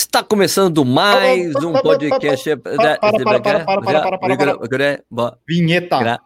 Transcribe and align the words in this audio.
Está 0.00 0.22
começando 0.22 0.84
mais 0.84 1.56
um 1.56 1.72
podcast. 1.72 2.56
Para, 2.58 2.98
para, 2.98 3.00
para, 3.00 3.40
para, 3.40 3.64
para, 3.64 3.82
para, 3.82 4.18
para, 4.38 5.02
para. 5.10 5.38
Vinheta. 5.44 6.20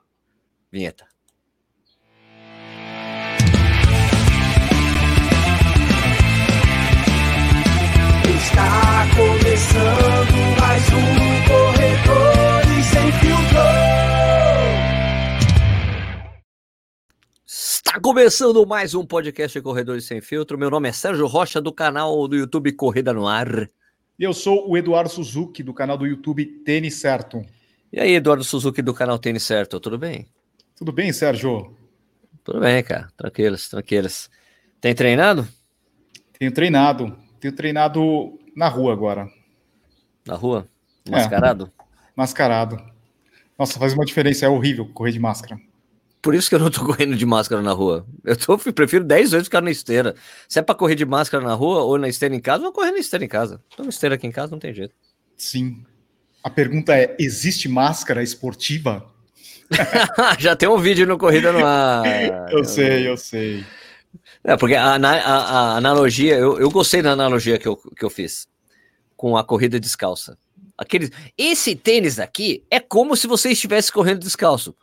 Vinheta. 0.70 1.06
Está 8.28 9.06
começando 9.16 10.60
mais 10.60 10.84
um 10.92 11.22
Corredores 11.48 12.86
Sem 12.86 13.10
Filtro. 13.12 14.11
Está 17.92 18.00
começando 18.00 18.66
mais 18.66 18.94
um 18.94 19.04
podcast 19.04 19.60
Corredores 19.60 20.06
Sem 20.06 20.18
Filtro. 20.22 20.56
Meu 20.56 20.70
nome 20.70 20.88
é 20.88 20.92
Sérgio 20.92 21.26
Rocha, 21.26 21.60
do 21.60 21.70
canal 21.70 22.26
do 22.26 22.34
YouTube 22.34 22.72
Corrida 22.72 23.12
no 23.12 23.28
Ar. 23.28 23.68
E 24.18 24.24
eu 24.24 24.32
sou 24.32 24.66
o 24.66 24.78
Eduardo 24.78 25.10
Suzuki, 25.10 25.62
do 25.62 25.74
canal 25.74 25.98
do 25.98 26.06
YouTube 26.06 26.42
Tênis 26.64 26.94
Certo. 26.94 27.44
E 27.92 28.00
aí, 28.00 28.14
Eduardo 28.14 28.42
Suzuki, 28.44 28.80
do 28.80 28.94
canal 28.94 29.18
Tênis 29.18 29.42
Certo, 29.42 29.78
tudo 29.78 29.98
bem? 29.98 30.26
Tudo 30.74 30.90
bem, 30.90 31.12
Sérgio? 31.12 31.76
Tudo 32.42 32.60
bem, 32.60 32.82
cara. 32.82 33.08
Tranquilos, 33.14 33.68
tranquilos. 33.68 34.30
Tem 34.80 34.94
treinado? 34.94 35.46
Tenho 36.38 36.50
treinado. 36.50 37.14
Tenho 37.38 37.54
treinado 37.54 38.38
na 38.56 38.68
rua 38.68 38.94
agora. 38.94 39.28
Na 40.26 40.34
rua? 40.34 40.66
Mascarado? 41.06 41.70
É, 41.78 41.82
mascarado. 42.16 42.82
Nossa, 43.58 43.78
faz 43.78 43.92
uma 43.92 44.06
diferença. 44.06 44.46
É 44.46 44.48
horrível 44.48 44.88
correr 44.94 45.12
de 45.12 45.18
máscara. 45.18 45.60
Por 46.22 46.36
isso 46.36 46.48
que 46.48 46.54
eu 46.54 46.60
não 46.60 46.70
tô 46.70 46.84
correndo 46.86 47.16
de 47.16 47.26
máscara 47.26 47.60
na 47.60 47.72
rua. 47.72 48.06
Eu 48.24 48.36
tô, 48.36 48.56
prefiro 48.56 49.04
10 49.04 49.32
vezes 49.32 49.46
ficar 49.48 49.60
na 49.60 49.70
esteira. 49.70 50.14
Se 50.48 50.60
é 50.60 50.62
pra 50.62 50.74
correr 50.74 50.94
de 50.94 51.04
máscara 51.04 51.44
na 51.44 51.52
rua 51.52 51.82
ou 51.82 51.98
na 51.98 52.08
esteira 52.08 52.34
em 52.34 52.40
casa, 52.40 52.58
eu 52.58 52.64
vou 52.64 52.72
correr 52.72 52.92
na 52.92 52.98
esteira 52.98 53.24
em 53.24 53.28
casa. 53.28 53.60
Tô 53.76 53.82
na 53.82 53.88
esteira 53.88 54.14
aqui 54.14 54.26
em 54.26 54.32
casa, 54.32 54.52
não 54.52 54.60
tem 54.60 54.72
jeito. 54.72 54.94
Sim. 55.36 55.84
A 56.42 56.48
pergunta 56.48 56.96
é: 56.96 57.16
existe 57.18 57.68
máscara 57.68 58.22
esportiva? 58.22 59.04
Já 60.38 60.54
tem 60.54 60.68
um 60.68 60.78
vídeo 60.78 61.06
no 61.06 61.18
Corrida 61.18 61.52
no 61.52 61.64
Ar. 61.64 62.04
eu 62.52 62.64
sei, 62.64 63.08
eu 63.08 63.16
sei. 63.16 63.64
É, 64.44 64.56
porque 64.56 64.74
a, 64.74 64.94
a, 64.94 64.96
a 64.96 65.76
analogia, 65.76 66.36
eu, 66.36 66.58
eu 66.60 66.70
gostei 66.70 67.02
da 67.02 67.12
analogia 67.12 67.58
que 67.58 67.66
eu, 67.66 67.76
que 67.76 68.04
eu 68.04 68.10
fiz 68.10 68.46
com 69.16 69.36
a 69.36 69.44
corrida 69.44 69.80
descalça. 69.80 70.36
Aqueles, 70.76 71.10
esse 71.38 71.74
tênis 71.74 72.18
aqui 72.18 72.64
é 72.70 72.80
como 72.80 73.16
se 73.16 73.26
você 73.26 73.50
estivesse 73.50 73.90
correndo 73.90 74.20
descalço. 74.20 74.74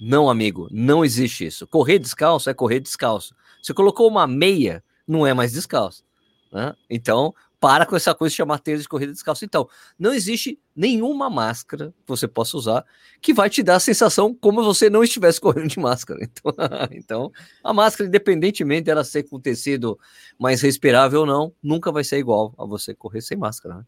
Não, 0.00 0.28
amigo, 0.28 0.68
não 0.70 1.04
existe 1.04 1.46
isso. 1.46 1.66
Correr 1.66 1.98
descalço 1.98 2.50
é 2.50 2.54
correr 2.54 2.80
descalço. 2.80 3.34
Você 3.62 3.72
colocou 3.72 4.08
uma 4.08 4.26
meia, 4.26 4.82
não 5.06 5.26
é 5.26 5.32
mais 5.32 5.52
descalço. 5.52 6.04
Né? 6.52 6.74
Então, 6.88 7.34
para 7.58 7.86
com 7.86 7.96
essa 7.96 8.14
coisa 8.14 8.30
de 8.30 8.36
chamar 8.36 8.58
tênis 8.58 8.82
de 8.82 8.88
corrida 8.88 9.12
descalço. 9.12 9.44
Então, 9.44 9.68
não 9.98 10.12
existe 10.12 10.58
nenhuma 10.74 11.30
máscara 11.30 11.88
que 11.88 12.08
você 12.08 12.28
possa 12.28 12.56
usar 12.56 12.84
que 13.20 13.32
vai 13.32 13.48
te 13.48 13.62
dar 13.62 13.76
a 13.76 13.80
sensação 13.80 14.34
como 14.34 14.60
se 14.60 14.66
você 14.66 14.90
não 14.90 15.02
estivesse 15.02 15.40
correndo 15.40 15.68
de 15.68 15.78
máscara. 15.78 16.20
Então, 16.22 16.52
então, 16.92 17.32
a 17.64 17.72
máscara, 17.72 18.08
independentemente 18.08 18.82
dela 18.82 19.04
ser 19.04 19.24
com 19.24 19.40
tecido 19.40 19.98
mais 20.38 20.60
respirável 20.60 21.20
ou 21.20 21.26
não, 21.26 21.52
nunca 21.62 21.90
vai 21.90 22.04
ser 22.04 22.18
igual 22.18 22.54
a 22.58 22.64
você 22.64 22.94
correr 22.94 23.22
sem 23.22 23.36
máscara. 23.36 23.76
Né? 23.76 23.84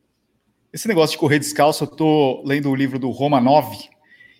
Esse 0.72 0.88
negócio 0.88 1.12
de 1.12 1.18
correr 1.18 1.38
descalço, 1.38 1.84
eu 1.84 1.88
tô 1.88 2.42
lendo 2.44 2.70
o 2.70 2.74
livro 2.74 2.98
do 2.98 3.10
Roma 3.10 3.40
9, 3.40 3.90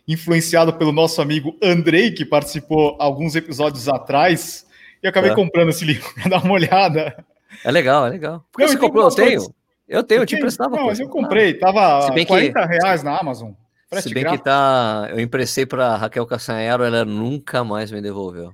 influenciado 0.09 0.73
pelo 0.73 0.91
nosso 0.91 1.21
amigo 1.21 1.55
Andrei, 1.63 2.11
que 2.11 2.25
participou 2.25 2.97
alguns 2.99 3.37
episódios 3.37 3.89
atrás, 3.89 4.67
e 5.03 5.07
acabei 5.07 5.31
é. 5.31 5.35
comprando 5.35 5.69
esse 5.69 5.85
livro 5.85 6.09
para 6.17 6.31
dar 6.31 6.43
uma 6.43 6.55
olhada. 6.55 7.25
É 7.63 7.71
legal, 7.71 8.07
é 8.07 8.11
legal. 8.11 8.45
Por 8.51 8.63
que 8.63 8.69
você 8.69 8.79
comprou? 8.79 9.05
Eu 9.05 9.15
tenho. 9.15 9.55
Eu 9.87 10.03
tenho, 10.03 10.23
eu 10.23 10.27
te 10.27 10.35
emprestava. 10.35 10.77
Não, 10.77 10.87
mas 10.87 10.99
eu 11.01 11.09
comprei, 11.09 11.55
tava 11.55 12.11
bem 12.11 12.27
40 12.27 12.61
que, 12.61 12.67
reais 12.67 13.03
na 13.03 13.17
Amazon. 13.19 13.53
Se 13.93 14.13
bem 14.13 14.25
que 14.25 14.39
tá. 14.39 15.09
Eu 15.11 15.19
emprestei 15.19 15.65
para 15.65 15.97
Raquel 15.97 16.27
Cassanhero, 16.27 16.85
ela 16.85 17.05
nunca 17.05 17.65
mais 17.65 17.91
me 17.91 18.03
devolveu. 18.03 18.53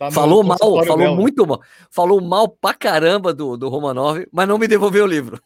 Tá 0.00 0.10
falou 0.10 0.42
mal, 0.42 0.56
falou 0.58 0.96
dela. 0.96 1.14
muito 1.14 1.46
mal. 1.46 1.60
Falou 1.90 2.22
mal 2.22 2.48
pra 2.48 2.72
caramba 2.72 3.34
do, 3.34 3.54
do 3.54 3.68
Romanov, 3.68 4.26
mas 4.32 4.48
não 4.48 4.56
me 4.56 4.66
devolveu 4.66 5.04
o 5.04 5.06
livro. 5.06 5.38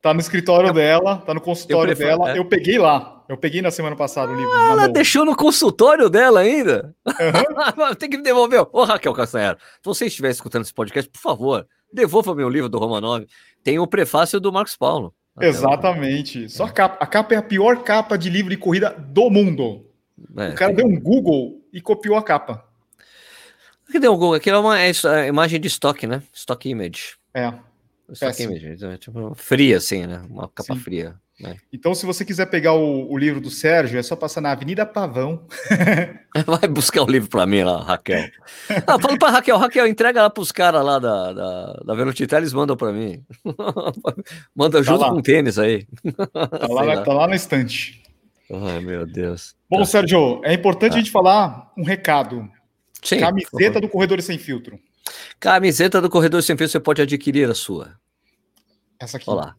Tá 0.00 0.14
no 0.14 0.20
escritório 0.20 0.70
eu, 0.70 0.72
dela, 0.72 1.18
tá 1.18 1.34
no 1.34 1.40
consultório 1.40 1.94
prefiro, 1.94 2.18
dela. 2.18 2.32
É. 2.32 2.38
Eu 2.38 2.46
peguei 2.46 2.78
lá. 2.78 3.22
Eu 3.28 3.36
peguei 3.36 3.60
na 3.60 3.70
semana 3.70 3.94
passada 3.94 4.32
o 4.32 4.34
livro. 4.34 4.50
Ah, 4.50 4.70
ela 4.70 4.88
deixou 4.88 5.26
no 5.26 5.36
consultório 5.36 6.08
dela 6.08 6.40
ainda? 6.40 6.94
Uhum. 7.06 7.94
Tem 8.00 8.08
que 8.08 8.16
me 8.16 8.22
devolver. 8.22 8.66
Ô, 8.72 8.82
Raquel 8.82 9.12
Castanheira, 9.12 9.58
se 9.60 9.84
você 9.84 10.06
estiver 10.06 10.30
escutando 10.30 10.62
esse 10.62 10.72
podcast, 10.72 11.10
por 11.10 11.20
favor, 11.20 11.66
devolva 11.92 12.34
meu 12.34 12.48
livro 12.48 12.70
do 12.70 12.78
Romanov. 12.78 13.26
Tem 13.62 13.78
o 13.78 13.86
prefácio 13.86 14.40
do 14.40 14.50
Marcos 14.50 14.74
Paulo. 14.74 15.14
Exatamente. 15.38 16.48
Só 16.48 16.64
a 16.64 16.70
capa. 16.70 16.96
A 16.98 17.06
capa 17.06 17.34
é 17.34 17.36
a 17.36 17.42
pior 17.42 17.82
capa 17.82 18.16
de 18.16 18.30
livro 18.30 18.50
de 18.50 18.56
corrida 18.56 18.96
do 18.98 19.28
mundo. 19.28 19.84
É, 20.38 20.48
o 20.48 20.54
cara 20.54 20.74
tem... 20.74 20.76
deu 20.76 20.86
um 20.86 20.98
Google 20.98 21.60
e 21.70 21.78
copiou 21.78 22.16
a 22.16 22.22
capa. 22.22 22.71
Que 23.92 24.00
deu 24.00 24.14
um 24.14 24.16
Google? 24.16 24.34
Aquilo 24.34 24.56
é 24.56 24.60
uma 24.60 24.80
é, 24.80 24.90
é 24.90 25.28
imagem 25.28 25.60
de 25.60 25.68
estoque, 25.68 26.06
né? 26.06 26.22
Stock 26.32 26.66
image. 26.66 27.16
É. 27.34 27.52
Stock 28.10 28.42
image. 28.42 28.82
É, 28.82 28.96
tipo, 28.96 29.34
fria, 29.34 29.76
assim, 29.76 30.06
né? 30.06 30.22
Uma 30.30 30.48
capa 30.48 30.74
Sim. 30.74 30.80
fria. 30.80 31.14
Né? 31.38 31.56
Então, 31.70 31.94
se 31.94 32.06
você 32.06 32.24
quiser 32.24 32.46
pegar 32.46 32.72
o, 32.72 33.10
o, 33.10 33.18
livro 33.18 33.40
do 33.40 33.50
Sérgio, 33.50 33.98
é 33.98 34.02
só 34.02 34.16
passar 34.16 34.40
na 34.40 34.52
Avenida 34.52 34.86
Pavão. 34.86 35.46
Vai 36.46 36.68
buscar 36.68 37.02
o 37.02 37.10
livro 37.10 37.28
para 37.28 37.44
mim 37.46 37.62
lá, 37.64 37.82
Raquel. 37.82 38.30
Ah, 38.86 38.98
fala 38.98 39.18
para 39.18 39.32
Raquel, 39.32 39.58
Raquel, 39.58 39.86
entrega 39.86 40.22
lá 40.22 40.30
para 40.30 40.42
os 40.42 40.52
caras 40.52 40.84
lá 40.84 40.98
da, 40.98 41.32
da, 41.32 41.72
da 41.84 41.94
Velocitar, 41.94 42.38
eles 42.38 42.52
mandam 42.52 42.76
para 42.76 42.92
mim. 42.92 43.22
Manda 44.56 44.78
tá 44.78 44.84
junto 44.84 45.00
lá. 45.00 45.10
com 45.10 45.18
o 45.18 45.22
tênis 45.22 45.58
aí. 45.58 45.86
Tá 46.16 46.68
lá, 46.68 46.82
lá. 46.94 47.02
tá 47.02 47.12
lá 47.12 47.26
na 47.26 47.36
estante. 47.36 48.02
Ai, 48.50 48.80
meu 48.80 49.04
Deus. 49.04 49.54
Bom, 49.68 49.80
tá. 49.80 49.84
Sérgio, 49.84 50.40
é 50.44 50.54
importante 50.54 50.92
ah. 50.92 50.94
a 50.96 50.98
gente 50.98 51.10
falar 51.10 51.72
um 51.76 51.82
recado. 51.82 52.48
Sim, 53.02 53.18
Camiseta 53.18 53.80
do 53.80 53.88
Corredor 53.88 54.22
Sem 54.22 54.38
Filtro. 54.38 54.78
Camiseta 55.40 56.00
do 56.00 56.08
Corredor 56.08 56.42
Sem 56.42 56.56
Filtro, 56.56 56.72
você 56.72 56.80
pode 56.80 57.02
adquirir 57.02 57.50
a 57.50 57.54
sua. 57.54 57.98
Essa 58.98 59.16
aqui. 59.16 59.28
Olá. 59.28 59.56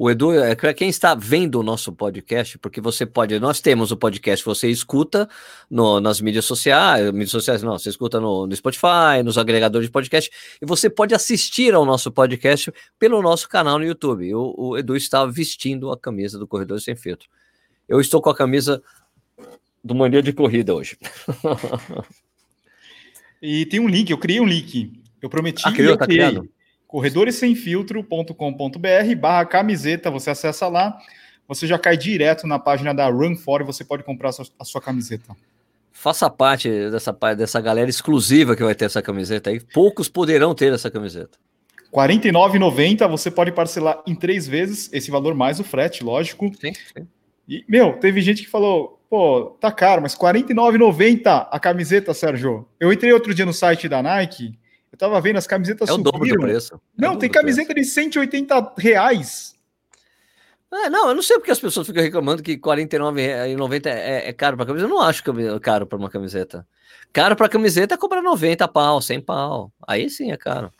O 0.00 0.08
Edu, 0.08 0.32
é 0.32 0.54
para 0.54 0.72
quem 0.72 0.88
está 0.88 1.12
vendo 1.12 1.58
o 1.58 1.62
nosso 1.62 1.92
podcast, 1.92 2.56
porque 2.58 2.80
você 2.80 3.04
pode, 3.04 3.38
nós 3.40 3.60
temos 3.60 3.90
o 3.90 3.96
podcast, 3.96 4.44
você 4.44 4.70
escuta 4.70 5.28
no, 5.68 6.00
nas 6.00 6.20
mídias 6.20 6.44
sociais, 6.44 7.10
mídias 7.10 7.32
sociais 7.32 7.64
não, 7.64 7.76
você 7.76 7.88
escuta 7.88 8.20
no, 8.20 8.46
no, 8.46 8.54
Spotify, 8.54 9.24
nos 9.24 9.36
agregadores 9.36 9.88
de 9.88 9.92
podcast, 9.92 10.30
e 10.62 10.64
você 10.64 10.88
pode 10.88 11.16
assistir 11.16 11.74
ao 11.74 11.84
nosso 11.84 12.12
podcast 12.12 12.72
pelo 12.96 13.20
nosso 13.20 13.48
canal 13.48 13.76
no 13.76 13.84
YouTube. 13.84 14.32
O, 14.36 14.54
o 14.56 14.78
Edu 14.78 14.96
está 14.96 15.26
vestindo 15.26 15.90
a 15.90 15.98
camisa 15.98 16.38
do 16.38 16.46
Corredor 16.46 16.80
Sem 16.80 16.94
Filtro. 16.94 17.28
Eu 17.88 18.00
estou 18.00 18.22
com 18.22 18.30
a 18.30 18.36
camisa 18.36 18.80
do 19.82 19.96
Mania 19.96 20.22
de 20.22 20.32
Corrida 20.32 20.76
hoje. 20.76 20.96
e 23.42 23.66
tem 23.66 23.80
um 23.80 23.88
link, 23.88 24.10
eu 24.10 24.18
criei 24.18 24.40
um 24.40 24.46
link. 24.46 24.92
Eu 25.20 25.28
prometi 25.28 25.62
ah, 25.66 25.72
criou, 25.72 25.96
tá 25.96 26.06
criado? 26.06 26.48
corredoressemfiltro.com.br 26.88 29.14
barra 29.20 29.44
camiseta, 29.44 30.10
você 30.10 30.30
acessa 30.30 30.66
lá, 30.68 30.98
você 31.46 31.66
já 31.66 31.78
cai 31.78 31.96
direto 31.96 32.46
na 32.46 32.58
página 32.58 32.94
da 32.94 33.08
Run 33.08 33.36
For 33.36 33.60
e 33.60 33.64
você 33.64 33.84
pode 33.84 34.02
comprar 34.02 34.30
a 34.30 34.32
sua, 34.32 34.46
a 34.58 34.64
sua 34.64 34.80
camiseta. 34.80 35.36
Faça 35.92 36.30
parte 36.30 36.70
dessa, 36.90 37.12
dessa 37.36 37.60
galera 37.60 37.90
exclusiva 37.90 38.56
que 38.56 38.64
vai 38.64 38.74
ter 38.74 38.86
essa 38.86 39.02
camiseta 39.02 39.50
aí. 39.50 39.60
Poucos 39.60 40.08
poderão 40.08 40.54
ter 40.54 40.72
essa 40.72 40.90
camiseta. 40.90 41.38
R$ 41.92 41.92
49,90 41.92 43.06
você 43.08 43.30
pode 43.30 43.52
parcelar 43.52 44.02
em 44.06 44.14
três 44.14 44.46
vezes, 44.46 44.90
esse 44.92 45.10
valor 45.10 45.34
mais 45.34 45.60
o 45.60 45.64
frete, 45.64 46.04
lógico. 46.04 46.50
Sim, 46.60 46.72
sim. 46.72 47.06
E, 47.48 47.64
meu, 47.68 47.94
teve 47.94 48.20
gente 48.20 48.42
que 48.42 48.48
falou, 48.48 48.97
pô, 49.08 49.56
tá 49.60 49.70
caro, 49.72 50.02
mas 50.02 50.14
R$ 50.14 50.20
49,90 50.20 51.48
a 51.50 51.60
camiseta, 51.60 52.12
Sérgio. 52.14 52.66
Eu 52.78 52.92
entrei 52.92 53.12
outro 53.12 53.34
dia 53.34 53.46
no 53.46 53.52
site 53.52 53.88
da 53.88 54.02
Nike 54.02 54.58
eu 54.92 54.98
tava 54.98 55.20
vendo 55.20 55.36
as 55.36 55.46
camisetas 55.46 55.88
é 55.88 55.92
subiram. 55.92 56.10
o 56.10 56.12
dobro 56.12 56.28
do 56.28 56.40
preço. 56.40 56.74
É 56.74 56.78
não, 56.96 57.16
tem 57.16 57.30
camiseta 57.30 57.74
de 57.74 57.84
180 57.84 58.74
reais. 58.78 59.56
É, 60.72 60.90
não, 60.90 61.08
eu 61.08 61.14
não 61.14 61.22
sei 61.22 61.38
porque 61.38 61.50
as 61.50 61.60
pessoas 61.60 61.86
ficam 61.86 62.02
reclamando 62.02 62.42
que 62.42 62.52
R$ 62.52 62.58
49,90 62.58 63.86
é, 63.86 64.28
é 64.28 64.32
caro 64.32 64.56
para 64.56 64.66
camiseta. 64.66 64.90
Eu 64.90 64.94
não 64.94 65.02
acho 65.02 65.22
caro 65.60 65.86
para 65.86 65.98
uma 65.98 66.10
camiseta. 66.10 66.66
Caro 67.12 67.36
para 67.36 67.48
camiseta 67.48 67.94
é 67.94 67.98
comprar 67.98 68.22
90 68.22 68.66
pau, 68.68 69.00
100 69.00 69.20
pau. 69.20 69.72
Aí 69.86 70.10
sim 70.10 70.30
é 70.30 70.36
caro. 70.36 70.72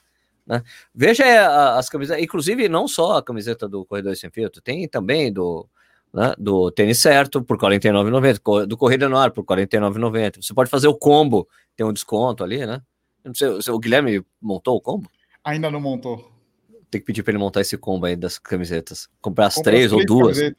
Né? 0.46 0.62
Veja 0.94 1.24
é, 1.24 1.38
as 1.38 1.88
camisetas, 1.88 2.22
inclusive 2.22 2.68
não 2.68 2.88
só 2.88 3.18
a 3.18 3.22
camiseta 3.22 3.68
do 3.68 3.84
Corredor 3.84 4.16
Sem 4.16 4.30
Filtro, 4.30 4.60
tem 4.62 4.86
também 4.88 5.32
do, 5.32 5.68
né, 6.12 6.34
do 6.38 6.70
Tênis 6.70 6.98
Certo 6.98 7.42
por 7.42 7.60
R$ 7.60 7.78
49,90, 7.78 8.66
do 8.66 8.76
Corrida 8.76 9.08
no 9.08 9.16
Ar 9.16 9.30
por 9.30 9.44
R$ 9.48 9.66
49,90. 9.66 10.42
Você 10.42 10.54
pode 10.54 10.70
fazer 10.70 10.88
o 10.88 10.94
combo, 10.94 11.48
tem 11.76 11.86
um 11.86 11.92
desconto 11.92 12.42
ali, 12.42 12.66
né? 12.66 12.82
Sei, 13.34 13.48
o 13.48 13.78
Guilherme 13.78 14.24
montou 14.40 14.76
o 14.76 14.80
combo? 14.80 15.10
Ainda 15.44 15.70
não 15.70 15.80
montou. 15.80 16.32
Tem 16.90 17.00
que 17.00 17.06
pedir 17.06 17.22
para 17.22 17.32
ele 17.32 17.38
montar 17.38 17.60
esse 17.60 17.76
combo 17.76 18.06
aí 18.06 18.16
das 18.16 18.38
camisetas. 18.38 19.08
Comprar 19.20 19.46
as 19.46 19.56
três, 19.56 19.90
três, 19.90 19.92
ou 19.92 20.04
duas. 20.04 20.38
É. 20.38 20.52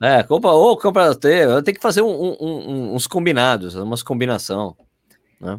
é, 0.00 0.22
compra 0.22 0.50
ou 0.50 0.76
compra 0.76 1.14
três. 1.14 1.48
Tem 1.64 1.74
que 1.74 1.80
fazer 1.80 2.02
um, 2.02 2.10
um, 2.10 2.36
um, 2.40 2.94
uns 2.94 3.06
combinados, 3.06 3.74
umas 3.74 4.02
combinação. 4.02 4.76
Né? 5.40 5.58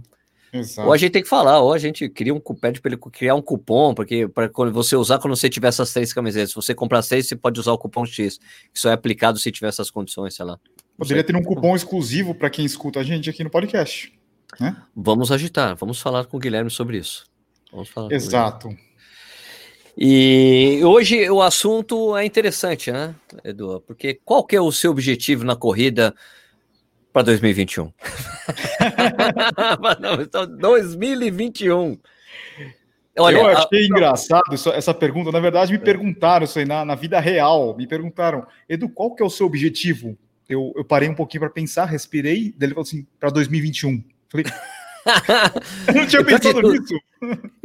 Exato. 0.59 0.87
Ou 0.87 0.93
a 0.93 0.97
gente 0.97 1.11
tem 1.11 1.23
que 1.23 1.29
falar, 1.29 1.59
ou 1.59 1.73
a 1.73 1.77
gente 1.77 2.07
cria 2.09 2.33
um 2.33 2.39
pede 2.39 2.81
para 2.81 2.91
ele 2.91 3.01
criar 3.11 3.35
um 3.35 3.41
cupom, 3.41 3.93
porque 3.93 4.27
para 4.27 4.49
você 4.71 4.95
usar 4.95 5.19
quando 5.19 5.35
você 5.35 5.49
tiver 5.49 5.67
essas 5.67 5.91
três 5.93 6.13
camisetas. 6.13 6.49
Se 6.49 6.55
você 6.55 6.73
comprar 6.75 7.01
seis, 7.01 7.27
você 7.27 7.35
pode 7.35 7.59
usar 7.59 7.71
o 7.71 7.77
cupom 7.77 8.05
X. 8.05 8.39
Isso 8.73 8.87
é 8.87 8.93
aplicado 8.93 9.39
se 9.39 9.51
tiver 9.51 9.67
essas 9.67 9.89
condições, 9.89 10.35
sei 10.35 10.45
lá. 10.45 10.59
Poderia 10.97 11.23
ter 11.23 11.35
um 11.35 11.43
cupom 11.43 11.75
exclusivo 11.75 12.33
para 12.33 12.49
quem 12.49 12.65
escuta 12.65 12.99
a 12.99 13.03
gente 13.03 13.29
aqui 13.29 13.43
no 13.43 13.49
podcast. 13.49 14.11
Né? 14.59 14.75
Vamos 14.95 15.31
agitar, 15.31 15.75
vamos 15.75 16.01
falar 16.01 16.25
com 16.25 16.37
o 16.37 16.39
Guilherme 16.39 16.69
sobre 16.69 16.97
isso. 16.97 17.25
Vamos 17.71 17.89
falar 17.89 18.11
Exato. 18.11 18.69
E 19.99 20.79
hoje 20.83 21.27
o 21.29 21.41
assunto 21.41 22.15
é 22.15 22.23
interessante, 22.23 22.91
né, 22.91 23.15
Edu? 23.43 23.81
Porque 23.87 24.19
qual 24.23 24.43
que 24.45 24.55
é 24.55 24.61
o 24.61 24.71
seu 24.71 24.91
objetivo 24.91 25.43
na 25.43 25.55
corrida 25.55 26.13
para 27.17 27.23
2021? 27.23 27.91
2021. 30.59 31.97
Olha, 33.17 33.37
eu 33.37 33.47
achei 33.47 33.81
a... 33.81 33.85
engraçado 33.85 34.53
isso, 34.53 34.69
essa 34.69 34.93
pergunta. 34.93 35.31
Na 35.31 35.39
verdade, 35.39 35.71
me 35.71 35.79
perguntaram 35.79 36.45
isso 36.45 36.59
aí 36.59 36.65
na, 36.65 36.85
na 36.85 36.93
vida 36.93 37.19
real. 37.19 37.75
Me 37.75 37.87
perguntaram, 37.87 38.45
Edu, 38.69 38.87
qual 38.87 39.15
que 39.15 39.23
é 39.23 39.25
o 39.25 39.31
seu 39.31 39.47
objetivo? 39.47 40.15
Eu, 40.47 40.71
eu 40.75 40.85
parei 40.85 41.09
um 41.09 41.15
pouquinho 41.15 41.41
para 41.41 41.49
pensar, 41.49 41.85
respirei, 41.85 42.53
daí 42.55 42.67
ele 42.67 42.75
falou 42.75 42.83
assim, 42.83 43.05
para 43.19 43.31
2021. 43.31 44.03
Falei, 44.29 44.45
eu 45.87 45.93
não 45.95 46.07
tinha 46.07 46.23
pensado 46.23 46.61
nisso. 46.61 46.93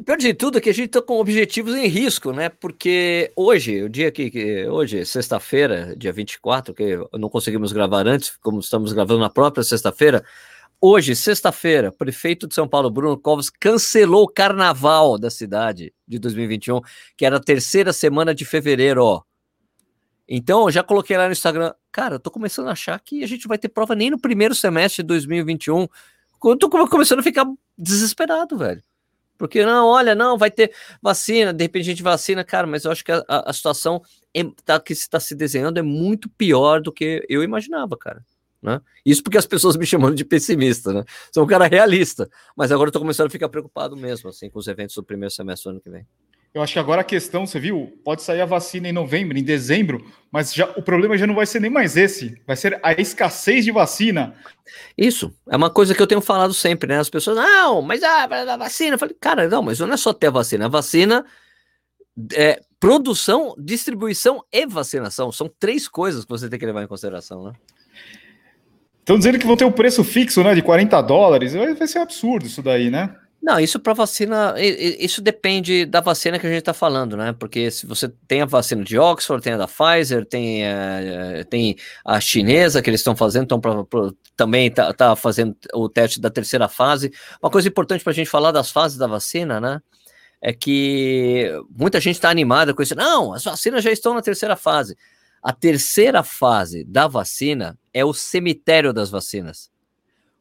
Pior 0.05 0.17
de 0.17 0.35
tudo 0.35 0.59
é 0.59 0.61
que 0.61 0.71
a 0.71 0.75
gente 0.75 0.87
está 0.87 1.03
com 1.03 1.19
objetivos 1.19 1.75
em 1.75 1.87
risco, 1.87 2.33
né? 2.33 2.49
Porque 2.49 3.33
hoje, 3.37 3.83
o 3.83 3.89
dia 3.89 4.11
que. 4.11 4.31
que 4.31 4.67
hoje, 4.67 5.05
sexta-feira, 5.05 5.95
dia 5.97 6.13
24, 6.13 6.75
que 6.75 6.99
não 7.15 7.29
conseguimos 7.29 7.73
gravar 7.73 8.07
antes, 8.07 8.37
como 8.41 8.61
estamos 8.61 8.93
gravando 8.93 9.21
na 9.21 9.31
própria 9.31 9.63
sexta-feira. 9.63 10.25
Hoje, 10.81 11.15
sexta-feira, 11.15 11.93
prefeito 11.93 12.49
de 12.49 12.55
São 12.55 12.67
Paulo, 12.67 12.91
Bruno 12.91 13.17
Covas, 13.17 13.49
cancelou 13.49 14.25
o 14.25 14.29
carnaval 14.29 15.17
da 15.17 15.31
cidade 15.31 15.95
de 16.09 16.19
2021, 16.19 16.81
que 17.17 17.25
era 17.25 17.37
a 17.37 17.41
terceira 17.41 17.93
semana 17.93 18.35
de 18.35 18.45
fevereiro, 18.45 19.05
ó. 19.05 19.23
Então, 20.29 20.71
já 20.71 20.83
coloquei 20.83 21.17
lá 21.17 21.27
no 21.27 21.33
Instagram, 21.33 21.73
cara, 21.93 22.17
eu 22.17 22.19
tô 22.19 22.31
começando 22.31 22.69
a 22.69 22.73
achar 22.73 22.99
que 22.99 23.23
a 23.23 23.29
gente 23.29 23.47
vai 23.47 23.59
ter 23.59 23.69
prova 23.69 23.95
nem 23.95 24.11
no 24.11 24.19
primeiro 24.19 24.55
semestre 24.55 25.03
de 25.03 25.07
2021. 25.09 25.87
Eu 26.45 26.57
tô 26.57 26.69
começando 26.69 27.21
a 27.21 27.23
ficar 27.23 27.47
desesperado, 27.77 28.57
velho. 28.57 28.83
Porque 29.39 29.65
não, 29.67 29.89
olha, 29.89 30.15
não, 30.15 30.39
vai 30.39 30.51
ter 30.51 30.73
vacina, 31.03 31.53
de 31.53 31.65
repente 31.65 31.83
a 31.83 31.87
gente 31.87 32.03
vacina, 32.03 32.45
cara, 32.45 32.67
mas 32.67 32.85
eu 32.85 32.93
acho 32.93 33.05
que 33.05 33.11
a, 33.11 33.25
a 33.29 33.53
situação 33.53 34.01
é, 34.33 34.45
tá, 34.65 34.79
que 34.79 34.93
está 34.93 35.19
se 35.19 35.35
desenhando 35.35 35.79
é 35.79 35.83
muito 35.83 36.29
pior 36.29 36.81
do 36.81 36.93
que 36.93 37.27
eu 37.29 37.43
imaginava, 37.43 37.97
cara. 37.97 38.25
Né? 38.63 38.81
Isso 39.05 39.21
porque 39.21 39.37
as 39.37 39.47
pessoas 39.47 39.77
me 39.77 39.85
chamando 39.85 40.15
de 40.15 40.25
pessimista, 40.25 40.93
né? 40.93 41.05
Sou 41.35 41.43
um 41.43 41.47
cara 41.47 41.67
realista, 41.67 42.31
mas 42.57 42.71
agora 42.71 42.89
eu 42.89 42.93
tô 42.93 43.01
começando 43.01 43.27
a 43.27 43.31
ficar 43.31 43.49
preocupado 43.49 43.97
mesmo, 43.97 44.31
assim, 44.31 44.49
com 44.49 44.61
os 44.61 44.69
eventos 44.69 44.95
do 44.95 45.03
primeiro 45.03 45.35
semestre 45.35 45.69
do 45.69 45.71
ano 45.73 45.81
que 45.81 45.91
vem. 45.91 46.07
Eu 46.55 46.63
acho 46.63 46.75
que 46.75 46.79
agora 46.79 47.01
a 47.01 47.05
questão, 47.05 47.47
você 47.47 47.59
viu, 47.59 47.99
pode 48.05 48.23
sair 48.23 48.43
a 48.43 48.47
vacina 48.47 48.87
em 48.87 48.93
novembro, 48.93 49.39
em 49.39 49.43
dezembro, 49.43 50.05
mas 50.31 50.53
já, 50.53 50.67
o 50.77 50.83
problema 50.83 51.17
já 51.17 51.27
não 51.27 51.35
vai 51.35 51.47
ser 51.47 51.61
nem 51.61 51.71
mais 51.71 51.97
esse, 51.97 52.39
vai 52.47 52.55
ser 52.57 52.79
a 52.83 52.93
escassez 52.93 53.65
de 53.65 53.71
vacina. 53.71 54.35
Isso, 54.97 55.35
é 55.49 55.57
uma 55.57 55.71
coisa 55.71 55.95
que 55.95 56.03
eu 56.03 56.07
tenho 56.07 56.21
falado 56.21 56.53
sempre, 56.53 56.89
né? 56.89 56.99
As 56.99 57.09
pessoas, 57.09 57.39
não, 57.39 57.81
mas 57.81 58.03
ah, 58.03 58.25
a 58.25 58.57
vacina. 58.59 58.97
Eu 58.97 58.99
falei, 58.99 59.17
cara, 59.19 59.49
não, 59.49 59.63
mas 59.63 59.79
não 59.79 59.93
é 59.93 59.97
só 59.97 60.13
ter 60.13 60.27
a 60.27 60.31
vacina, 60.31 60.67
a 60.67 60.69
vacina 60.69 61.25
é 62.35 62.61
produção, 62.79 63.55
distribuição 63.57 64.45
e 64.53 64.67
vacinação. 64.67 65.33
São 65.33 65.51
três 65.59 65.89
coisas 65.89 66.25
que 66.25 66.31
você 66.31 66.51
tem 66.51 66.59
que 66.59 66.67
levar 66.67 66.83
em 66.83 66.89
consideração, 66.89 67.45
né? 67.45 67.53
Estão 68.99 69.17
dizendo 69.17 69.39
que 69.39 69.47
vão 69.47 69.57
ter 69.57 69.65
o 69.65 69.69
um 69.69 69.73
preço 69.73 70.05
fixo, 70.05 70.45
né, 70.45 70.55
de 70.55 70.63
40 70.63 71.01
dólares. 71.01 71.55
Vai 71.55 71.89
ser 71.89 71.99
um 71.99 72.03
absurdo 72.03 72.47
isso 72.47 72.63
daí, 72.63 72.91
né? 72.91 73.17
Não, 73.43 73.59
isso 73.59 73.81
para 73.81 73.93
vacina, 73.93 74.55
isso 74.57 75.21
depende 75.21 75.85
da 75.85 76.01
vacina 76.01 76.39
que 76.39 76.47
a 76.47 76.49
gente 76.49 76.61
está 76.61 76.73
falando, 76.73 77.17
né? 77.17 77.33
Porque 77.33 77.73
se 77.73 77.85
você 77.87 78.09
tem 78.29 78.41
a 78.41 78.47
vacina 78.47 78.85
de 78.85 78.97
Oxford, 78.97 79.43
tem 79.43 79.55
a 79.55 79.57
da 79.57 79.67
Pfizer, 79.67 80.25
tem, 80.25 80.63
uh, 80.63 81.45
tem 81.51 81.75
a 82.05 82.21
chinesa 82.21 82.81
que 82.81 82.89
eles 82.89 83.01
estão 83.01 83.17
fazendo, 83.17 83.43
então 83.43 83.61
pra, 83.61 83.83
pra, 83.85 84.13
também 84.37 84.69
está 84.69 84.93
tá 84.95 85.17
fazendo 85.17 85.57
o 85.75 85.89
teste 85.89 86.21
da 86.21 86.31
terceira 86.31 86.69
fase. 86.69 87.13
Uma 87.43 87.51
coisa 87.51 87.67
importante 87.67 88.05
para 88.05 88.13
a 88.13 88.15
gente 88.15 88.31
falar 88.31 88.53
das 88.53 88.71
fases 88.71 88.97
da 88.97 89.09
vacina, 89.09 89.61
né? 89.61 89.83
É 90.41 90.53
que 90.53 91.51
muita 91.69 92.01
gente 92.01 92.17
está 92.17 92.31
animada 92.31 92.73
com 92.73 92.81
isso. 92.81 92.95
Não, 92.95 93.35
as 93.35 93.43
vacinas 93.43 93.83
já 93.83 93.91
estão 93.91 94.15
na 94.15 94.23
terceira 94.23 94.55
fase. 94.55 94.97
A 95.43 95.53
terceira 95.53 96.23
fase 96.23 96.85
da 96.85 97.09
vacina 97.09 97.77
é 97.93 98.05
o 98.05 98.15
cemitério 98.15 98.93
das 98.93 99.11
vacinas. 99.11 99.69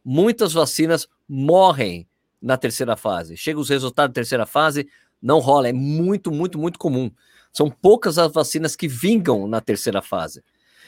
Muitas 0.05 0.53
vacinas 0.53 1.07
morrem 1.27 2.07
na 2.41 2.57
terceira 2.57 2.95
fase. 2.95 3.37
Chega 3.37 3.59
os 3.59 3.69
resultados 3.69 4.09
da 4.09 4.15
terceira 4.15 4.45
fase, 4.45 4.87
não 5.21 5.39
rola. 5.39 5.69
É 5.69 5.73
muito, 5.73 6.31
muito, 6.31 6.57
muito 6.57 6.79
comum. 6.79 7.11
São 7.53 7.69
poucas 7.69 8.17
as 8.17 8.31
vacinas 8.31 8.75
que 8.75 8.87
vingam 8.87 9.47
na 9.47 9.61
terceira 9.61 10.01
fase. 10.01 10.43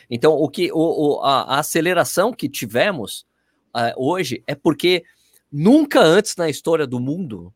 Então, 0.10 0.34
o 0.34 0.50
que 0.50 0.72
o, 0.72 0.78
o 1.18 1.22
a, 1.22 1.56
a, 1.56 1.60
aceleração 1.60 2.34
que 2.34 2.50
tivemos 2.50 3.26
uh, 3.76 3.94
hoje 3.96 4.44
é 4.48 4.56
porque 4.56 5.04
nunca 5.52 6.02
antes 6.02 6.36
na 6.36 6.50
história 6.50 6.88
do 6.88 7.00
mundo 7.00 7.54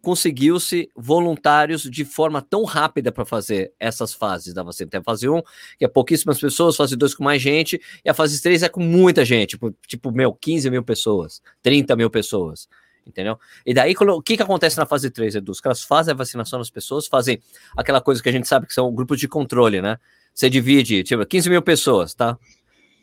conseguiu-se 0.00 0.90
voluntários 0.96 1.82
de 1.82 2.04
forma 2.04 2.42
tão 2.42 2.64
rápida 2.64 3.12
para 3.12 3.24
fazer 3.24 3.72
essas 3.78 4.12
fases 4.12 4.52
da 4.52 4.62
vacina. 4.62 4.90
Tem 4.90 5.00
a 5.00 5.04
fase 5.04 5.28
1, 5.28 5.40
que 5.78 5.84
é 5.84 5.88
pouquíssimas 5.88 6.40
pessoas, 6.40 6.76
fase 6.76 6.96
2 6.96 7.14
com 7.14 7.22
mais 7.22 7.40
gente, 7.40 7.80
e 8.04 8.10
a 8.10 8.14
fase 8.14 8.42
3 8.42 8.64
é 8.64 8.68
com 8.68 8.80
muita 8.80 9.24
gente, 9.24 9.50
tipo, 9.50 9.72
tipo 9.86 10.10
meu, 10.10 10.32
15 10.32 10.68
mil 10.70 10.82
pessoas, 10.82 11.40
30 11.62 11.94
mil 11.94 12.10
pessoas 12.10 12.68
entendeu? 13.06 13.38
E 13.64 13.74
daí, 13.74 13.94
o 13.98 14.22
que, 14.22 14.36
que 14.36 14.42
acontece 14.42 14.76
na 14.78 14.86
fase 14.86 15.10
3, 15.10 15.36
Edu? 15.36 15.52
Os 15.52 15.60
caras 15.60 15.82
fazem 15.82 16.12
a 16.12 16.16
vacinação 16.16 16.58
das 16.58 16.70
pessoas, 16.70 17.06
fazem 17.06 17.40
aquela 17.76 18.00
coisa 18.00 18.22
que 18.22 18.28
a 18.28 18.32
gente 18.32 18.48
sabe 18.48 18.66
que 18.66 18.74
são 18.74 18.92
grupos 18.94 19.18
de 19.18 19.28
controle, 19.28 19.80
né? 19.80 19.98
Você 20.34 20.48
divide, 20.48 21.02
tipo, 21.02 21.24
15 21.24 21.50
mil 21.50 21.62
pessoas, 21.62 22.14
tá? 22.14 22.38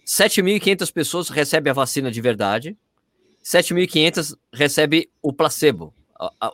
7.500 0.06 0.92
pessoas 0.92 1.30
recebem 1.30 1.70
a 1.70 1.74
vacina 1.74 2.10
de 2.10 2.20
verdade, 2.20 2.76
7.500 3.44 4.36
recebem 4.52 5.08
o 5.22 5.32
placebo, 5.32 5.94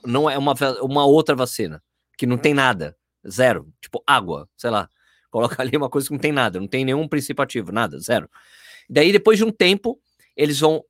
não 0.05 0.29
é 0.29 0.37
uma, 0.37 0.53
uma 0.81 1.05
outra 1.05 1.35
vacina, 1.35 1.81
que 2.17 2.25
não 2.25 2.37
tem 2.37 2.53
nada, 2.53 2.95
zero, 3.27 3.71
tipo 3.81 4.03
água, 4.05 4.49
sei 4.57 4.69
lá, 4.69 4.89
coloca 5.31 5.61
ali 5.61 5.75
uma 5.75 5.89
coisa 5.89 6.07
que 6.07 6.13
não 6.13 6.19
tem 6.19 6.31
nada, 6.31 6.59
não 6.59 6.67
tem 6.67 6.83
nenhum 6.85 7.07
princípio 7.07 7.43
ativo, 7.43 7.71
nada, 7.71 7.99
zero. 7.99 8.29
Daí, 8.89 9.11
depois 9.11 9.37
de 9.37 9.43
um 9.43 9.51
tempo, 9.51 9.99
eles 10.35 10.59
vão 10.59 10.83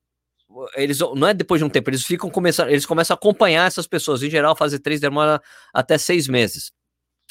eles 0.75 0.99
não 0.99 1.27
é 1.27 1.33
depois 1.33 1.59
de 1.59 1.65
um 1.65 1.69
tempo, 1.69 1.89
eles 1.89 2.03
ficam 2.03 2.29
começando, 2.29 2.69
eles 2.69 2.85
começam 2.85 3.13
a 3.13 3.17
acompanhar 3.17 3.67
essas 3.67 3.87
pessoas. 3.87 4.23
Em 4.23 4.29
geral, 4.29 4.55
fase 4.55 4.79
3 4.79 4.99
demora 4.99 5.41
até 5.73 5.97
seis 5.97 6.27
meses. 6.27 6.71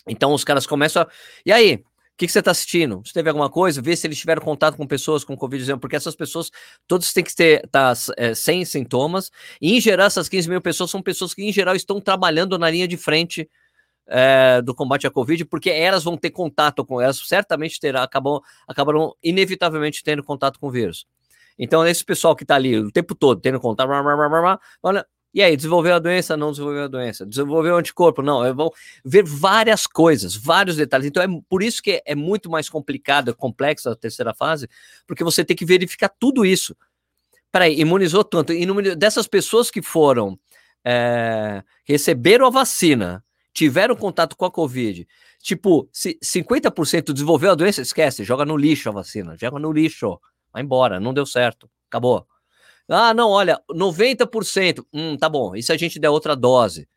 Então 0.08 0.32
os 0.32 0.44
caras 0.44 0.66
começam 0.66 1.02
a. 1.02 1.08
E 1.44 1.52
aí? 1.52 1.84
O 2.14 2.16
que, 2.16 2.26
que, 2.26 2.32
você 2.32 2.38
está 2.38 2.52
assistindo? 2.52 3.02
Você 3.04 3.12
teve 3.12 3.28
alguma 3.28 3.50
coisa? 3.50 3.82
Vê 3.82 3.96
se 3.96 4.06
eles 4.06 4.16
tiveram 4.16 4.40
contato 4.40 4.76
com 4.76 4.86
pessoas 4.86 5.24
com 5.24 5.36
Covid, 5.36 5.78
porque 5.78 5.96
essas 5.96 6.14
pessoas, 6.14 6.48
todos 6.86 7.12
têm 7.12 7.24
que 7.24 7.34
ter 7.34 7.68
tá, 7.68 7.92
é, 8.16 8.32
sem 8.36 8.64
sintomas. 8.64 9.32
E, 9.60 9.76
em 9.76 9.80
geral, 9.80 10.06
essas 10.06 10.28
15 10.28 10.48
mil 10.48 10.60
pessoas 10.60 10.92
são 10.92 11.02
pessoas 11.02 11.34
que, 11.34 11.42
em 11.42 11.52
geral, 11.52 11.74
estão 11.74 12.00
trabalhando 12.00 12.56
na 12.56 12.70
linha 12.70 12.86
de 12.86 12.96
frente 12.96 13.50
é, 14.06 14.62
do 14.62 14.74
combate 14.74 15.08
à 15.08 15.10
Covid, 15.10 15.44
porque 15.46 15.70
elas 15.70 16.04
vão 16.04 16.16
ter 16.16 16.30
contato 16.30 16.84
com 16.84 17.00
elas, 17.00 17.18
certamente 17.26 17.80
terá, 17.80 18.04
acabam, 18.04 18.40
acabarão 18.68 19.14
inevitavelmente 19.20 20.04
tendo 20.04 20.22
contato 20.22 20.60
com 20.60 20.68
o 20.68 20.70
vírus. 20.70 21.06
Então, 21.58 21.86
esse 21.86 22.04
pessoal 22.04 22.34
que 22.34 22.44
está 22.44 22.56
ali 22.56 22.78
o 22.78 22.90
tempo 22.90 23.14
todo 23.14 23.40
tendo 23.40 23.60
contato, 23.60 23.88
olha, 24.82 25.06
e 25.34 25.42
aí, 25.42 25.56
desenvolveu 25.56 25.96
a 25.96 25.98
doença? 25.98 26.36
Não 26.36 26.52
desenvolveu 26.52 26.84
a 26.84 26.88
doença. 26.88 27.26
Desenvolveu 27.26 27.74
o 27.74 27.78
anticorpo? 27.78 28.22
Não. 28.22 28.54
Vão 28.54 28.70
ver 29.04 29.24
várias 29.24 29.84
coisas, 29.84 30.36
vários 30.36 30.76
detalhes. 30.76 31.08
Então, 31.08 31.20
é 31.20 31.26
por 31.48 31.60
isso 31.60 31.82
que 31.82 32.00
é 32.06 32.14
muito 32.14 32.48
mais 32.48 32.68
complicado, 32.68 33.32
é 33.32 33.34
complexo 33.34 33.90
a 33.90 33.96
terceira 33.96 34.32
fase, 34.32 34.68
porque 35.08 35.24
você 35.24 35.44
tem 35.44 35.56
que 35.56 35.64
verificar 35.64 36.08
tudo 36.08 36.46
isso. 36.46 36.76
Peraí, 37.50 37.80
imunizou 37.80 38.22
tanto. 38.22 38.52
Imunizou, 38.52 38.94
dessas 38.94 39.26
pessoas 39.26 39.72
que 39.72 39.82
foram, 39.82 40.38
é, 40.84 41.64
receberam 41.84 42.46
a 42.46 42.50
vacina, 42.50 43.24
tiveram 43.52 43.96
contato 43.96 44.36
com 44.36 44.44
a 44.44 44.50
Covid, 44.52 45.04
tipo, 45.42 45.88
se 45.92 46.16
50% 46.22 47.12
desenvolveu 47.12 47.50
a 47.50 47.54
doença, 47.56 47.82
esquece, 47.82 48.22
joga 48.22 48.44
no 48.44 48.56
lixo 48.56 48.88
a 48.88 48.92
vacina, 48.92 49.36
joga 49.36 49.58
no 49.58 49.72
lixo. 49.72 50.16
Vai 50.54 50.62
embora, 50.62 51.00
não 51.00 51.12
deu 51.12 51.26
certo, 51.26 51.68
acabou. 51.88 52.24
Ah, 52.88 53.12
não, 53.12 53.28
olha, 53.30 53.60
90%, 53.68 54.86
hum, 54.92 55.16
tá 55.16 55.28
bom, 55.28 55.56
e 55.56 55.62
se 55.62 55.72
a 55.72 55.76
gente 55.76 55.98
der 55.98 56.10
outra 56.10 56.36
dose? 56.36 56.88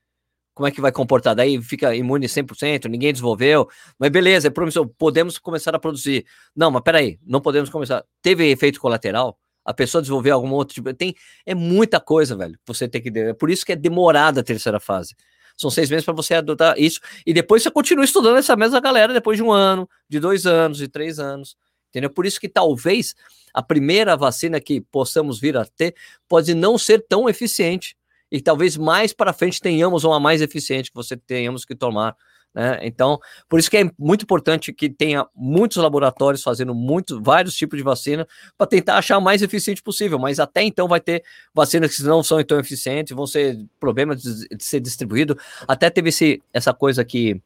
Como 0.54 0.68
é 0.68 0.72
que 0.72 0.80
vai 0.80 0.92
comportar? 0.92 1.36
Daí 1.36 1.62
fica 1.62 1.96
imune 1.96 2.28
100%, 2.28 2.86
ninguém 2.86 3.12
desenvolveu, 3.12 3.68
mas 3.98 4.12
beleza, 4.12 4.48
é 4.48 4.52
promissor, 4.52 4.88
podemos 4.98 5.40
começar 5.40 5.74
a 5.76 5.80
produzir. 5.80 6.26
Não, 6.56 6.70
mas 6.70 6.84
peraí, 6.84 7.20
não 7.26 7.42
podemos 7.42 7.70
começar. 7.70 8.04
Teve 8.22 8.50
efeito 8.52 8.80
colateral? 8.80 9.38
A 9.66 9.74
pessoa 9.74 10.02
desenvolveu 10.02 10.36
algum 10.36 10.52
outro 10.52 10.76
tipo? 10.76 10.94
Tem, 10.94 11.16
é 11.46 11.56
muita 11.56 12.00
coisa, 12.00 12.36
velho, 12.36 12.58
você 12.66 12.88
tem 12.88 13.02
que. 13.02 13.10
É 13.20 13.34
por 13.34 13.50
isso 13.50 13.66
que 13.66 13.72
é 13.72 13.76
demorada 13.76 14.42
a 14.42 14.44
terceira 14.44 14.80
fase. 14.80 15.16
São 15.58 15.72
seis 15.72 15.90
meses 15.90 16.06
para 16.06 16.14
você 16.14 16.36
adotar 16.36 16.76
isso. 16.78 17.00
E 17.26 17.34
depois 17.34 17.64
você 17.64 17.72
continua 17.72 18.06
estudando 18.06 18.38
essa 18.38 18.56
mesma 18.56 18.80
galera 18.80 19.12
depois 19.12 19.38
de 19.38 19.44
um 19.44 19.52
ano, 19.52 19.90
de 20.08 20.20
dois 20.20 20.46
anos, 20.46 20.78
de 20.78 20.88
três 20.88 21.18
anos. 21.20 21.58
Entendeu? 21.90 22.10
Por 22.10 22.26
isso 22.26 22.40
que 22.40 22.50
talvez 22.50 23.16
a 23.54 23.64
primeira 23.64 24.16
vacina 24.16 24.60
que 24.60 24.82
possamos 24.82 25.40
vir 25.40 25.58
a 25.58 25.66
ter 25.66 25.96
pode 26.28 26.54
não 26.54 26.78
ser 26.78 27.06
tão 27.08 27.28
eficiente. 27.28 27.96
e 28.30 28.42
talvez 28.42 28.76
mais 28.76 29.14
para 29.14 29.32
frente 29.32 29.62
tenhamos 29.62 30.04
uma 30.04 30.20
mais 30.20 30.42
eficiente 30.42 30.90
que 30.92 30.96
você 30.96 31.16
tenhamos 31.16 31.64
que 31.64 31.74
tomar. 31.74 32.14
Né? 32.54 32.80
Então, 32.82 33.20
por 33.48 33.60
isso 33.60 33.70
que 33.70 33.78
é 33.78 33.90
muito 33.98 34.24
importante 34.24 34.74
que 34.74 34.90
tenha 34.90 35.26
muitos 35.36 35.78
laboratórios 35.78 36.42
fazendo 36.42 36.74
muitos, 36.74 37.20
vários 37.22 37.56
tipos 37.56 37.78
de 37.78 37.84
vacina 37.84 38.28
para 38.58 38.66
tentar 38.66 38.98
achar 38.98 39.18
o 39.18 39.22
mais 39.22 39.42
eficiente 39.42 39.82
possível. 39.82 40.18
Mas 40.18 40.40
até 40.40 40.64
então 40.64 40.88
vai 40.88 41.00
ter 41.00 41.24
vacinas 41.54 41.96
que 41.96 42.04
não 42.04 42.24
são 42.24 42.44
tão 42.44 42.60
eficientes, 42.60 43.16
vão 43.16 43.28
ser 43.28 43.58
problemas 43.80 44.22
de, 44.22 44.48
de 44.58 44.64
ser 44.64 44.80
distribuído. 44.80 45.38
Até 45.68 45.90
teve 45.90 46.10
esse, 46.10 46.42
essa 46.52 46.74
coisa 46.74 47.06
que 47.06 47.40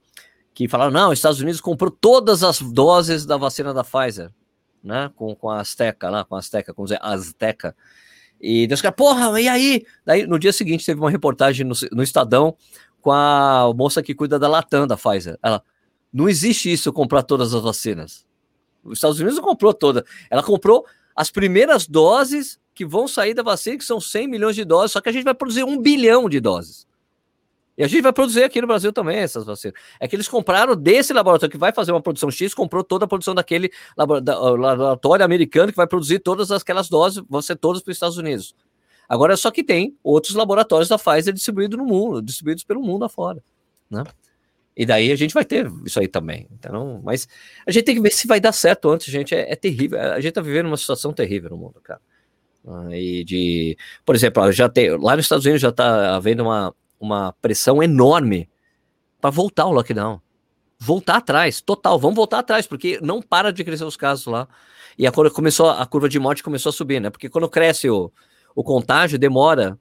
que 0.53 0.67
falaram, 0.67 0.91
não, 0.91 1.11
os 1.11 1.19
Estados 1.19 1.39
Unidos 1.39 1.61
comprou 1.61 1.89
todas 1.89 2.43
as 2.43 2.59
doses 2.59 3.25
da 3.25 3.37
vacina 3.37 3.73
da 3.73 3.83
Pfizer, 3.83 4.31
né, 4.83 5.11
com, 5.15 5.35
com 5.35 5.49
a 5.49 5.59
Azteca 5.61 6.09
lá, 6.09 6.25
com 6.25 6.35
a 6.35 6.39
Azteca, 6.39 6.73
com 6.73 6.83
a 6.83 7.13
Azteca, 7.13 7.75
e 8.41 8.65
Deus 8.65 8.81
cara, 8.81 8.91
porra, 8.91 9.39
e 9.39 9.47
aí? 9.47 9.85
Daí, 10.03 10.25
no 10.25 10.39
dia 10.39 10.51
seguinte, 10.51 10.85
teve 10.85 10.99
uma 10.99 11.11
reportagem 11.11 11.65
no, 11.65 11.75
no 11.91 12.01
Estadão 12.01 12.57
com 12.99 13.11
a 13.11 13.71
moça 13.75 14.01
que 14.01 14.15
cuida 14.15 14.39
da 14.39 14.47
Latam 14.47 14.87
da 14.87 14.97
Pfizer. 14.97 15.37
Ela, 15.43 15.63
não 16.11 16.27
existe 16.27 16.71
isso, 16.71 16.91
comprar 16.91 17.21
todas 17.21 17.53
as 17.53 17.61
vacinas. 17.61 18.25
Os 18.83 18.97
Estados 18.97 19.19
Unidos 19.19 19.37
não 19.37 19.43
comprou 19.43 19.73
toda. 19.73 20.03
Ela 20.29 20.41
comprou 20.41 20.85
as 21.15 21.29
primeiras 21.29 21.87
doses 21.87 22.59
que 22.73 22.85
vão 22.85 23.07
sair 23.07 23.35
da 23.35 23.43
vacina, 23.43 23.77
que 23.77 23.85
são 23.85 24.01
100 24.01 24.27
milhões 24.27 24.55
de 24.55 24.65
doses, 24.65 24.93
só 24.93 25.01
que 25.01 25.09
a 25.09 25.11
gente 25.11 25.23
vai 25.23 25.35
produzir 25.35 25.63
um 25.63 25.77
bilhão 25.79 26.27
de 26.27 26.39
doses. 26.39 26.87
E 27.81 27.83
a 27.83 27.87
gente 27.87 28.03
vai 28.03 28.13
produzir 28.13 28.43
aqui 28.43 28.61
no 28.61 28.67
Brasil 28.67 28.93
também 28.93 29.17
essas 29.17 29.43
vacinas. 29.43 29.75
É 29.99 30.07
que 30.07 30.15
eles 30.15 30.27
compraram 30.27 30.75
desse 30.75 31.11
laboratório 31.13 31.51
que 31.51 31.57
vai 31.57 31.73
fazer 31.73 31.91
uma 31.91 31.99
produção 31.99 32.29
X, 32.29 32.53
comprou 32.53 32.83
toda 32.83 33.05
a 33.05 33.07
produção 33.07 33.33
daquele 33.33 33.71
laboratório 33.97 35.25
americano 35.25 35.71
que 35.71 35.75
vai 35.75 35.87
produzir 35.87 36.19
todas 36.19 36.51
aquelas 36.51 36.87
doses, 36.87 37.23
vão 37.27 37.41
ser 37.41 37.55
todas 37.55 37.81
para 37.81 37.89
os 37.89 37.95
Estados 37.95 38.17
Unidos. 38.19 38.53
Agora, 39.09 39.35
só 39.35 39.49
que 39.49 39.63
tem 39.63 39.97
outros 40.03 40.35
laboratórios 40.35 40.89
da 40.89 40.99
Pfizer 40.99 41.33
distribuídos 41.33 41.75
no 41.75 41.83
mundo, 41.83 42.21
distribuídos 42.21 42.63
pelo 42.63 42.83
mundo 42.83 43.03
afora, 43.03 43.43
né? 43.89 44.03
E 44.77 44.85
daí 44.85 45.11
a 45.11 45.15
gente 45.15 45.33
vai 45.33 45.43
ter 45.43 45.67
isso 45.83 45.99
aí 45.99 46.07
também. 46.07 46.47
Então, 46.51 47.01
mas 47.03 47.27
a 47.65 47.71
gente 47.71 47.85
tem 47.85 47.95
que 47.95 48.01
ver 48.01 48.11
se 48.11 48.27
vai 48.27 48.39
dar 48.39 48.51
certo 48.51 48.91
antes, 48.91 49.11
gente. 49.11 49.33
É, 49.33 49.51
é 49.51 49.55
terrível. 49.55 49.99
A 49.99 50.17
gente 50.17 50.29
está 50.29 50.41
vivendo 50.41 50.67
uma 50.67 50.77
situação 50.77 51.11
terrível 51.11 51.49
no 51.49 51.57
mundo, 51.57 51.81
cara. 51.81 51.99
Ah, 52.67 52.95
e 52.95 53.23
de, 53.23 53.75
por 54.05 54.13
exemplo, 54.13 54.51
já 54.51 54.69
tem 54.69 54.95
lá 54.97 55.15
nos 55.15 55.25
Estados 55.25 55.45
Unidos 55.45 55.63
já 55.63 55.69
está 55.69 56.15
havendo 56.15 56.43
uma, 56.43 56.71
uma 57.01 57.33
pressão 57.41 57.81
enorme 57.81 58.47
para 59.19 59.31
voltar 59.31 59.65
o 59.65 59.71
lockdown. 59.71 60.21
Voltar 60.79 61.17
atrás, 61.17 61.61
total, 61.61 61.99
vamos 61.99 62.15
voltar 62.15 62.39
atrás, 62.39 62.65
porque 62.65 62.99
não 63.01 63.21
para 63.21 63.51
de 63.51 63.63
crescer 63.63 63.85
os 63.85 63.97
casos 63.97 64.25
lá. 64.27 64.47
E 64.97 65.05
a, 65.05 65.11
começou, 65.11 65.69
a 65.69 65.85
curva 65.85 66.07
de 66.07 66.19
morte 66.19 66.43
começou 66.43 66.69
a 66.69 66.73
subir, 66.73 66.99
né? 66.99 67.09
Porque 67.09 67.29
quando 67.29 67.47
cresce 67.49 67.89
o, 67.89 68.11
o 68.55 68.63
contágio, 68.63 69.19
demora, 69.19 69.79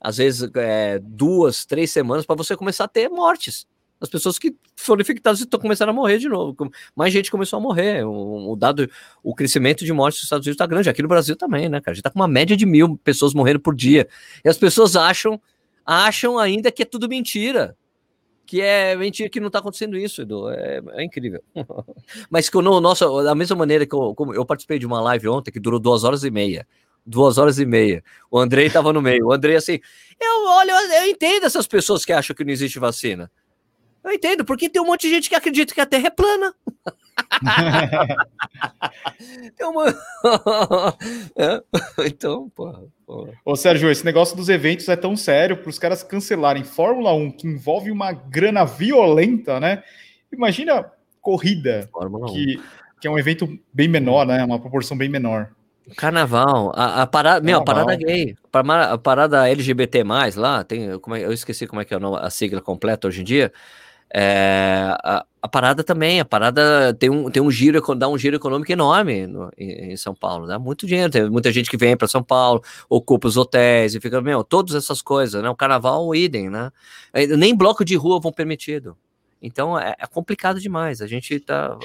às 0.00 0.16
vezes, 0.18 0.48
é, 0.56 0.98
duas, 1.02 1.64
três 1.64 1.90
semanas 1.90 2.24
para 2.24 2.36
você 2.36 2.56
começar 2.56 2.84
a 2.84 2.88
ter 2.88 3.08
mortes. 3.08 3.66
As 4.00 4.08
pessoas 4.08 4.38
que 4.38 4.54
foram 4.76 5.00
infectadas 5.00 5.40
estão 5.40 5.58
começando 5.58 5.88
a 5.88 5.92
morrer 5.92 6.18
de 6.18 6.28
novo. 6.28 6.56
Mais 6.94 7.12
gente 7.12 7.30
começou 7.30 7.58
a 7.58 7.60
morrer. 7.60 8.04
O, 8.06 8.52
o 8.52 8.56
dado, 8.56 8.88
o 9.22 9.34
crescimento 9.34 9.84
de 9.84 9.92
mortes 9.92 10.20
nos 10.20 10.24
Estados 10.24 10.46
Unidos 10.46 10.54
está 10.54 10.66
grande. 10.66 10.88
Aqui 10.88 11.02
no 11.02 11.08
Brasil 11.08 11.34
também, 11.34 11.68
né, 11.68 11.80
cara? 11.80 11.92
A 11.92 11.94
gente 11.94 12.00
está 12.00 12.10
com 12.10 12.18
uma 12.18 12.28
média 12.28 12.56
de 12.56 12.64
mil 12.64 12.96
pessoas 12.98 13.34
morrendo 13.34 13.60
por 13.60 13.74
dia. 13.74 14.08
E 14.44 14.48
as 14.48 14.56
pessoas 14.56 14.94
acham 14.94 15.40
acham 15.88 16.38
ainda 16.38 16.70
que 16.70 16.82
é 16.82 16.86
tudo 16.86 17.08
mentira. 17.08 17.74
Que 18.44 18.60
é 18.60 18.94
mentira 18.94 19.28
que 19.28 19.40
não 19.40 19.46
está 19.46 19.58
acontecendo 19.58 19.96
isso, 19.96 20.22
Edu. 20.22 20.50
É, 20.50 20.82
é 20.92 21.04
incrível. 21.04 21.42
Mas 22.30 22.48
que 22.50 22.60
no 22.60 22.80
nosso, 22.80 23.22
da 23.22 23.34
mesma 23.34 23.56
maneira 23.56 23.86
que 23.86 23.94
eu, 23.94 24.14
eu 24.34 24.44
participei 24.44 24.78
de 24.78 24.86
uma 24.86 25.00
live 25.00 25.28
ontem 25.28 25.50
que 25.50 25.60
durou 25.60 25.80
duas 25.80 26.04
horas 26.04 26.24
e 26.24 26.30
meia 26.30 26.66
duas 27.08 27.38
horas 27.38 27.58
e 27.58 27.64
meia. 27.64 28.04
O 28.30 28.38
Andrei 28.38 28.66
estava 28.66 28.92
no 28.92 29.00
meio. 29.00 29.28
O 29.28 29.32
Andrei, 29.32 29.56
assim, 29.56 29.80
eu 30.20 30.44
olho, 30.46 30.70
eu 30.70 31.06
entendo 31.06 31.46
essas 31.46 31.66
pessoas 31.66 32.04
que 32.04 32.12
acham 32.12 32.36
que 32.36 32.44
não 32.44 32.52
existe 32.52 32.78
vacina. 32.78 33.30
Eu 34.04 34.12
entendo, 34.12 34.44
porque 34.44 34.68
tem 34.68 34.80
um 34.82 34.84
monte 34.84 35.02
de 35.08 35.14
gente 35.14 35.28
que 35.28 35.34
acredita 35.34 35.72
que 35.72 35.80
a 35.80 35.86
Terra 35.86 36.08
é 36.08 36.10
plana. 36.10 36.54
Tem 39.56 39.66
uma... 39.66 39.86
é, 41.36 41.62
então, 42.06 42.48
porra. 42.50 42.82
Ô, 43.44 43.56
Sérgio, 43.56 43.90
esse 43.90 44.04
negócio 44.04 44.36
dos 44.36 44.48
eventos 44.48 44.88
é 44.88 44.96
tão 44.96 45.16
sério 45.16 45.56
para 45.56 45.70
os 45.70 45.78
caras 45.78 46.02
cancelarem 46.02 46.64
Fórmula 46.64 47.12
1, 47.14 47.32
que 47.32 47.46
envolve 47.46 47.90
uma 47.90 48.12
grana 48.12 48.64
violenta, 48.64 49.58
né? 49.58 49.82
Imagina 50.32 50.90
corrida, 51.20 51.88
que, 52.32 52.60
que 53.00 53.08
é 53.08 53.10
um 53.10 53.18
evento 53.18 53.58
bem 53.72 53.88
menor, 53.88 54.26
né? 54.26 54.44
Uma 54.44 54.60
proporção 54.60 54.96
bem 54.96 55.08
menor. 55.08 55.50
Carnaval, 55.96 56.72
a, 56.74 57.02
a 57.02 57.06
parada, 57.06 57.40
meu, 57.40 57.60
a 57.60 57.64
parada 57.64 57.96
gay, 57.96 58.36
a 58.52 58.98
parada 58.98 59.48
LGBT+, 59.48 60.04
lá, 60.36 60.62
tem, 60.62 60.98
como 60.98 61.16
é, 61.16 61.24
eu 61.24 61.32
esqueci 61.32 61.66
como 61.66 61.80
é 61.80 61.84
que 61.84 61.94
é 61.94 61.98
a 62.20 62.30
sigla 62.30 62.60
completa 62.60 63.08
hoje 63.08 63.22
em 63.22 63.24
dia, 63.24 63.50
é, 64.14 64.96
a, 65.04 65.26
a, 65.42 65.48
parada 65.48 65.84
também, 65.84 66.18
a 66.18 66.24
parada 66.24 66.94
tem 66.94 67.10
um, 67.10 67.30
tem 67.30 67.42
um 67.42 67.50
giro, 67.50 67.82
dá 67.94 68.08
um 68.08 68.16
giro 68.16 68.36
econômico 68.36 68.72
enorme 68.72 69.26
no, 69.26 69.50
em, 69.56 69.92
em, 69.92 69.96
São 69.96 70.14
Paulo, 70.14 70.46
dá 70.46 70.58
muito 70.58 70.86
dinheiro, 70.86 71.10
tem 71.10 71.28
muita 71.28 71.52
gente 71.52 71.70
que 71.70 71.76
vem 71.76 71.96
para 71.96 72.08
São 72.08 72.22
Paulo, 72.22 72.62
ocupa 72.88 73.28
os 73.28 73.36
hotéis 73.36 73.94
e 73.94 74.00
fica, 74.00 74.20
meu, 74.20 74.42
todas 74.42 74.74
essas 74.74 75.02
coisas, 75.02 75.42
né, 75.42 75.50
o 75.50 75.56
carnaval, 75.56 76.06
o 76.06 76.14
idem, 76.14 76.48
né, 76.48 76.70
é, 77.12 77.26
nem 77.26 77.54
bloco 77.54 77.84
de 77.84 77.96
rua 77.96 78.18
vão 78.18 78.32
permitido, 78.32 78.96
então 79.42 79.78
é, 79.78 79.94
é 79.98 80.06
complicado 80.06 80.58
demais, 80.58 81.02
a 81.02 81.06
gente 81.06 81.38
tá 81.40 81.78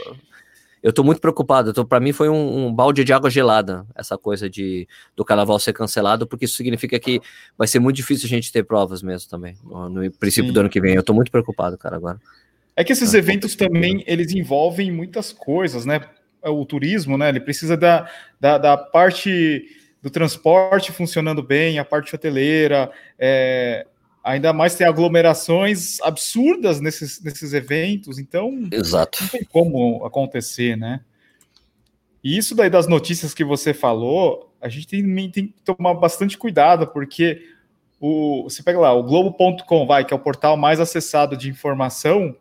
eu 0.84 0.92
tô 0.92 1.02
muito 1.02 1.22
preocupado. 1.22 1.74
Para 1.86 2.00
mim 2.02 2.12
foi 2.12 2.28
um, 2.28 2.66
um, 2.66 2.74
balde 2.74 3.06
de 3.06 3.14
água 3.14 3.30
gelada 3.30 3.88
essa 3.96 4.18
coisa 4.18 4.50
de 4.50 4.86
do 5.16 5.24
carnaval 5.24 5.58
ser 5.58 5.72
cancelado, 5.72 6.28
porque 6.28 6.44
isso 6.44 6.56
significa 6.56 7.00
que 7.00 7.22
vai 7.58 7.68
ser 7.68 7.80
muito 7.80 7.96
difícil 7.96 8.26
a 8.26 8.30
gente 8.30 8.52
ter 8.52 8.64
provas 8.64 9.02
mesmo 9.02 9.30
também 9.30 9.56
no, 9.64 9.88
no 9.88 10.12
princípio 10.12 10.50
Sim. 10.50 10.54
do 10.54 10.60
ano 10.60 10.70
que 10.70 10.82
vem. 10.82 10.96
Eu 10.96 11.04
tô 11.04 11.14
muito 11.14 11.32
preocupado, 11.32 11.78
cara, 11.78 11.96
agora. 11.96 12.20
É 12.76 12.84
que 12.84 12.92
esses 12.92 13.14
é. 13.14 13.18
eventos 13.18 13.56
também 13.56 14.04
eles 14.06 14.34
envolvem 14.34 14.92
muitas 14.92 15.32
coisas, 15.32 15.86
né? 15.86 16.02
O 16.44 16.66
turismo, 16.66 17.18
né? 17.18 17.30
Ele 17.30 17.40
precisa 17.40 17.78
da, 17.78 18.10
da, 18.38 18.58
da 18.58 18.78
parte 18.78 19.66
do 20.02 20.10
transporte 20.10 20.92
funcionando 20.92 21.42
bem, 21.42 21.80
a 21.80 21.86
parte 21.86 22.14
hoteleira, 22.14 22.92
é, 23.18 23.88
Ainda 24.24 24.54
mais 24.54 24.76
tem 24.76 24.88
aglomerações 24.88 26.00
absurdas 26.02 26.80
nesses, 26.80 27.22
nesses 27.22 27.54
eventos, 27.54 28.18
então 28.18 28.70
Exato. 28.72 29.22
não 29.22 29.28
tem 29.28 29.44
como 29.44 30.06
acontecer, 30.06 30.78
né? 30.78 31.02
E 32.24 32.38
isso 32.38 32.56
daí 32.56 32.70
das 32.70 32.88
notícias 32.88 33.34
que 33.34 33.44
você 33.44 33.74
falou, 33.74 34.56
a 34.62 34.70
gente 34.70 34.88
tem, 34.88 35.30
tem 35.30 35.48
que 35.48 35.62
tomar 35.66 35.94
bastante 35.96 36.38
cuidado, 36.38 36.88
porque 36.88 37.44
o, 38.00 38.44
você 38.44 38.64
pega 38.64 38.80
lá, 38.80 38.94
o 38.94 39.04
Globo.com, 39.04 39.86
vai, 39.86 40.06
que 40.06 40.14
é 40.14 40.16
o 40.16 40.20
portal 40.20 40.56
mais 40.56 40.80
acessado 40.80 41.36
de 41.36 41.50
informação, 41.50 42.34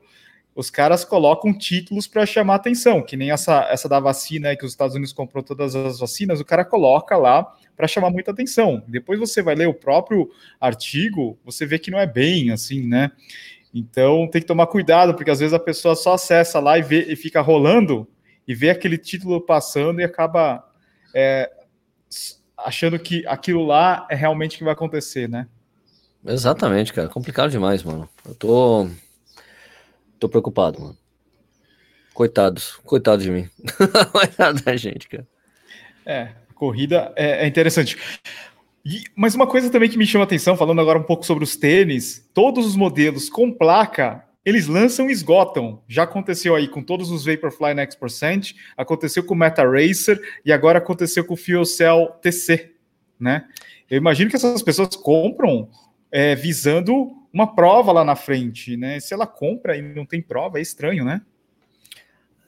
os 0.55 0.71
caras 0.71 1.05
colocam 1.05 1.57
títulos 1.57 2.07
para 2.07 2.27
chamar 2.27 2.57
atenção, 2.57 3.03
que 3.03 3.17
nem 3.17 3.31
essa, 3.31 3.67
essa 3.71 3.89
da 3.89 3.99
vacina 3.99 4.55
que 4.55 4.65
os 4.65 4.73
Estados 4.73 4.95
Unidos 4.95 5.13
comprou 5.13 5.43
todas 5.43 5.75
as 5.75 5.99
vacinas, 5.99 6.41
o 6.41 6.45
cara 6.45 6.65
coloca 6.65 7.17
lá 7.17 7.55
para 7.75 7.89
chamar 7.89 8.11
muita 8.11 8.31
atenção. 8.31 8.83
Depois 8.87 9.19
você 9.19 9.43
vai 9.43 9.55
ler 9.55 9.67
o 9.67 9.75
próprio 9.75 10.31
artigo, 10.61 11.39
você 11.45 11.65
vê 11.65 11.79
que 11.79 11.91
não 11.91 11.99
é 11.99 12.07
bem 12.07 12.51
assim, 12.51 12.87
né? 12.87 13.11
Então 13.75 14.29
tem 14.29 14.43
que 14.43 14.47
tomar 14.47 14.67
cuidado, 14.67 15.15
porque 15.15 15.31
às 15.31 15.41
vezes 15.41 15.55
a 15.55 15.59
pessoa 15.59 15.97
só 15.97 16.15
acessa 16.15 16.61
lá 16.61 16.79
e, 16.79 16.83
vê, 16.83 17.11
e 17.11 17.17
fica 17.17 17.41
rolando 17.41 18.07
e 18.47 18.55
vê 18.55 18.69
aquele 18.69 18.99
título 18.99 19.41
passando 19.41 20.01
e 20.01 20.05
acaba 20.05 20.63
é, 21.15 21.51
achando 22.59 22.99
que 22.99 23.27
aquilo 23.27 23.65
lá 23.65 24.07
é 24.11 24.15
realmente 24.15 24.57
o 24.57 24.59
que 24.59 24.65
vai 24.65 24.75
acontecer, 24.75 25.29
né? 25.29 25.47
Exatamente, 26.25 26.93
cara. 26.93 27.09
Complicado 27.09 27.51
demais, 27.51 27.83
mano. 27.83 28.09
Eu 28.27 28.35
tô 28.35 28.89
Tô 30.23 30.29
preocupado, 30.29 30.81
mano. 30.81 30.97
Coitados, 32.15 32.77
coitado 32.85 33.25
de 33.25 33.29
mim. 33.29 33.49
Da 34.65 34.77
gente, 34.77 35.09
cara. 35.09 35.27
É, 36.07 36.29
corrida 36.55 37.13
é, 37.17 37.45
é 37.45 37.47
interessante. 37.49 37.99
E, 38.85 39.03
mas 39.17 39.35
uma 39.35 39.49
coisa 39.49 39.69
também 39.69 39.91
que 39.91 39.99
me 39.99 40.07
chama 40.07 40.23
a 40.23 40.27
atenção, 40.27 40.57
falando 40.57 40.81
agora 40.81 40.97
um 40.97 41.03
pouco 41.03 41.27
sobre 41.27 41.43
os 41.43 41.57
tênis, 41.57 42.31
todos 42.33 42.65
os 42.65 42.77
modelos 42.77 43.29
com 43.29 43.51
placa, 43.51 44.25
eles 44.45 44.69
lançam 44.69 45.11
e 45.11 45.13
esgotam. 45.13 45.83
Já 45.89 46.05
aconteceu 46.05 46.55
aí 46.55 46.69
com 46.69 46.85
todos 46.85 47.11
os 47.11 47.25
Vaporfly 47.25 47.75
Next 47.75 47.99
Percent, 47.99 48.53
aconteceu 48.77 49.25
com 49.25 49.35
o 49.35 49.37
Meta 49.37 49.65
Racer 49.69 50.21
e 50.45 50.53
agora 50.53 50.79
aconteceu 50.79 51.25
com 51.25 51.35
o 51.35 51.37
Fuel 51.37 51.65
Cell 51.65 52.13
TC, 52.23 52.77
né? 53.19 53.45
Eu 53.91 53.97
imagino 53.97 54.31
que 54.31 54.37
essas 54.37 54.63
pessoas 54.63 54.95
compram 54.95 55.69
é, 56.13 56.37
visando 56.37 57.22
uma 57.33 57.55
prova 57.55 57.93
lá 57.93 58.05
na 58.05 58.15
frente, 58.15 58.77
né? 58.77 59.01
Se 59.01 59.15
ela 59.15 59.27
compra 59.27 59.77
e 59.77 59.83
não 59.83 60.05
tem 60.05 60.21
prova, 60.21 60.59
é 60.59 60.63
estranho, 60.63 61.05
né? 61.05 61.23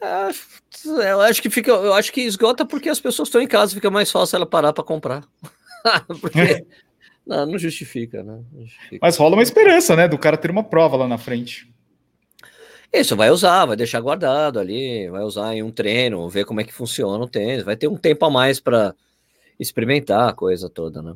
É, 0.01 1.13
eu 1.13 1.21
acho 1.21 1.41
que 1.41 1.49
fica, 1.49 1.71
eu 1.71 1.95
acho 1.95 2.13
que 2.13 2.21
esgota 2.21 2.67
porque 2.67 2.89
as 2.89 3.01
pessoas 3.01 3.29
estão 3.29 3.41
em 3.41 3.47
casa, 3.47 3.75
fica 3.75 3.91
mais 3.91 4.11
fácil 4.11 4.37
ela 4.37 4.47
parar 4.47 4.73
para 4.73 4.85
comprar. 4.85 5.25
porque 6.21 6.41
é. 6.41 6.65
não, 7.27 7.47
não, 7.47 7.59
justifica, 7.59 8.23
né? 8.23 8.43
Não 8.53 8.63
justifica. 8.63 8.99
Mas 9.01 9.17
rola 9.17 9.37
uma 9.37 9.43
esperança, 9.43 9.97
né, 9.97 10.07
do 10.07 10.19
cara 10.19 10.37
ter 10.37 10.51
uma 10.51 10.65
prova 10.65 10.97
lá 10.97 11.09
na 11.09 11.17
frente. 11.17 11.73
Isso, 12.93 13.17
vai 13.17 13.31
usar, 13.31 13.65
vai 13.65 13.77
deixar 13.77 14.01
guardado 14.01 14.61
ali, 14.61 15.09
vai 15.09 15.23
usar 15.23 15.55
em 15.55 15.63
um 15.63 15.71
treino, 15.71 16.29
ver 16.29 16.45
como 16.45 16.61
é 16.61 16.65
que 16.65 16.73
funciona 16.73 17.25
o 17.25 17.29
tênis, 17.29 17.65
vai 17.65 17.77
ter 17.77 17.89
um 17.89 17.97
tempo 17.97 18.25
a 18.25 18.31
mais 18.31 18.61
para 18.61 18.95
experimentar 19.59 20.29
a 20.29 20.33
coisa 20.33 20.69
toda, 20.69 21.03
né? 21.03 21.15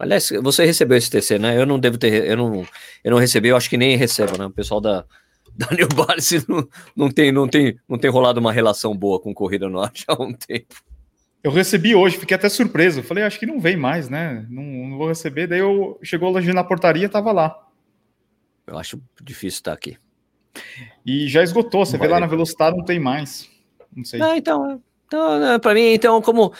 Aliás, 0.00 0.30
você 0.42 0.64
recebeu 0.64 0.96
esse 0.96 1.10
TC, 1.10 1.38
né? 1.38 1.58
Eu 1.60 1.66
não 1.66 1.78
devo 1.78 1.98
ter, 1.98 2.26
eu 2.26 2.36
não, 2.36 2.66
eu 3.04 3.10
não 3.10 3.18
recebi, 3.18 3.48
eu 3.48 3.56
acho 3.56 3.68
que 3.68 3.76
nem 3.76 3.96
recebo, 3.98 4.38
né? 4.38 4.46
O 4.46 4.50
pessoal 4.50 4.80
da, 4.80 5.04
da 5.54 5.68
New 5.72 5.88
Balance 5.88 6.42
não, 6.48 6.66
não, 6.96 7.10
tem, 7.10 7.30
não, 7.30 7.46
tem, 7.46 7.78
não 7.86 7.98
tem 7.98 8.10
rolado 8.10 8.40
uma 8.40 8.50
relação 8.50 8.96
boa 8.96 9.20
com 9.20 9.34
corrida 9.34 9.68
no 9.68 9.78
ar 9.78 9.92
já 9.94 10.06
há 10.08 10.22
um 10.22 10.32
tempo. 10.32 10.74
Eu 11.44 11.50
recebi 11.50 11.94
hoje, 11.94 12.16
fiquei 12.16 12.34
até 12.34 12.48
surpreso. 12.48 13.02
Falei, 13.02 13.24
acho 13.24 13.38
que 13.38 13.46
não 13.46 13.60
vem 13.60 13.76
mais, 13.76 14.08
né? 14.08 14.46
Não, 14.48 14.62
não 14.62 14.96
vou 14.96 15.08
receber. 15.08 15.46
Daí 15.46 15.58
eu 15.58 15.98
chegou 16.02 16.34
hoje 16.34 16.52
na 16.52 16.64
portaria, 16.64 17.08
tava 17.08 17.30
lá. 17.30 17.54
Eu 18.66 18.78
acho 18.78 19.00
difícil 19.22 19.58
estar 19.58 19.72
aqui. 19.72 19.98
E 21.04 21.28
já 21.28 21.42
esgotou. 21.42 21.84
Você 21.84 21.98
vê 21.98 22.08
lá 22.08 22.20
na 22.20 22.26
Velocidade, 22.26 22.76
não 22.76 22.84
tem 22.84 22.98
mais. 22.98 23.48
Não 23.94 24.04
sei. 24.04 24.20
Ah, 24.20 24.36
então, 24.36 24.70
é. 24.70 24.78
Então, 25.10 25.40
né, 25.40 25.58
para 25.58 25.74
mim, 25.74 25.92
então, 25.92 26.22
como 26.22 26.52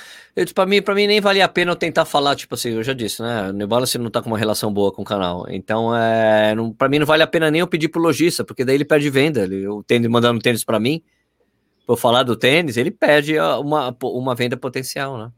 para 0.52 0.66
mim, 0.66 0.82
para 0.82 0.92
mim 0.92 1.06
nem 1.06 1.20
valia 1.20 1.44
a 1.44 1.48
pena 1.48 1.70
eu 1.70 1.76
tentar 1.76 2.04
falar, 2.04 2.34
tipo 2.34 2.56
assim, 2.56 2.70
eu 2.70 2.82
já 2.82 2.92
disse, 2.92 3.22
né? 3.22 3.50
O 3.50 3.52
Nebala 3.52 3.86
se 3.86 3.96
não 3.96 4.10
tá 4.10 4.20
com 4.20 4.26
uma 4.28 4.36
relação 4.36 4.72
boa 4.74 4.90
com 4.90 5.02
o 5.02 5.04
canal. 5.04 5.46
Então, 5.48 5.96
é, 5.96 6.52
para 6.76 6.88
mim 6.88 6.98
não 6.98 7.06
vale 7.06 7.22
a 7.22 7.28
pena 7.28 7.48
nem 7.48 7.60
eu 7.60 7.68
pedir 7.68 7.88
pro 7.88 8.02
lojista, 8.02 8.44
porque 8.44 8.64
daí 8.64 8.74
ele 8.74 8.84
perde 8.84 9.08
venda. 9.08 9.44
Ele, 9.44 9.68
o 9.68 9.84
tênis 9.84 10.10
mandando 10.10 10.40
tênis 10.40 10.64
para 10.64 10.80
mim, 10.80 11.00
por 11.86 11.96
falar 11.96 12.24
do 12.24 12.34
tênis, 12.34 12.76
ele 12.76 12.90
perde 12.90 13.38
uma, 13.38 13.96
uma 14.02 14.34
venda 14.34 14.56
potencial, 14.56 15.16
né? 15.16 15.30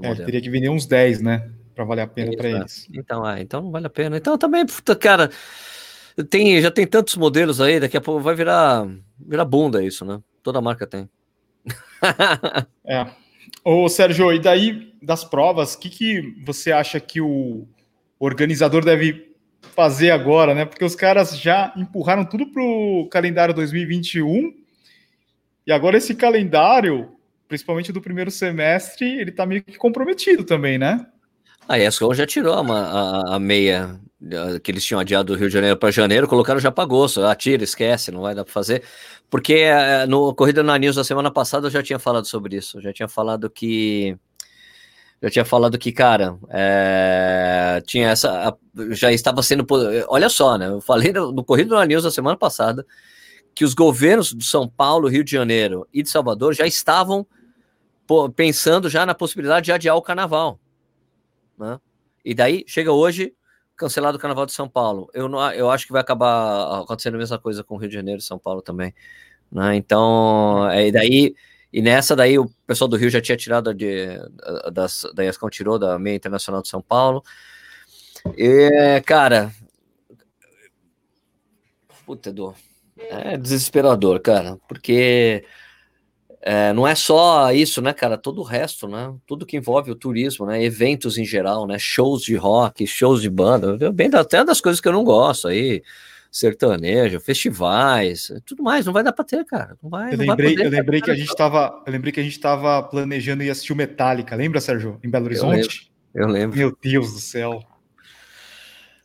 É, 0.00 0.14
teria 0.14 0.40
que 0.40 0.48
vender 0.48 0.70
uns 0.70 0.86
10, 0.86 1.20
né? 1.20 1.50
Para 1.74 1.84
valer 1.84 2.02
a 2.02 2.06
pena 2.06 2.34
para 2.34 2.48
eles. 2.48 2.88
Então, 2.90 3.28
é, 3.28 3.42
então 3.42 3.60
não 3.60 3.70
vale 3.70 3.86
a 3.86 3.90
pena. 3.90 4.16
Então 4.16 4.38
também, 4.38 4.64
puta, 4.64 4.96
cara, 4.96 5.30
tem, 6.30 6.58
já 6.62 6.70
tem 6.70 6.86
tantos 6.86 7.16
modelos 7.16 7.60
aí, 7.60 7.78
daqui 7.78 7.98
a 7.98 8.00
pouco 8.00 8.22
vai 8.22 8.34
virar, 8.34 8.88
virar 9.20 9.44
bunda 9.44 9.84
isso, 9.84 10.06
né? 10.06 10.22
Toda 10.42 10.62
marca 10.62 10.86
tem. 10.86 11.06
é. 12.86 13.06
Ô, 13.64 13.88
Sérgio, 13.88 14.32
e 14.32 14.38
daí 14.38 14.92
das 15.02 15.24
provas, 15.24 15.74
o 15.74 15.78
que, 15.78 15.90
que 15.90 16.34
você 16.44 16.72
acha 16.72 17.00
que 17.00 17.20
o 17.20 17.66
organizador 18.18 18.84
deve 18.84 19.32
fazer 19.74 20.10
agora, 20.10 20.54
né? 20.54 20.64
Porque 20.64 20.84
os 20.84 20.94
caras 20.94 21.38
já 21.38 21.72
empurraram 21.76 22.24
tudo 22.24 22.46
para 22.46 22.62
o 22.62 23.08
calendário 23.10 23.54
2021 23.54 24.54
e 25.66 25.72
agora 25.72 25.96
esse 25.96 26.14
calendário, 26.14 27.10
principalmente 27.48 27.92
do 27.92 28.00
primeiro 28.00 28.30
semestre, 28.30 29.18
ele 29.18 29.30
está 29.30 29.44
meio 29.44 29.62
que 29.64 29.76
comprometido 29.76 30.44
também, 30.44 30.78
né? 30.78 31.06
A 31.68 31.78
ESCOM 31.78 32.14
já 32.14 32.26
tirou 32.26 32.54
a, 32.54 32.60
a, 32.60 33.36
a, 33.36 33.38
meia 33.40 34.00
que 34.62 34.70
eles 34.70 34.84
tinham 34.84 35.00
adiado 35.00 35.32
do 35.32 35.38
Rio 35.38 35.48
de 35.48 35.54
Janeiro 35.54 35.76
para 35.76 35.90
janeiro, 35.90 36.28
colocaram 36.28 36.60
já 36.60 36.70
para 36.70 36.84
agosto. 36.84 37.24
Ah, 37.24 37.34
tira, 37.34 37.64
esquece, 37.64 38.10
não 38.10 38.22
vai 38.22 38.34
dar 38.34 38.44
para 38.44 38.52
fazer. 38.52 38.82
Porque 39.28 39.54
eh, 39.54 40.06
no 40.06 40.34
Corrida 40.34 40.62
na 40.62 40.78
News 40.78 40.96
da 40.96 41.04
semana 41.04 41.30
passada 41.30 41.66
eu 41.66 41.70
já 41.70 41.82
tinha 41.82 41.98
falado 41.98 42.26
sobre 42.26 42.56
isso. 42.56 42.78
Eu 42.78 42.82
já 42.82 42.92
tinha 42.92 43.08
falado 43.08 43.50
que. 43.50 44.16
Já 45.22 45.30
tinha 45.30 45.44
falado 45.44 45.78
que, 45.78 45.92
cara, 45.92 46.38
é, 46.50 47.82
tinha 47.86 48.10
essa. 48.10 48.56
Já 48.90 49.12
estava 49.12 49.42
sendo. 49.42 49.66
Olha 50.08 50.28
só, 50.28 50.56
né? 50.56 50.68
Eu 50.68 50.80
falei 50.80 51.12
no, 51.12 51.32
no 51.32 51.44
Corrida 51.44 51.74
na 51.74 51.84
News 51.84 52.04
da 52.04 52.10
semana 52.10 52.36
passada 52.36 52.86
que 53.54 53.64
os 53.64 53.74
governos 53.74 54.34
de 54.34 54.44
São 54.44 54.68
Paulo, 54.68 55.08
Rio 55.08 55.24
de 55.24 55.32
Janeiro 55.32 55.88
e 55.92 56.02
de 56.02 56.10
Salvador 56.10 56.54
já 56.54 56.66
estavam 56.66 57.26
pensando 58.36 58.88
já 58.88 59.04
na 59.04 59.14
possibilidade 59.14 59.64
de 59.64 59.72
adiar 59.72 59.96
o 59.96 60.02
carnaval. 60.02 60.60
Né? 61.58 61.78
E 62.24 62.34
daí 62.34 62.64
chega 62.66 62.92
hoje, 62.92 63.34
cancelado 63.76 64.16
o 64.16 64.20
Carnaval 64.20 64.46
de 64.46 64.52
São 64.52 64.68
Paulo. 64.68 65.08
Eu, 65.14 65.28
não, 65.28 65.52
eu 65.52 65.70
acho 65.70 65.86
que 65.86 65.92
vai 65.92 66.00
acabar 66.00 66.82
acontecendo 66.82 67.14
a 67.14 67.18
mesma 67.18 67.38
coisa 67.38 67.62
com 67.62 67.74
o 67.74 67.78
Rio 67.78 67.88
de 67.88 67.94
Janeiro 67.94 68.20
e 68.20 68.24
São 68.24 68.38
Paulo 68.38 68.62
também. 68.62 68.94
Né? 69.50 69.76
Então, 69.76 70.68
é, 70.70 70.88
e 70.88 70.92
daí, 70.92 71.34
e 71.72 71.82
nessa 71.82 72.16
daí 72.16 72.38
o 72.38 72.50
pessoal 72.66 72.88
do 72.88 72.96
Rio 72.96 73.10
já 73.10 73.20
tinha 73.20 73.36
tirado 73.36 73.72
de, 73.74 74.06
das, 74.72 75.06
da 75.14 75.24
ESCOM 75.24 75.48
tirou 75.50 75.78
da 75.78 75.98
meia 75.98 76.16
internacional 76.16 76.62
de 76.62 76.68
São 76.68 76.82
Paulo. 76.82 77.22
E, 78.36 79.00
cara, 79.06 79.52
puta, 82.04 82.30
Edu, 82.30 82.54
é 82.96 83.36
desesperador, 83.36 84.20
cara, 84.20 84.58
porque 84.68 85.44
é, 86.48 86.72
não 86.72 86.86
é 86.86 86.94
só 86.94 87.50
isso, 87.50 87.82
né, 87.82 87.92
cara? 87.92 88.16
Todo 88.16 88.40
o 88.40 88.44
resto, 88.44 88.86
né? 88.86 89.12
Tudo 89.26 89.44
que 89.44 89.56
envolve 89.56 89.90
o 89.90 89.96
turismo, 89.96 90.46
né? 90.46 90.62
Eventos 90.62 91.18
em 91.18 91.24
geral, 91.24 91.66
né? 91.66 91.76
Shows 91.76 92.22
de 92.22 92.36
rock, 92.36 92.86
shows 92.86 93.20
de 93.20 93.28
banda, 93.28 93.90
bem 93.90 94.08
até 94.14 94.44
das 94.44 94.60
coisas 94.60 94.80
que 94.80 94.86
eu 94.86 94.92
não 94.92 95.02
gosto 95.02 95.48
aí, 95.48 95.82
sertanejo, 96.30 97.18
festivais, 97.18 98.30
tudo 98.46 98.62
mais. 98.62 98.86
Não 98.86 98.92
vai 98.92 99.02
dar 99.02 99.12
para 99.12 99.24
ter, 99.24 99.44
cara. 99.44 99.76
Não 99.82 99.90
vai. 99.90 100.14
Eu 100.14 100.18
não 100.18 100.26
lembrei, 100.26 100.54
vai 100.54 100.66
eu 100.66 100.70
lembrei 100.70 101.00
que 101.00 101.10
a 101.10 101.16
gente 101.16 101.34
tava, 101.34 101.82
eu 101.84 101.92
lembrei 101.92 102.12
que 102.12 102.20
a 102.20 102.22
gente 102.22 102.38
tava 102.38 102.80
planejando 102.80 103.42
ir 103.42 103.50
assistir 103.50 103.72
o 103.72 103.76
Metallica. 103.76 104.36
Lembra, 104.36 104.60
Sérgio? 104.60 105.00
Em 105.02 105.10
Belo 105.10 105.24
Horizonte. 105.24 105.90
Eu 106.14 106.28
lembro. 106.28 106.36
Eu 106.36 106.42
lembro. 106.42 106.58
Meu 106.58 106.78
Deus 106.80 107.12
do 107.12 107.18
céu. 107.18 107.60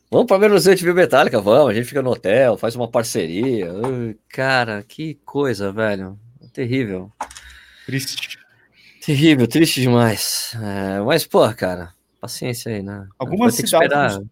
Vamos 0.08 0.28
para 0.28 0.38
Belo 0.38 0.52
Horizonte 0.52 0.84
ver 0.84 0.94
Metallica, 0.94 1.40
vamos. 1.40 1.70
A 1.70 1.74
gente 1.74 1.88
fica 1.88 2.02
no 2.02 2.10
hotel, 2.10 2.56
faz 2.56 2.76
uma 2.76 2.86
parceria. 2.86 3.72
Ui, 3.72 4.16
cara, 4.28 4.84
que 4.86 5.18
coisa, 5.24 5.72
velho. 5.72 6.16
Terrível. 6.52 7.10
Triste. 7.86 8.38
Terrível, 9.04 9.48
triste 9.48 9.80
demais. 9.80 10.56
É, 10.62 11.00
mas, 11.00 11.26
pô, 11.26 11.40
cara, 11.54 11.92
paciência 12.20 12.72
aí, 12.72 12.82
né? 12.82 13.08
Algumas 13.18 13.54
cidades, 13.54 14.18
do... 14.18 14.30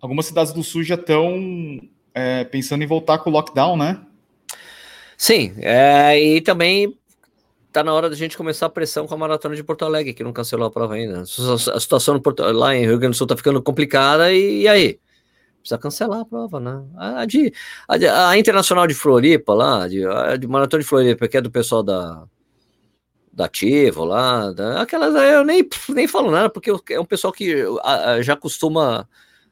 Algumas 0.00 0.26
cidades 0.26 0.52
do 0.52 0.62
Sul 0.62 0.82
já 0.82 0.94
estão 0.94 1.80
é, 2.14 2.44
pensando 2.44 2.82
em 2.82 2.86
voltar 2.86 3.18
com 3.18 3.30
o 3.30 3.32
lockdown, 3.32 3.76
né? 3.76 4.00
Sim, 5.16 5.54
é, 5.58 6.18
e 6.20 6.40
também 6.40 6.96
tá 7.72 7.82
na 7.82 7.94
hora 7.94 8.10
da 8.10 8.16
gente 8.16 8.36
começar 8.36 8.66
a 8.66 8.70
pressão 8.70 9.06
com 9.06 9.14
a 9.14 9.18
maratona 9.18 9.56
de 9.56 9.64
Porto 9.64 9.84
Alegre, 9.84 10.12
que 10.12 10.22
não 10.22 10.32
cancelou 10.32 10.66
a 10.66 10.70
prova 10.70 10.94
ainda. 10.94 11.22
A 11.22 11.80
situação 11.80 12.20
Porto, 12.20 12.42
lá 12.42 12.76
em 12.76 12.84
Rio 12.84 12.98
Grande 12.98 13.14
do 13.14 13.16
Sul 13.16 13.26
tá 13.26 13.36
ficando 13.36 13.62
complicada, 13.62 14.32
e, 14.32 14.62
e 14.62 14.68
aí? 14.68 15.00
Precisa 15.62 15.78
cancelar 15.78 16.20
a 16.20 16.24
prova, 16.24 16.58
né? 16.58 16.84
A, 16.96 17.24
de, 17.24 17.52
a, 17.88 18.30
a 18.30 18.38
Internacional 18.38 18.86
de 18.86 18.94
Floripa 18.94 19.54
lá, 19.54 19.86
de, 19.86 20.04
a 20.04 20.36
de 20.36 20.46
Maratona 20.48 20.82
de 20.82 20.88
Floripa, 20.88 21.28
que 21.28 21.36
é 21.36 21.40
do 21.40 21.50
pessoal 21.50 21.84
da, 21.84 22.24
da 23.32 23.44
Ativo 23.46 24.04
lá, 24.04 24.50
da, 24.50 24.82
aquelas 24.82 25.14
eu 25.14 25.44
nem, 25.44 25.66
nem 25.88 26.08
falo 26.08 26.30
nada, 26.30 26.50
porque 26.50 26.70
é 26.90 27.00
um 27.00 27.04
pessoal 27.04 27.32
que 27.32 27.54
a, 27.82 28.20
já 28.22 28.36
costuma 28.36 29.08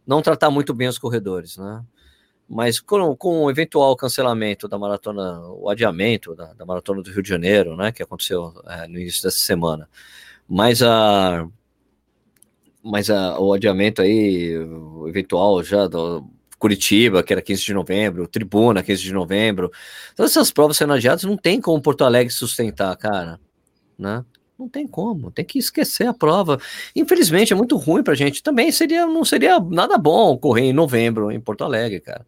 não 0.06 0.20
tratar 0.20 0.50
muito 0.50 0.74
bem 0.74 0.88
os 0.88 0.98
corredores, 0.98 1.56
né? 1.56 1.84
Mas 2.48 2.80
com, 2.80 3.14
com 3.14 3.44
o 3.44 3.50
eventual 3.50 3.94
cancelamento 3.94 4.66
da 4.66 4.76
maratona, 4.76 5.40
o 5.50 5.70
adiamento 5.70 6.34
da, 6.34 6.52
da 6.54 6.66
maratona 6.66 7.00
do 7.00 7.10
Rio 7.12 7.22
de 7.22 7.28
Janeiro, 7.28 7.76
né, 7.76 7.92
que 7.92 8.02
aconteceu 8.02 8.52
é, 8.66 8.88
no 8.88 8.98
início 8.98 9.22
dessa 9.22 9.38
semana, 9.38 9.88
mas 10.48 10.82
a 10.82 11.46
mas 12.82 13.10
a, 13.10 13.38
o 13.38 13.52
adiamento 13.52 14.02
aí, 14.02 14.56
o 14.56 15.08
eventual 15.08 15.62
já 15.62 15.86
do 15.86 16.26
Curitiba, 16.58 17.22
que 17.22 17.32
era 17.32 17.42
15 17.42 17.64
de 17.64 17.74
novembro, 17.74 18.28
Tribuna, 18.28 18.82
15 18.82 19.02
de 19.02 19.12
novembro. 19.12 19.70
Todas 20.14 20.32
essas 20.32 20.50
provas 20.50 20.76
sendo 20.76 20.92
adiadas, 20.92 21.24
não 21.24 21.36
tem 21.36 21.60
como 21.60 21.80
Porto 21.80 22.04
Alegre 22.04 22.32
sustentar, 22.32 22.94
cara, 22.96 23.40
né? 23.98 24.24
Não 24.58 24.68
tem 24.68 24.86
como, 24.86 25.30
tem 25.30 25.42
que 25.42 25.58
esquecer 25.58 26.06
a 26.06 26.12
prova. 26.12 26.60
Infelizmente, 26.94 27.50
é 27.50 27.56
muito 27.56 27.78
ruim 27.78 28.02
pra 28.02 28.14
gente. 28.14 28.42
Também 28.42 28.70
seria, 28.70 29.06
não 29.06 29.24
seria 29.24 29.58
nada 29.58 29.96
bom 29.96 30.36
correr 30.36 30.64
em 30.64 30.72
novembro 30.72 31.30
em 31.32 31.40
Porto 31.40 31.64
Alegre, 31.64 31.98
cara. 31.98 32.26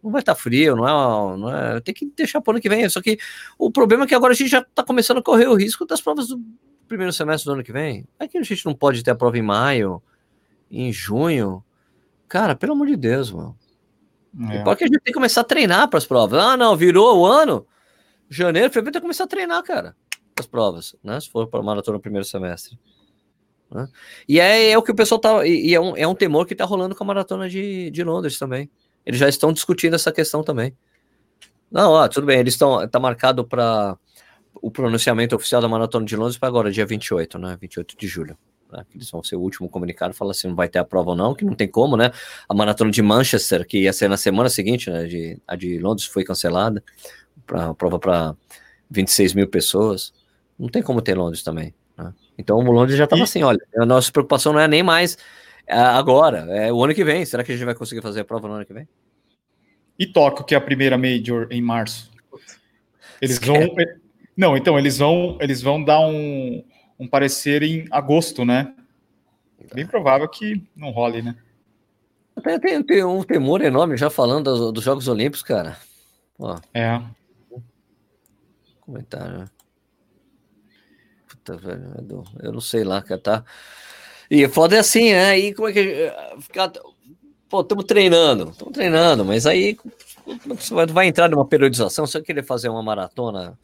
Não 0.00 0.12
vai 0.12 0.22
estar 0.22 0.36
tá 0.36 0.40
frio, 0.40 0.76
não 0.76 0.86
é, 0.86 1.36
não 1.36 1.56
é. 1.56 1.80
Tem 1.80 1.92
que 1.92 2.06
deixar 2.16 2.40
para 2.40 2.52
o 2.52 2.54
ano 2.54 2.62
que 2.62 2.68
vem. 2.68 2.88
Só 2.88 3.00
que 3.00 3.18
o 3.58 3.72
problema 3.72 4.04
é 4.04 4.06
que 4.06 4.14
agora 4.14 4.32
a 4.32 4.36
gente 4.36 4.50
já 4.50 4.60
está 4.60 4.84
começando 4.84 5.18
a 5.18 5.22
correr 5.22 5.48
o 5.48 5.54
risco 5.54 5.84
das 5.84 6.00
provas 6.00 6.28
do 6.28 6.40
primeiro 6.84 7.12
semestre 7.12 7.46
do 7.46 7.54
ano 7.54 7.64
que 7.64 7.72
vem? 7.72 8.06
É 8.18 8.28
que 8.28 8.38
a 8.38 8.42
gente 8.42 8.64
não 8.64 8.74
pode 8.74 9.02
ter 9.02 9.10
a 9.10 9.14
prova 9.14 9.38
em 9.38 9.42
maio, 9.42 10.02
em 10.70 10.92
junho. 10.92 11.64
Cara, 12.28 12.54
pelo 12.54 12.72
amor 12.72 12.86
de 12.86 12.96
Deus, 12.96 13.30
mano. 13.30 13.56
É. 14.50 14.62
Porque 14.62 14.84
a 14.84 14.86
gente 14.86 15.00
tem 15.00 15.12
que 15.12 15.12
começar 15.12 15.42
a 15.42 15.44
treinar 15.44 15.88
para 15.88 15.98
as 15.98 16.06
provas. 16.06 16.40
Ah, 16.40 16.56
não, 16.56 16.76
virou 16.76 17.20
o 17.20 17.26
ano. 17.26 17.66
Janeiro, 18.28 18.68
fevereiro, 18.68 18.92
tem 18.92 19.00
que 19.00 19.04
começar 19.04 19.24
a 19.24 19.28
treinar, 19.28 19.62
cara, 19.62 19.96
as 20.38 20.46
provas, 20.46 20.96
né? 21.02 21.20
Se 21.20 21.30
for 21.30 21.46
para 21.46 21.62
maratona 21.62 21.96
no 21.96 22.02
primeiro 22.02 22.24
semestre. 22.24 22.78
Né? 23.70 23.88
E 24.28 24.40
é, 24.40 24.70
é, 24.70 24.78
o 24.78 24.82
que 24.82 24.90
o 24.90 24.94
pessoal 24.94 25.20
tá. 25.20 25.46
E, 25.46 25.68
e 25.68 25.74
é, 25.74 25.80
um, 25.80 25.96
é 25.96 26.06
um 26.06 26.14
temor 26.14 26.46
que 26.46 26.54
tá 26.54 26.64
rolando 26.64 26.94
com 26.94 27.04
a 27.04 27.06
maratona 27.06 27.48
de, 27.48 27.90
de 27.90 28.02
Londres 28.02 28.38
também. 28.38 28.70
Eles 29.06 29.20
já 29.20 29.28
estão 29.28 29.52
discutindo 29.52 29.94
essa 29.94 30.10
questão 30.10 30.42
também. 30.42 30.76
Não, 31.70 31.92
ó, 31.92 32.08
tudo 32.08 32.26
bem, 32.26 32.38
eles 32.38 32.54
estão. 32.54 32.86
Tá 32.88 32.98
marcado 32.98 33.44
para 33.44 33.98
o 34.64 34.70
pronunciamento 34.70 35.36
oficial 35.36 35.60
da 35.60 35.68
Maratona 35.68 36.06
de 36.06 36.16
Londres 36.16 36.38
para 36.38 36.48
agora, 36.48 36.72
dia 36.72 36.86
28, 36.86 37.38
né? 37.38 37.58
28 37.60 37.94
de 37.98 38.06
julho. 38.06 38.34
Né? 38.72 38.82
Eles 38.94 39.10
vão 39.10 39.22
ser 39.22 39.36
o 39.36 39.40
último 39.40 39.68
comunicado, 39.68 40.14
fala 40.14 40.30
assim, 40.30 40.48
não 40.48 40.54
vai 40.54 40.70
ter 40.70 40.78
a 40.78 40.84
prova 40.84 41.10
ou 41.10 41.16
não, 41.16 41.34
que 41.34 41.44
não 41.44 41.54
tem 41.54 41.68
como, 41.68 41.98
né? 41.98 42.10
A 42.48 42.54
Maratona 42.54 42.90
de 42.90 43.02
Manchester, 43.02 43.66
que 43.66 43.82
ia 43.82 43.92
ser 43.92 44.08
na 44.08 44.16
semana 44.16 44.48
seguinte, 44.48 44.88
né? 44.88 45.04
De, 45.04 45.38
a 45.46 45.54
de 45.54 45.78
Londres 45.78 46.06
foi 46.06 46.24
cancelada, 46.24 46.82
para 47.46 47.66
a 47.68 47.74
prova 47.74 47.98
para 47.98 48.34
26 48.90 49.34
mil 49.34 49.46
pessoas. 49.48 50.14
Não 50.58 50.70
tem 50.70 50.82
como 50.82 51.02
ter 51.02 51.14
Londres 51.14 51.42
também, 51.42 51.74
né? 51.94 52.14
Então 52.38 52.56
o 52.56 52.72
Londres 52.72 52.96
já 52.96 53.04
estava 53.04 53.20
e... 53.20 53.24
assim, 53.24 53.42
olha, 53.42 53.60
a 53.76 53.84
nossa 53.84 54.10
preocupação 54.10 54.54
não 54.54 54.60
é 54.60 54.66
nem 54.66 54.82
mais 54.82 55.18
é, 55.66 55.76
agora, 55.78 56.46
é 56.48 56.72
o 56.72 56.82
ano 56.82 56.94
que 56.94 57.04
vem. 57.04 57.22
Será 57.26 57.44
que 57.44 57.52
a 57.52 57.54
gente 57.54 57.66
vai 57.66 57.74
conseguir 57.74 58.00
fazer 58.00 58.20
a 58.20 58.24
prova 58.24 58.48
no 58.48 58.54
ano 58.54 58.64
que 58.64 58.72
vem? 58.72 58.88
E 59.98 60.06
Tóquio, 60.06 60.42
que 60.42 60.54
é 60.54 60.58
a 60.58 60.60
primeira 60.60 60.96
Major 60.96 61.48
em 61.50 61.60
março. 61.60 62.10
Eles 63.20 63.38
vão, 63.38 63.60
não, 64.36 64.56
então 64.56 64.78
eles 64.78 64.98
vão, 64.98 65.38
eles 65.40 65.62
vão 65.62 65.82
dar 65.82 66.00
um, 66.00 66.64
um 66.98 67.06
parecer 67.06 67.62
em 67.62 67.86
agosto, 67.90 68.44
né? 68.44 68.74
Bem 69.72 69.86
provável 69.86 70.28
que 70.28 70.62
não 70.76 70.90
role, 70.90 71.22
né? 71.22 71.36
Tem, 72.42 72.58
tem, 72.58 72.82
tem 72.82 73.04
um 73.04 73.22
temor 73.22 73.62
enorme 73.62 73.96
já 73.96 74.10
falando 74.10 74.44
dos, 74.44 74.72
dos 74.72 74.84
Jogos 74.84 75.08
Olímpicos, 75.08 75.42
cara. 75.42 75.76
Ó. 76.38 76.58
É. 76.74 77.00
Comentário. 78.80 79.48
Puta, 81.28 81.56
velho, 81.56 82.24
eu 82.42 82.52
não 82.52 82.60
sei 82.60 82.84
lá, 82.84 83.00
cara, 83.00 83.20
tá? 83.20 83.44
E 84.30 84.46
foda 84.48 84.76
é 84.76 84.80
assim, 84.80 85.12
né? 85.12 85.26
Aí 85.26 85.54
como 85.54 85.68
é 85.68 85.72
que. 85.72 86.12
Ficar... 86.40 86.72
Pô, 87.48 87.60
estamos 87.60 87.84
treinando, 87.84 88.50
estamos 88.50 88.74
treinando, 88.74 89.24
mas 89.24 89.46
aí 89.46 89.76
você 90.46 90.74
vai 90.86 91.06
entrar 91.06 91.28
numa 91.28 91.46
periodização, 91.46 92.06
você 92.06 92.18
vai 92.18 92.24
querer 92.26 92.42
fazer 92.42 92.68
uma 92.68 92.82
maratona, 92.82 93.56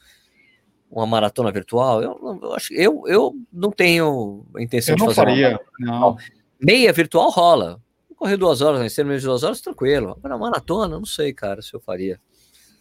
uma 0.90 1.06
maratona 1.06 1.52
virtual? 1.52 2.02
Eu, 2.02 2.40
eu 2.42 2.54
acho 2.54 2.74
eu, 2.74 3.02
eu 3.06 3.34
não 3.52 3.70
tenho 3.70 4.44
intenção 4.58 4.94
eu 4.94 4.98
de 4.98 5.04
fazer. 5.04 5.14
Faria, 5.14 5.60
não. 5.78 6.16
Meia 6.60 6.92
virtual 6.92 7.30
rola. 7.30 7.80
Correr 8.16 8.36
duas 8.36 8.60
horas, 8.60 8.80
né? 8.80 9.04
menos 9.04 9.22
de 9.22 9.26
duas 9.26 9.42
horas, 9.42 9.62
tranquilo. 9.62 10.14
Agora, 10.18 10.36
maratona, 10.36 10.98
não 10.98 11.06
sei, 11.06 11.32
cara, 11.32 11.62
se 11.62 11.72
eu 11.72 11.80
faria. 11.80 12.20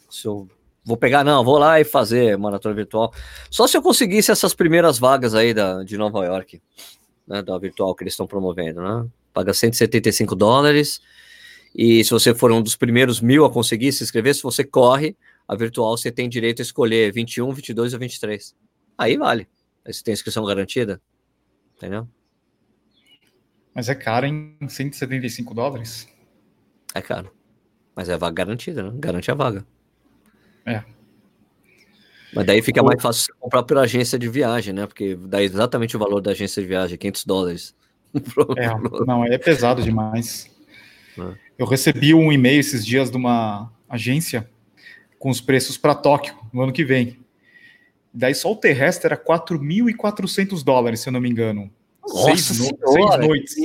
Se 0.10 0.28
eu 0.28 0.50
vou 0.84 0.98
pegar, 0.98 1.24
não, 1.24 1.45
vou 1.45 1.58
lá 1.58 1.80
e 1.80 1.86
fazer 1.86 2.38
maratona 2.38 2.76
virtual. 2.76 3.13
Só 3.50 3.65
se 3.65 3.78
eu 3.78 3.82
conseguisse 3.82 4.32
essas 4.32 4.54
primeiras 4.54 5.00
vagas 5.00 5.34
aí 5.34 5.54
da, 5.54 5.82
de 5.84 5.98
Nova 5.98 6.26
York, 6.26 6.62
né, 7.26 7.41
da 7.41 7.58
virtual 7.58 7.95
que 7.95 8.04
eles 8.04 8.13
estão 8.13 8.28
promovendo, 8.28 8.82
né? 8.82 9.08
Paga 9.32 9.54
175 9.54 10.36
dólares. 10.36 11.00
E 11.74 12.04
se 12.04 12.10
você 12.10 12.34
for 12.34 12.52
um 12.52 12.62
dos 12.62 12.76
primeiros 12.76 13.22
mil 13.22 13.45
a 13.45 13.50
conseguir 13.50 13.91
se 13.93 14.04
inscrever, 14.04 14.36
se 14.36 14.43
você 14.43 14.63
corre, 14.63 15.15
a 15.49 15.55
virtual 15.55 15.97
você 15.97 16.12
tem 16.12 16.29
direito 16.29 16.62
a 16.62 16.63
escolher 16.63 17.12
21, 17.12 17.51
22 17.51 17.93
ou 17.95 17.99
23. 17.99 18.55
Aí 18.95 19.17
vale. 19.17 19.47
Aí 19.83 19.91
você 19.91 20.03
tem 20.03 20.13
inscrição 20.13 20.45
garantida. 20.45 21.01
Entendeu? 21.75 22.07
Mas 23.73 23.89
é 23.89 23.95
caro 23.95 24.27
em 24.27 24.55
175 24.67 25.51
dólares? 25.55 26.07
É 26.93 27.01
caro. 27.01 27.33
Mas 27.95 28.09
é 28.09 28.15
vaga 28.15 28.35
garantida, 28.35 28.83
né? 28.83 28.91
Garante 28.99 29.31
a 29.31 29.33
vaga. 29.33 29.65
É. 30.67 30.83
Mas 32.31 32.45
daí 32.45 32.62
fica 32.62 32.83
mais 32.83 33.01
fácil 33.01 33.23
você 33.23 33.39
comprar 33.39 33.63
pela 33.63 33.81
agência 33.81 34.19
de 34.19 34.29
viagem, 34.29 34.71
né? 34.71 34.85
Porque 34.85 35.15
dá 35.15 35.41
exatamente 35.41 35.95
o 35.95 35.99
valor 35.99 36.21
da 36.21 36.29
agência 36.29 36.62
de 36.62 36.67
viagem, 36.67 36.95
500 36.95 37.25
dólares. 37.25 37.75
é, 38.55 38.67
não, 39.03 39.25
é 39.25 39.35
pesado 39.39 39.81
demais. 39.81 40.47
É. 41.17 41.33
Eu 41.57 41.65
recebi 41.65 42.13
um 42.13 42.31
e-mail 42.31 42.59
esses 42.59 42.85
dias 42.85 43.09
de 43.09 43.17
uma 43.17 43.73
agência 43.89 44.47
com 45.19 45.29
os 45.29 45.41
preços 45.41 45.77
para 45.77 45.93
Tóquio 45.93 46.34
no 46.51 46.62
ano 46.62 46.73
que 46.73 46.84
vem. 46.84 47.19
Daí 48.12 48.34
só 48.34 48.51
o 48.51 48.55
terrestre 48.55 49.13
era 49.13 49.17
4.400 49.17 50.63
dólares, 50.63 51.01
se 51.01 51.10
eu 51.10 51.13
não 51.13 51.21
me 51.21 51.29
engano. 51.29 51.69
Nossa 52.01 52.23
seis, 52.25 52.41
senhora, 52.41 52.77
seis 52.88 53.27
noites. 53.27 53.55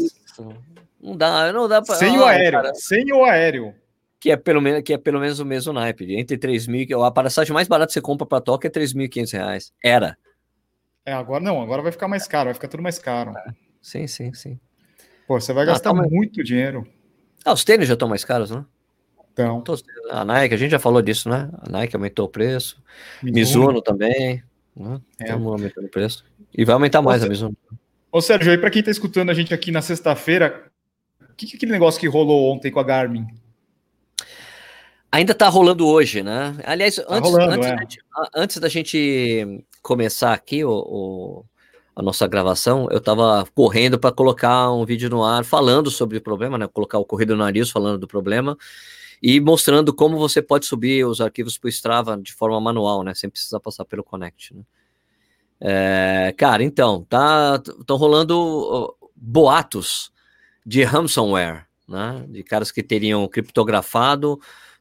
Não 1.01 1.17
dá, 1.17 1.53
não 1.53 1.69
dá 1.69 1.81
para. 1.81 1.95
Sem 1.95 2.19
o 2.19 2.25
aéreo, 2.25 2.63
cara. 2.63 2.75
sem 2.75 3.13
o 3.13 3.25
aéreo. 3.25 3.75
Que 4.19 4.31
é, 4.31 4.37
pelo 4.37 4.61
menos, 4.61 4.83
que 4.83 4.93
é 4.93 4.99
pelo 4.99 5.21
menos 5.21 5.39
o 5.39 5.45
mesmo 5.45 5.73
naipe. 5.73 6.15
Entre 6.17 6.37
3 6.37 6.67
mil. 6.67 7.05
A 7.05 7.11
passagem 7.11 7.53
mais 7.53 7.69
barata 7.69 7.89
que 7.89 7.93
você 7.93 8.01
compra 8.01 8.27
para 8.27 8.41
Tóquio 8.41 8.69
é 8.69 8.71
3.500 8.71 9.33
reais. 9.33 9.73
Era. 9.83 10.17
É, 11.05 11.13
agora 11.13 11.45
não, 11.45 11.61
agora 11.61 11.83
vai 11.83 11.93
ficar 11.93 12.09
mais 12.09 12.27
caro, 12.27 12.47
vai 12.47 12.55
ficar 12.55 12.69
tudo 12.69 12.83
mais 12.83 12.99
caro. 12.99 13.37
É. 13.37 13.53
Sim, 13.83 14.07
sim, 14.07 14.33
sim. 14.33 14.59
Pô, 15.29 15.39
você 15.39 15.53
vai 15.53 15.65
ah, 15.65 15.67
gastar 15.67 15.93
tá 15.93 16.03
muito 16.03 16.43
dinheiro. 16.43 16.87
Ah, 17.45 17.53
os 17.53 17.65
tênis 17.65 17.87
já 17.87 17.93
estão 17.93 18.09
mais 18.09 18.25
caros, 18.25 18.51
né? 18.51 18.65
Então. 19.35 19.65
A 20.11 20.25
Nike, 20.25 20.55
a 20.55 20.57
gente 20.57 20.71
já 20.71 20.79
falou 20.79 21.03
disso, 21.03 21.29
né? 21.29 21.51
A 21.61 21.69
Nike 21.69 21.97
aumentou 21.97 22.27
o 22.27 22.29
preço. 22.29 22.81
Mizuno, 23.21 23.67
Mizuno 23.67 23.83
também. 23.83 24.43
Né? 24.77 25.01
É. 25.21 25.33
aumentando 25.33 25.87
o 25.87 25.91
preço. 25.91 26.25
E 26.57 26.65
vai 26.65 26.75
aumentar 26.75 27.03
mais 27.03 27.23
Ô, 27.23 27.27
a 27.27 27.29
Mizuno. 27.29 27.57
Ô, 28.13 28.21
Sérgio, 28.21 28.53
aí 28.53 28.59
para 28.59 28.71
quem 28.71 28.79
está 28.79 28.93
escutando 28.93 29.31
a 29.31 29.35
gente 29.35 29.53
aqui 29.53 29.73
na 29.73 29.83
sexta-feira, 29.83 30.71
o 31.21 31.35
que, 31.35 31.47
que 31.47 31.55
é 31.55 31.57
aquele 31.57 31.73
negócio 31.73 32.01
que 32.01 32.07
rolou 32.07 32.53
ontem 32.53 32.71
com 32.71 32.79
a 32.79 32.85
Garmin? 32.85 33.27
Ainda 35.11 35.33
está 35.33 35.49
rolando 35.49 35.87
hoje, 35.87 36.23
né? 36.23 36.57
Aliás, 36.65 36.97
tá 36.97 37.05
antes, 37.09 37.31
rolando, 37.31 37.53
antes, 37.55 37.69
é. 37.69 37.75
da 37.75 37.81
gente, 37.81 37.99
antes, 38.35 38.59
da 38.59 38.69
gente, 38.69 39.65
começar 39.83 40.33
aqui 40.33 40.65
o, 40.65 40.71
o 40.71 41.45
a 41.97 42.03
nossa 42.03 42.27
gravação, 42.27 42.89
eu 42.91 42.99
estava 42.99 43.47
correndo 43.55 43.97
para 43.97 44.11
colocar 44.11 44.73
um 44.73 44.85
vídeo 44.85 45.09
no 45.09 45.25
ar 45.25 45.45
falando 45.45 45.93
sobre 45.93 46.19
o 46.19 46.21
problema, 46.21 46.59
né? 46.59 46.67
Colocar 46.67 46.99
o 46.99 47.05
corrido 47.05 47.37
no 47.37 47.45
nariz 47.45 47.71
falando 47.71 47.99
do 47.99 48.09
problema 48.09 48.57
e 49.27 49.41
mostrando 49.41 49.95
como 49.95 50.19
você 50.19 50.43
pode 50.43 50.67
subir 50.67 51.07
os 51.07 51.19
arquivos 51.19 51.57
para 51.57 51.69
o 51.69 51.71
Strava 51.71 52.15
de 52.15 52.31
forma 52.35 52.61
manual, 52.61 53.03
né? 53.03 53.15
Sem 53.15 53.31
precisar 53.31 53.59
passar 53.59 53.87
pelo 53.87 54.05
Connect. 54.05 54.55
Né? 54.55 54.63
É, 55.59 56.35
cara, 56.37 56.63
então, 56.63 57.07
tá, 57.09 57.59
estão 57.81 57.97
rolando 57.97 58.95
boatos 59.17 60.13
de 60.65 60.85
ransomware, 60.85 61.65
né? 61.89 62.27
De 62.29 62.43
caras 62.43 62.71
que 62.71 62.83
teriam 62.83 63.27
criptografado 63.27 64.39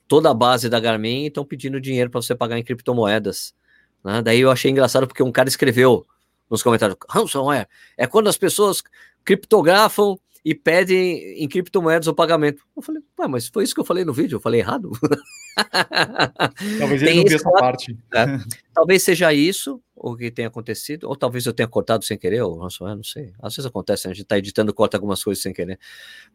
toda 0.10 0.30
a 0.30 0.34
base 0.34 0.68
da 0.68 0.78
Garmin 0.78 1.24
e 1.24 1.28
estão 1.28 1.46
pedindo 1.46 1.80
dinheiro 1.80 2.10
para 2.10 2.22
você 2.22 2.36
pagar 2.36 2.60
em 2.60 2.64
criptomoedas. 2.66 3.56
Né? 4.04 4.22
Daí 4.22 4.42
eu 4.42 4.52
achei 4.52 4.70
engraçado 4.70 5.08
porque 5.08 5.24
um 5.24 5.32
cara 5.32 5.48
escreveu 5.48 6.06
nos 6.50 6.62
comentários: 6.62 6.98
ransomware 7.10 7.70
é 7.96 8.06
quando 8.06 8.28
as 8.28 8.38
pessoas 8.38 8.84
criptografam 9.24 10.20
e 10.46 10.54
pedem 10.54 11.42
em 11.42 11.48
criptomoedas 11.48 12.08
o 12.08 12.14
pagamento. 12.14 12.64
Eu 12.76 12.82
falei, 12.82 13.02
mas 13.30 13.48
foi 13.48 13.64
isso 13.64 13.74
que 13.74 13.80
eu 13.80 13.86
falei 13.86 14.04
no 14.04 14.14
vídeo, 14.14 14.36
eu 14.36 14.42
falei 14.42 14.60
errado. 14.60 14.92
Talvez 16.80 17.02
ele 17.02 17.16
não 17.16 17.24
viu 17.24 17.36
essa 17.36 17.52
parte. 17.52 17.98
É. 18.14 18.26
Talvez 18.74 19.04
seja 19.04 19.32
isso 19.34 19.82
o 19.96 20.18
que 20.18 20.30
tenha 20.30 20.50
acontecido, 20.50 21.08
ou 21.08 21.16
talvez 21.16 21.46
eu 21.46 21.54
tenha 21.54 21.68
cortado 21.68 22.04
sem 22.04 22.18
querer, 22.18 22.42
ou 22.42 22.58
não, 22.58 22.96
não 22.96 23.04
sei. 23.04 23.32
Às 23.42 23.56
vezes 23.56 23.66
acontece, 23.66 24.06
né? 24.06 24.12
a 24.12 24.14
gente 24.14 24.24
está 24.24 24.38
editando 24.38 24.74
corta 24.74 24.98
algumas 24.98 25.24
coisas 25.24 25.42
sem 25.42 25.54
querer. 25.54 25.80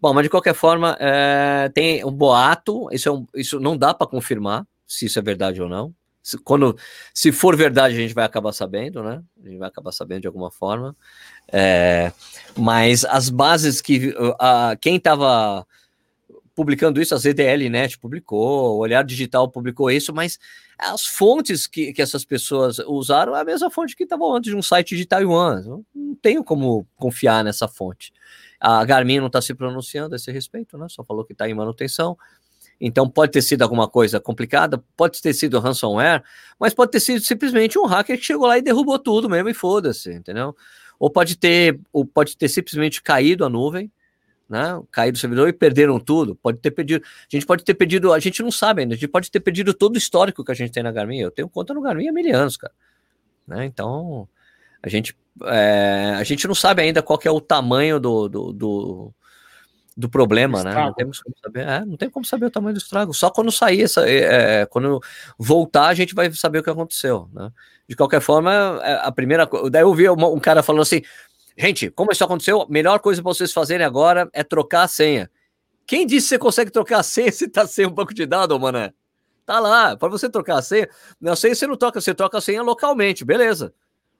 Bom, 0.01 0.15
mas 0.15 0.23
de 0.23 0.31
qualquer 0.31 0.55
forma, 0.55 0.97
é, 0.99 1.69
tem 1.75 2.03
um 2.03 2.11
boato, 2.11 2.89
isso, 2.93 3.09
é 3.11 3.13
um, 3.13 3.27
isso 3.35 3.61
não 3.61 3.77
dá 3.77 3.93
para 3.93 4.07
confirmar 4.07 4.67
se 4.87 5.05
isso 5.05 5.19
é 5.19 5.23
verdade 5.23 5.61
ou 5.61 5.69
não. 5.69 5.95
Se, 6.29 6.37
quando, 6.37 6.77
se 7.15 7.33
for 7.33 7.57
verdade, 7.57 7.95
a 7.95 7.99
gente 7.99 8.13
vai 8.13 8.23
acabar 8.23 8.53
sabendo, 8.53 9.03
né? 9.03 9.23
A 9.43 9.49
gente 9.49 9.57
vai 9.57 9.67
acabar 9.67 9.93
sabendo 9.93 10.21
de 10.21 10.27
alguma 10.27 10.51
forma. 10.51 10.95
É, 11.51 12.13
mas 12.55 13.03
as 13.07 13.31
bases 13.31 13.81
que 13.81 14.09
uh, 14.09 14.79
quem 14.79 14.97
estava 14.97 15.67
publicando 16.55 17.01
isso, 17.01 17.15
a 17.15 17.19
ZDLNet 17.19 17.99
publicou, 17.99 18.77
o 18.77 18.79
Olhar 18.81 19.03
Digital 19.05 19.51
publicou 19.51 19.91
isso, 19.91 20.13
mas 20.13 20.39
as 20.79 21.07
fontes 21.07 21.67
que, 21.67 21.95
que 21.95 22.03
essas 22.03 22.27
pessoas 22.27 22.79
usaram 22.81 23.35
é 23.35 23.41
a 23.41 23.45
mesma 23.45 23.71
fonte 23.71 23.97
que 23.97 24.03
estavam 24.03 24.35
antes 24.35 24.51
de 24.51 24.57
um 24.57 24.61
site 24.61 24.99
de 24.99 25.07
Taiwan. 25.07 25.63
Não, 25.63 25.87
não 25.95 26.15
tenho 26.17 26.45
como 26.45 26.87
confiar 26.97 27.43
nessa 27.43 27.67
fonte. 27.67 28.13
A 28.61 28.85
Garmin 28.85 29.21
não 29.21 29.29
está 29.29 29.41
se 29.41 29.55
pronunciando 29.55 30.15
a 30.15 30.17
esse 30.17 30.31
respeito, 30.31 30.77
né? 30.77 30.89
Só 30.91 31.03
falou 31.03 31.25
que 31.25 31.33
está 31.33 31.49
em 31.49 31.55
manutenção. 31.55 32.19
Então 32.81 33.09
pode 33.09 33.33
ter 33.33 33.43
sido 33.43 33.63
alguma 33.63 33.89
coisa 33.89 34.21
complicada, 34.21 34.83
pode 34.97 35.21
ter 35.21 35.33
sido 35.33 35.59
ransomware, 35.59 36.23
mas 36.59 36.73
pode 36.73 36.93
ter 36.93 37.01
sido 37.01 37.21
simplesmente 37.21 37.79
um 37.79 37.85
hacker 37.85 38.17
que 38.17 38.25
chegou 38.25 38.47
lá 38.47 38.57
e 38.57 38.63
derrubou 38.63 38.99
tudo 38.99 39.29
mesmo 39.29 39.49
e 39.49 39.55
foda-se, 39.55 40.13
entendeu? 40.13 40.55
Ou 40.99 41.11
pode 41.11 41.37
ter, 41.37 41.79
ou 41.93 42.05
pode 42.05 42.37
ter 42.37 42.49
simplesmente 42.49 43.03
caído 43.03 43.45
a 43.45 43.49
nuvem, 43.49 43.91
né? 44.49 44.81
Caído 44.91 45.17
o 45.17 45.21
servidor 45.21 45.49
e 45.49 45.53
perderam 45.53 45.99
tudo. 45.99 46.35
Pode 46.37 46.59
ter 46.59 46.71
pedido, 46.71 47.05
a 47.05 47.37
gente 47.37 47.45
pode 47.45 47.65
ter 47.65 47.75
pedido, 47.75 48.13
a 48.13 48.19
gente 48.19 48.43
não 48.43 48.51
sabe 48.51 48.83
ainda, 48.83 48.95
a 48.95 48.97
gente 48.97 49.09
pode 49.09 49.31
ter 49.31 49.41
pedido 49.41 49.75
todo 49.75 49.97
o 49.97 49.99
histórico 49.99 50.45
que 50.45 50.53
a 50.53 50.55
gente 50.55 50.73
tem 50.73 50.83
na 50.83 50.93
Garmin. 50.93 51.19
Eu 51.19 51.31
tenho 51.31 51.49
conta 51.49 51.75
no 51.75 51.83
Garmin 51.83 52.09
há 52.09 52.13
mil 52.13 52.37
anos, 52.37 52.57
cara. 52.57 52.73
Né? 53.47 53.65
Então 53.65 54.29
a 54.83 54.89
gente, 54.89 55.17
é, 55.45 56.15
a 56.17 56.23
gente 56.25 56.47
não 56.47 56.55
sabe 56.55 56.83
ainda 56.83 57.03
qual 57.03 57.19
é 57.25 57.31
o 57.31 57.41
tamanho 57.41 57.99
do, 57.99 58.29
do, 58.29 58.53
do 58.53 59.15
do 59.99 60.09
problema, 60.09 60.63
né? 60.63 60.73
Não 60.73 60.95
temos 60.95 61.21
como 61.21 61.35
saber, 61.43 61.67
é, 61.67 61.85
não 61.85 61.97
tem 61.97 62.09
como 62.09 62.25
saber 62.25 62.47
o 62.47 62.51
tamanho 62.53 62.73
do 62.73 62.79
estrago. 62.79 63.13
Só 63.13 63.31
quando 63.31 63.51
sair 63.51 63.83
essa, 63.83 64.09
é, 64.09 64.61
é, 64.61 64.67
quando 64.67 65.03
voltar 65.37 65.89
a 65.89 65.95
gente 65.95 66.15
vai 66.15 66.33
saber 66.33 66.61
o 66.61 66.63
que 66.63 66.71
aconteceu, 66.71 67.29
né? 67.33 67.51
De 67.89 67.97
qualquer 67.97 68.21
forma, 68.21 68.81
é, 68.85 69.01
a 69.03 69.11
primeira, 69.11 69.49
daí 69.69 69.83
eu 69.83 69.93
vi 69.93 70.09
um 70.09 70.39
cara 70.39 70.63
falando 70.63 70.83
assim, 70.83 71.03
gente, 71.57 71.91
como 71.91 72.13
isso 72.13 72.23
aconteceu? 72.23 72.65
Melhor 72.71 73.01
coisa 73.01 73.21
para 73.21 73.33
vocês 73.33 73.53
fazerem 73.53 73.85
agora 73.85 74.31
é 74.33 74.45
trocar 74.45 74.85
a 74.85 74.89
senha. 74.89 75.29
Quem 75.85 76.07
disse 76.07 76.27
que 76.27 76.31
você 76.35 76.39
consegue 76.39 76.71
trocar 76.71 77.01
a 77.01 77.03
senha 77.03 77.33
se 77.33 77.49
tá 77.49 77.67
sem 77.67 77.85
um 77.85 77.91
banco 77.91 78.15
de 78.15 78.25
dados, 78.25 78.57
mané? 78.57 78.93
Tá 79.45 79.59
lá, 79.59 79.97
para 79.97 80.09
você 80.09 80.31
trocar 80.31 80.59
a 80.59 80.63
senha, 80.63 80.89
não 81.21 81.35
sei 81.35 81.57
se 81.57 81.61
você 81.61 81.67
não 81.67 81.77
troca, 81.77 82.01
você 82.01 82.15
troca 82.15 82.39
a 82.39 82.41
senha 82.41 82.63
localmente, 82.63 83.25
beleza? 83.25 83.75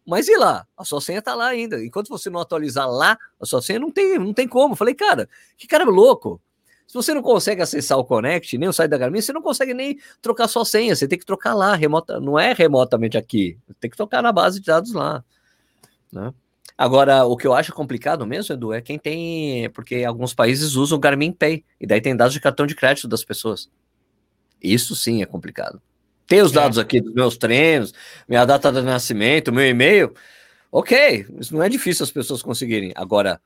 Mas 0.09 0.27
e 0.27 0.35
lá? 0.39 0.67
A 0.75 0.87
sua 0.87 1.03
senha 1.03 1.21
tá 1.21 1.35
lá 1.35 1.49
ainda. 1.49 1.85
Enquanto 1.85 2.09
você 2.09 2.31
não 2.31 2.41
atualizar 2.41 2.91
lá, 2.91 3.19
a 3.39 3.45
sua 3.45 3.61
senha 3.61 3.79
não 3.79 3.91
tem, 3.91 4.19
não 4.19 4.33
tem 4.33 4.49
como. 4.49 4.75
Falei, 4.75 4.95
cara, 4.95 5.29
que 5.55 5.67
cara 5.67 5.85
louco. 5.85 6.41
Se 6.87 6.95
você 6.95 7.13
não 7.13 7.21
consegue 7.21 7.61
acessar 7.61 7.99
o 7.99 8.05
Connect, 8.05 8.57
nem 8.57 8.71
o 8.71 8.73
site 8.73 8.89
da 8.89 8.97
Garmin, 8.97 9.21
você 9.21 9.35
não 9.35 9.43
consegue 9.43 9.75
nem 9.75 9.99
trocar 10.23 10.49
sua 10.49 10.65
senha. 10.65 10.97
Você 10.97 11.07
tem 11.07 11.19
que 11.19 11.27
trocar 11.27 11.53
lá, 11.53 11.75
remota, 11.75 12.19
não 12.19 12.39
é 12.39 12.55
remotamente 12.55 13.19
aqui. 13.19 13.59
Tem 13.79 13.91
que 13.91 13.99
trocar 13.99 14.23
na 14.23 14.33
base 14.33 14.61
de 14.61 14.65
dados 14.65 14.95
lá. 14.95 15.23
Né? 16.11 16.33
Agora, 16.79 17.27
o 17.27 17.37
que 17.37 17.47
eu 17.47 17.53
acho 17.53 17.75
complicado 17.75 18.27
mesmo, 18.27 18.55
Edu, 18.55 18.73
é 18.73 18.81
quem 18.81 18.99
tem. 18.99 19.69
Porque 19.73 20.05
alguns 20.05 20.33
países 20.33 20.75
usam 20.75 20.97
o 20.97 21.01
Garmin 21.01 21.33
Pay. 21.33 21.67
E 21.79 21.87
daí 21.87 22.01
tem 22.01 22.17
dados 22.17 22.33
de 22.33 22.41
cartão 22.41 22.67
de 22.67 22.75
crédito 22.75 23.07
das 23.07 23.23
pessoas. 23.23 23.69
Isso 24.63 24.97
sim 24.97 25.21
é 25.21 25.27
complicado. 25.27 25.83
Tem 26.29 26.43
os 26.43 26.53
é. 26.53 26.55
dados 26.55 26.79
aqui 26.79 27.01
dos 27.01 27.13
meus 27.13 27.37
treinos, 27.37 27.93
minha 28.29 28.45
data 28.45 28.71
de 28.71 28.83
nascimento, 28.83 29.53
meu 29.53 29.67
e-mail. 29.67 30.15
Ok, 30.71 31.27
isso 31.41 31.55
não 31.55 31.63
é 31.63 31.69
difícil 31.69 32.05
as 32.05 32.13
pessoas 32.13 32.43
conseguirem. 32.43 32.93
Agora, 32.95 33.41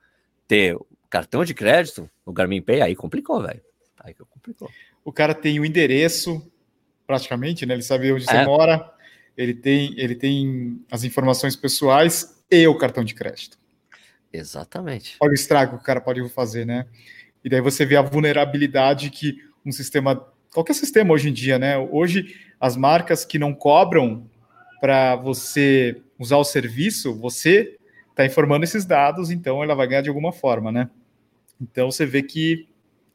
ter 0.47 0.77
cartão 1.09 1.45
de 1.45 1.53
crédito 1.53 2.09
no 2.25 2.33
Garmin 2.33 2.61
Pay, 2.61 2.81
aí 2.81 2.95
complicou, 2.95 3.41
velho. 3.41 3.61
Aí 3.99 4.13
complicou. 4.13 4.69
O 5.05 5.11
cara 5.11 5.33
tem 5.33 5.59
o 5.59 5.65
endereço, 5.65 6.45
praticamente, 7.07 7.65
né? 7.65 7.73
Ele 7.73 7.81
sabe 7.81 8.11
onde 8.11 8.25
você 8.25 8.35
é. 8.35 8.45
mora, 8.45 8.91
ele 9.37 9.53
tem, 9.53 9.93
ele 9.97 10.15
tem 10.15 10.83
as 10.91 11.05
informações 11.05 11.55
pessoais 11.55 12.43
e 12.51 12.67
o 12.67 12.77
cartão 12.77 13.03
de 13.03 13.13
crédito. 13.13 13.57
Exatamente. 14.31 15.15
Olha 15.21 15.31
o 15.31 15.35
estrago 15.35 15.77
que 15.77 15.83
o 15.83 15.85
cara 15.85 16.01
pode 16.01 16.27
fazer, 16.29 16.65
né? 16.65 16.85
E 17.43 17.49
daí 17.49 17.61
você 17.61 17.85
vê 17.85 17.95
a 17.95 18.01
vulnerabilidade 18.01 19.09
que 19.09 19.37
um 19.65 19.71
sistema, 19.71 20.15
qualquer 20.53 20.73
sistema 20.73 21.13
hoje 21.13 21.29
em 21.29 21.33
dia, 21.33 21.57
né? 21.57 21.77
Hoje, 21.77 22.35
as 22.63 22.77
marcas 22.77 23.25
que 23.25 23.37
não 23.37 23.53
cobram 23.53 24.25
para 24.79 25.17
você 25.17 26.01
usar 26.17 26.37
o 26.37 26.45
serviço, 26.45 27.13
você 27.13 27.77
está 28.09 28.25
informando 28.25 28.63
esses 28.63 28.85
dados, 28.85 29.29
então 29.29 29.61
ela 29.61 29.75
vai 29.75 29.85
ganhar 29.85 30.01
de 30.01 30.07
alguma 30.07 30.31
forma, 30.31 30.71
né? 30.71 30.89
Então 31.61 31.91
você 31.91 32.05
vê 32.05 32.23
que 32.23 32.65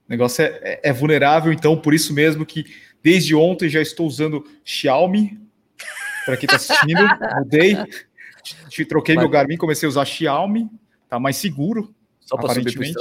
o 0.07 0.11
negócio 0.11 0.45
é, 0.45 0.49
é, 0.63 0.81
é 0.91 0.93
vulnerável, 0.93 1.51
então 1.51 1.79
por 1.79 1.95
isso 1.95 2.13
mesmo 2.13 2.45
que 2.45 2.67
desde 3.03 3.35
ontem 3.35 3.71
já 3.71 3.81
estou 3.81 4.07
usando 4.07 4.45
Xiaomi. 4.63 5.41
Para 6.27 6.37
quem 6.37 6.45
está 6.45 6.57
assistindo, 6.57 7.01
mudei, 7.41 7.75
te, 8.69 8.85
troquei 8.85 9.15
Mas... 9.15 9.25
meu 9.25 9.31
Garmin, 9.31 9.57
comecei 9.57 9.87
a 9.87 9.89
usar 9.89 10.05
Xiaomi, 10.05 10.69
tá 11.09 11.19
mais 11.19 11.37
seguro. 11.37 11.95
Só 12.21 12.37
para 12.37 12.53
subir 12.53 12.93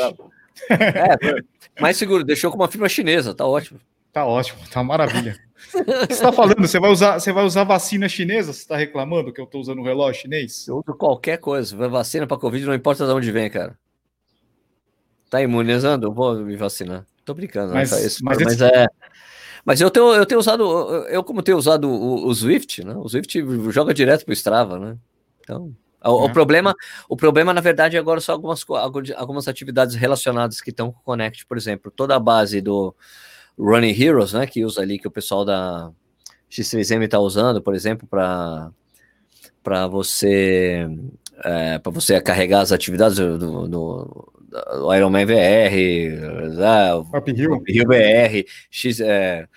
é, 0.71 1.81
mais 1.81 1.97
seguro, 1.97 2.23
deixou 2.23 2.49
com 2.51 2.57
uma 2.57 2.69
firma 2.69 2.87
chinesa, 2.87 3.35
tá 3.35 3.45
ótimo. 3.45 3.81
Tá 4.13 4.25
ótimo, 4.25 4.59
tá 4.71 4.81
maravilha. 4.81 5.37
O 5.73 6.07
que 6.07 6.13
você 6.13 6.13
está 6.13 6.31
falando? 6.31 6.61
Você 6.61 6.79
vai 6.79 6.91
usar, 6.91 7.19
você 7.19 7.33
vai 7.33 7.43
usar 7.43 7.63
vacina 7.63 8.07
chinesa? 8.07 8.53
Você 8.53 8.59
está 8.59 8.77
reclamando 8.77 9.33
que 9.33 9.41
eu 9.41 9.45
estou 9.45 9.59
usando 9.59 9.79
um 9.79 9.83
relógio 9.83 10.21
chinês? 10.21 10.67
Eu 10.67 10.77
uso 10.77 10.97
qualquer 10.97 11.37
coisa. 11.37 11.75
Vacina 11.89 12.27
para 12.27 12.37
Covid, 12.37 12.65
não 12.65 12.73
importa 12.73 13.05
de 13.05 13.11
onde 13.11 13.31
vem, 13.31 13.49
cara. 13.49 13.77
Tá 15.29 15.41
imunizando? 15.41 16.07
Eu 16.07 16.13
vou 16.13 16.35
me 16.35 16.55
vacinar. 16.55 17.05
Tô 17.25 17.33
brincando, 17.33 17.73
mas, 17.73 17.91
né? 17.91 18.05
Isso, 18.05 18.23
mas, 18.23 18.37
mas 18.37 18.53
esse... 18.53 18.63
é. 18.63 18.87
Mas 19.65 19.81
eu 19.81 19.91
tenho, 19.91 20.13
eu 20.13 20.25
tenho 20.25 20.39
usado, 20.39 20.63
eu 21.09 21.21
como 21.21 21.43
tenho 21.43 21.57
usado 21.57 21.89
o, 21.89 22.27
o 22.27 22.33
Swift, 22.33 22.85
né? 22.85 22.95
O 22.95 23.09
Swift 23.09 23.43
joga 23.69 23.93
direto 23.93 24.23
pro 24.23 24.33
Strava, 24.33 24.79
né? 24.79 24.97
Então, 25.41 25.75
o, 26.01 26.07
é. 26.07 26.25
o, 26.25 26.31
problema, 26.31 26.73
o 27.09 27.17
problema, 27.17 27.53
na 27.53 27.59
verdade, 27.59 27.97
agora 27.97 28.21
são 28.21 28.33
algumas, 28.33 28.63
algumas 29.17 29.47
atividades 29.47 29.95
relacionadas 29.95 30.61
que 30.61 30.69
estão 30.69 30.91
com 30.91 30.99
o 30.99 31.03
Connect, 31.03 31.45
por 31.45 31.57
exemplo, 31.57 31.91
toda 31.91 32.15
a 32.15 32.19
base 32.19 32.61
do 32.61 32.95
Running 33.57 33.99
Heroes, 34.01 34.33
né? 34.33 34.45
Que 34.45 34.63
usa 34.63 34.81
ali, 34.81 34.99
que 34.99 35.07
o 35.07 35.11
pessoal 35.11 35.43
da 35.43 35.91
X3M 36.49 37.05
está 37.05 37.19
usando, 37.19 37.61
por 37.61 37.75
exemplo, 37.75 38.07
para 38.07 38.71
para 39.63 39.85
você 39.85 40.87
é, 41.43 41.77
para 41.79 41.91
você 41.91 42.19
carregar 42.21 42.61
as 42.61 42.71
atividades 42.71 43.17
do, 43.17 43.37
do, 43.37 43.67
do 43.67 44.95
Ironman 44.95 45.25
VR, 45.25 46.55
da, 46.55 46.93
Rio. 47.35 47.63
Rio 47.67 47.85
BR, 47.85 48.49
X, 48.71 48.99
é, 49.01 49.47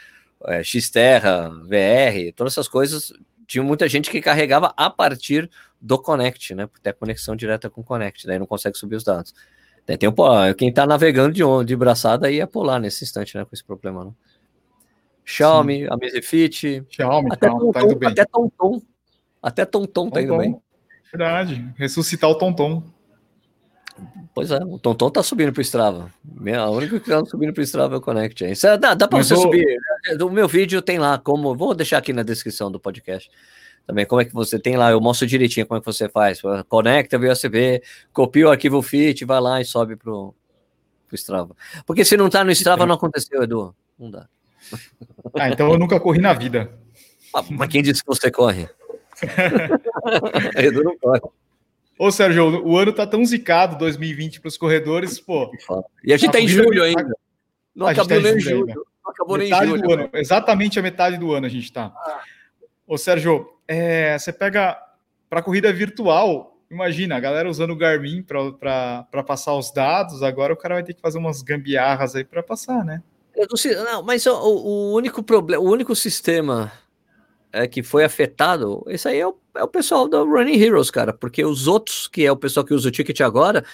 é, 0.47 0.63
Xterra, 0.65 1.49
VR, 1.49 2.33
todas 2.35 2.55
essas 2.55 2.69
coisas, 2.69 3.13
tinha 3.47 3.63
muita 3.63 3.89
gente 3.89 4.11
que 4.11 4.21
carregava 4.21 4.75
a 4.77 4.91
partir 4.91 5.51
do 5.81 5.99
Connect, 5.99 6.55
né? 6.55 6.67
Por 6.67 6.79
ter 6.81 6.93
conexão 6.95 7.35
direta 7.35 7.71
com 7.71 7.81
o 7.81 7.85
Connect, 7.85 8.27
daí 8.27 8.39
não 8.39 8.47
consegue 8.47 8.77
subir 8.77 8.97
os 8.97 9.05
dados. 9.05 9.35
Tem 9.87 10.09
um, 10.09 10.15
quem 10.57 10.69
está 10.69 10.87
navegando 10.87 11.33
de, 11.33 11.43
de 11.65 11.77
braçada 11.77 12.29
aí 12.29 12.37
ia 12.37 12.47
pular 12.47 12.79
nesse 12.79 13.05
instante, 13.05 13.37
né? 13.37 13.45
Com 13.45 13.51
esse 13.53 13.65
problema, 13.65 14.05
né? 14.05 14.13
Xiaomi, 15.25 15.81
Sim. 15.81 15.89
Amazfit, 15.91 16.85
Xiaomi, 16.89 17.29
até 17.33 17.49
tá, 17.49 17.59
Tom, 17.59 17.73
tá 17.73 17.83
indo 17.83 17.97
bem. 17.97 18.09
Até 18.09 18.25
Tonton, 18.25 18.83
até 19.43 19.65
Tonton 19.65 20.11
tá 20.11 20.23
indo 20.23 20.37
bem. 20.37 20.61
Verdade, 21.13 21.73
ressuscitar 21.77 22.31
o 22.31 22.35
Tonton. 22.37 22.83
Pois 24.35 24.51
é, 24.51 24.59
o 24.65 24.79
Tonton 24.79 25.11
tá 25.11 25.23
subindo 25.23 25.53
pro 25.53 25.61
Strava. 25.63 26.11
A 26.57 26.71
única 26.71 26.99
que 26.99 27.11
tá 27.11 27.25
subindo 27.25 27.53
pro 27.53 27.63
Strava 27.63 27.95
é 27.95 27.99
o 27.99 28.01
Connect. 28.01 28.45
Isso 28.45 28.67
é, 28.67 28.79
dá, 28.79 28.95
dá 28.95 29.07
para 29.07 29.23
você 29.23 29.35
eu... 29.35 29.39
subir. 29.39 29.67
O 30.21 30.31
meu 30.31 30.49
vídeo 30.49 30.81
tem 30.81 30.99
lá 30.99 31.19
como. 31.19 31.55
Vou 31.55 31.75
deixar 31.75 31.99
aqui 31.99 32.13
na 32.13 32.23
descrição 32.23 32.71
do 32.71 32.81
podcast. 32.81 33.31
Também 33.87 34.07
como 34.07 34.21
é 34.21 34.25
que 34.25 34.33
você 34.33 34.59
tem 34.59 34.77
lá, 34.77 34.91
eu 34.91 35.01
mostro 35.01 35.27
direitinho 35.27 35.67
como 35.67 35.79
é 35.79 35.81
que 35.81 35.87
você 35.87 36.09
faz. 36.09 36.41
Conecta 36.69 37.19
o 37.19 37.31
USB, 37.31 37.83
copia 38.13 38.47
o 38.47 38.51
arquivo 38.51 38.81
FIT, 38.83 39.25
vai 39.25 39.41
lá 39.41 39.61
e 39.61 39.65
sobe 39.65 39.97
pro, 39.97 40.35
pro 41.09 41.17
Strava. 41.17 41.57
Porque 41.87 42.05
se 42.05 42.17
não 42.17 42.31
tá 42.31 42.45
no 42.45 42.53
Strava, 42.53 42.87
não 42.87 42.95
aconteceu, 42.95 43.43
Edu. 43.43 43.75
Não 43.99 44.11
dá. 44.11 44.29
Ah, 45.35 45.49
então 45.49 45.73
eu 45.73 45.79
nunca 45.79 45.99
corri 45.99 46.21
na 46.21 46.33
vida. 46.33 46.73
Ah, 47.35 47.43
mas 47.51 47.69
quem 47.69 47.83
disse 47.83 48.03
que 48.03 48.09
você 48.09 48.31
corre? 48.31 48.69
Edu 50.57 50.85
não 50.85 50.97
corre. 50.99 51.21
Ô, 51.99 52.11
Sérgio, 52.11 52.67
o 52.67 52.79
ano 52.79 52.95
tá 52.95 53.07
tão 53.07 53.23
zicado, 53.27 53.77
2020, 53.77 54.41
para 54.41 54.49
os 54.49 54.57
corredores, 54.57 55.21
pô. 55.21 55.51
E 56.03 56.15
a 56.15 56.17
gente 56.17 56.33
tá 56.33 56.41
em 56.41 56.49
julho 56.49 56.83
ainda. 56.83 57.15
Não 57.75 57.87
a 57.87 57.91
acabou 57.91 58.17
tá 58.17 58.23
nem 58.23 58.41
julho. 58.41 58.69
Ainda. 58.69 58.75
Não 59.05 59.13
acabou 59.13 59.37
metade 59.37 59.67
nem 59.67 59.79
julho. 59.79 59.93
Ano. 59.93 60.11
Exatamente 60.15 60.79
a 60.79 60.83
metade 60.83 61.19
do 61.19 61.33
ano 61.33 61.45
a 61.45 61.49
gente 61.51 61.71
tá. 61.71 61.93
Ah. 61.95 62.23
Ô, 62.87 62.97
Sérgio, 62.97 63.47
é, 63.71 64.19
você 64.19 64.33
pega 64.33 64.77
para 65.29 65.41
corrida 65.41 65.73
virtual, 65.73 66.59
imagina, 66.69 67.17
a 67.17 67.21
galera 67.21 67.49
usando 67.49 67.71
o 67.71 67.77
Garmin 67.77 68.21
para 68.21 69.23
passar 69.25 69.55
os 69.55 69.73
dados, 69.73 70.25
agora 70.25 70.53
o 70.53 70.57
cara 70.57 70.75
vai 70.75 70.83
ter 70.83 70.93
que 70.93 71.01
fazer 71.01 71.19
umas 71.19 71.41
gambiarras 71.41 72.17
aí 72.17 72.25
para 72.25 72.43
passar, 72.43 72.85
né? 72.85 73.01
Não, 73.37 73.85
não, 73.85 74.03
mas 74.03 74.27
o, 74.27 74.35
o, 74.35 74.95
único 74.95 75.23
problema, 75.23 75.63
o 75.63 75.71
único 75.71 75.95
sistema 75.95 76.73
é, 77.53 77.69
que 77.69 77.81
foi 77.81 78.03
afetado, 78.03 78.85
isso 78.89 79.09
aí 79.09 79.21
é 79.21 79.27
o, 79.27 79.39
é 79.55 79.63
o 79.63 79.69
pessoal 79.69 80.09
do 80.09 80.25
Running 80.25 80.61
Heroes, 80.61 80.91
cara, 80.91 81.13
porque 81.13 81.45
os 81.45 81.69
outros, 81.69 82.09
que 82.09 82.27
é 82.27 82.33
o 82.33 82.37
pessoal 82.37 82.67
que 82.67 82.75
usa 82.75 82.89
o 82.89 82.91
ticket 82.91 83.21
agora, 83.21 83.65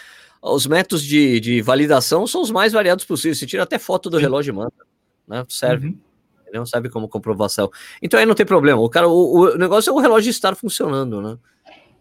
os 0.43 0.67
métodos 0.67 1.03
de, 1.03 1.41
de 1.41 1.63
validação 1.63 2.27
são 2.27 2.43
os 2.43 2.51
mais 2.51 2.75
variados 2.75 3.07
possíveis. 3.07 3.39
Você 3.39 3.47
tira 3.47 3.63
até 3.63 3.79
foto 3.79 4.11
do 4.11 4.19
relógio 4.19 4.53
e 4.53 4.57
manda, 4.57 4.73
né? 5.27 5.43
Serve. 5.49 5.89
Uhum. 5.89 6.06
Não 6.59 6.67
sabe 6.67 6.89
como 6.89 7.09
comprovação. 7.09 7.71
Então 8.03 8.19
aí 8.19 8.27
não 8.27 8.35
tem 8.35 8.47
problema. 8.47 8.81
O 8.81 8.89
cara, 8.89 9.09
o, 9.09 9.41
o 9.41 9.59
negócio 9.59 9.91
é 9.91 9.93
o 9.93 9.99
relógio 9.99 10.31
estar 10.31 10.55
funcionando, 10.55 11.21
né? 11.21 11.39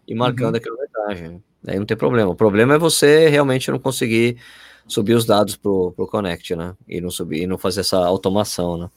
E 0.06 0.14
marcando 0.14 0.54
uhum. 0.54 0.60
aquela 0.60 0.76
metade. 0.76 1.40
Aí 1.66 1.78
não 1.78 1.86
tem 1.86 1.96
problema. 1.96 2.30
O 2.30 2.36
problema 2.36 2.74
é 2.74 2.78
você 2.78 3.28
realmente 3.28 3.70
não 3.70 3.78
conseguir 3.78 4.38
subir 4.86 5.14
os 5.14 5.24
dados 5.24 5.56
pro, 5.56 5.92
pro 5.92 6.06
Connect, 6.06 6.54
né? 6.54 6.74
E 6.88 7.00
não 7.00 7.10
subir, 7.10 7.42
e 7.42 7.46
não 7.46 7.58
fazer 7.58 7.80
essa 7.80 7.98
automação, 7.98 8.76
né? 8.78 8.90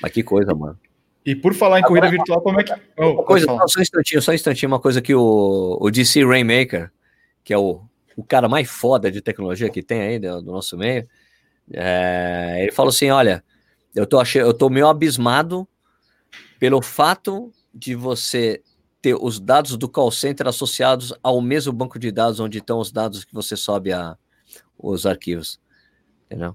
Mas 0.00 0.12
que 0.12 0.22
coisa, 0.22 0.54
mano. 0.54 0.78
E 1.24 1.34
por 1.34 1.54
falar 1.54 1.80
em 1.80 1.84
Agora, 1.84 2.02
corrida 2.02 2.16
virtual, 2.16 2.40
como 2.40 2.60
é 2.60 2.64
que. 2.64 2.72
Oh, 2.96 3.24
coisa, 3.24 3.46
não, 3.46 3.66
só 3.66 3.80
um 3.80 3.82
instantinho, 3.82 4.22
só 4.22 4.30
um 4.30 4.34
instantinho, 4.34 4.70
uma 4.70 4.78
coisa 4.78 5.02
que 5.02 5.12
o, 5.14 5.76
o 5.80 5.90
DC 5.90 6.24
Rainmaker, 6.24 6.92
que 7.42 7.52
é 7.52 7.58
o, 7.58 7.82
o 8.16 8.22
cara 8.22 8.48
mais 8.48 8.70
foda 8.70 9.10
de 9.10 9.20
tecnologia 9.20 9.68
que 9.68 9.82
tem 9.82 10.02
aí 10.02 10.18
do, 10.20 10.40
do 10.40 10.52
nosso 10.52 10.78
meio, 10.78 11.08
é, 11.72 12.58
ele 12.62 12.70
falou 12.70 12.90
assim: 12.90 13.10
olha, 13.10 13.42
eu 13.96 14.06
tô, 14.06 14.20
achei, 14.20 14.42
eu 14.42 14.52
tô 14.52 14.68
meio 14.68 14.86
abismado 14.86 15.66
pelo 16.60 16.82
fato 16.82 17.50
de 17.74 17.94
você 17.94 18.62
ter 19.00 19.14
os 19.14 19.40
dados 19.40 19.76
do 19.76 19.88
call 19.88 20.10
center 20.10 20.46
associados 20.46 21.14
ao 21.22 21.40
mesmo 21.40 21.72
banco 21.72 21.98
de 21.98 22.12
dados 22.12 22.38
onde 22.38 22.58
estão 22.58 22.78
os 22.78 22.92
dados 22.92 23.24
que 23.24 23.32
você 23.32 23.56
sobe 23.56 23.92
a, 23.92 24.16
os 24.78 25.06
arquivos. 25.06 25.58
Entendeu? 26.26 26.54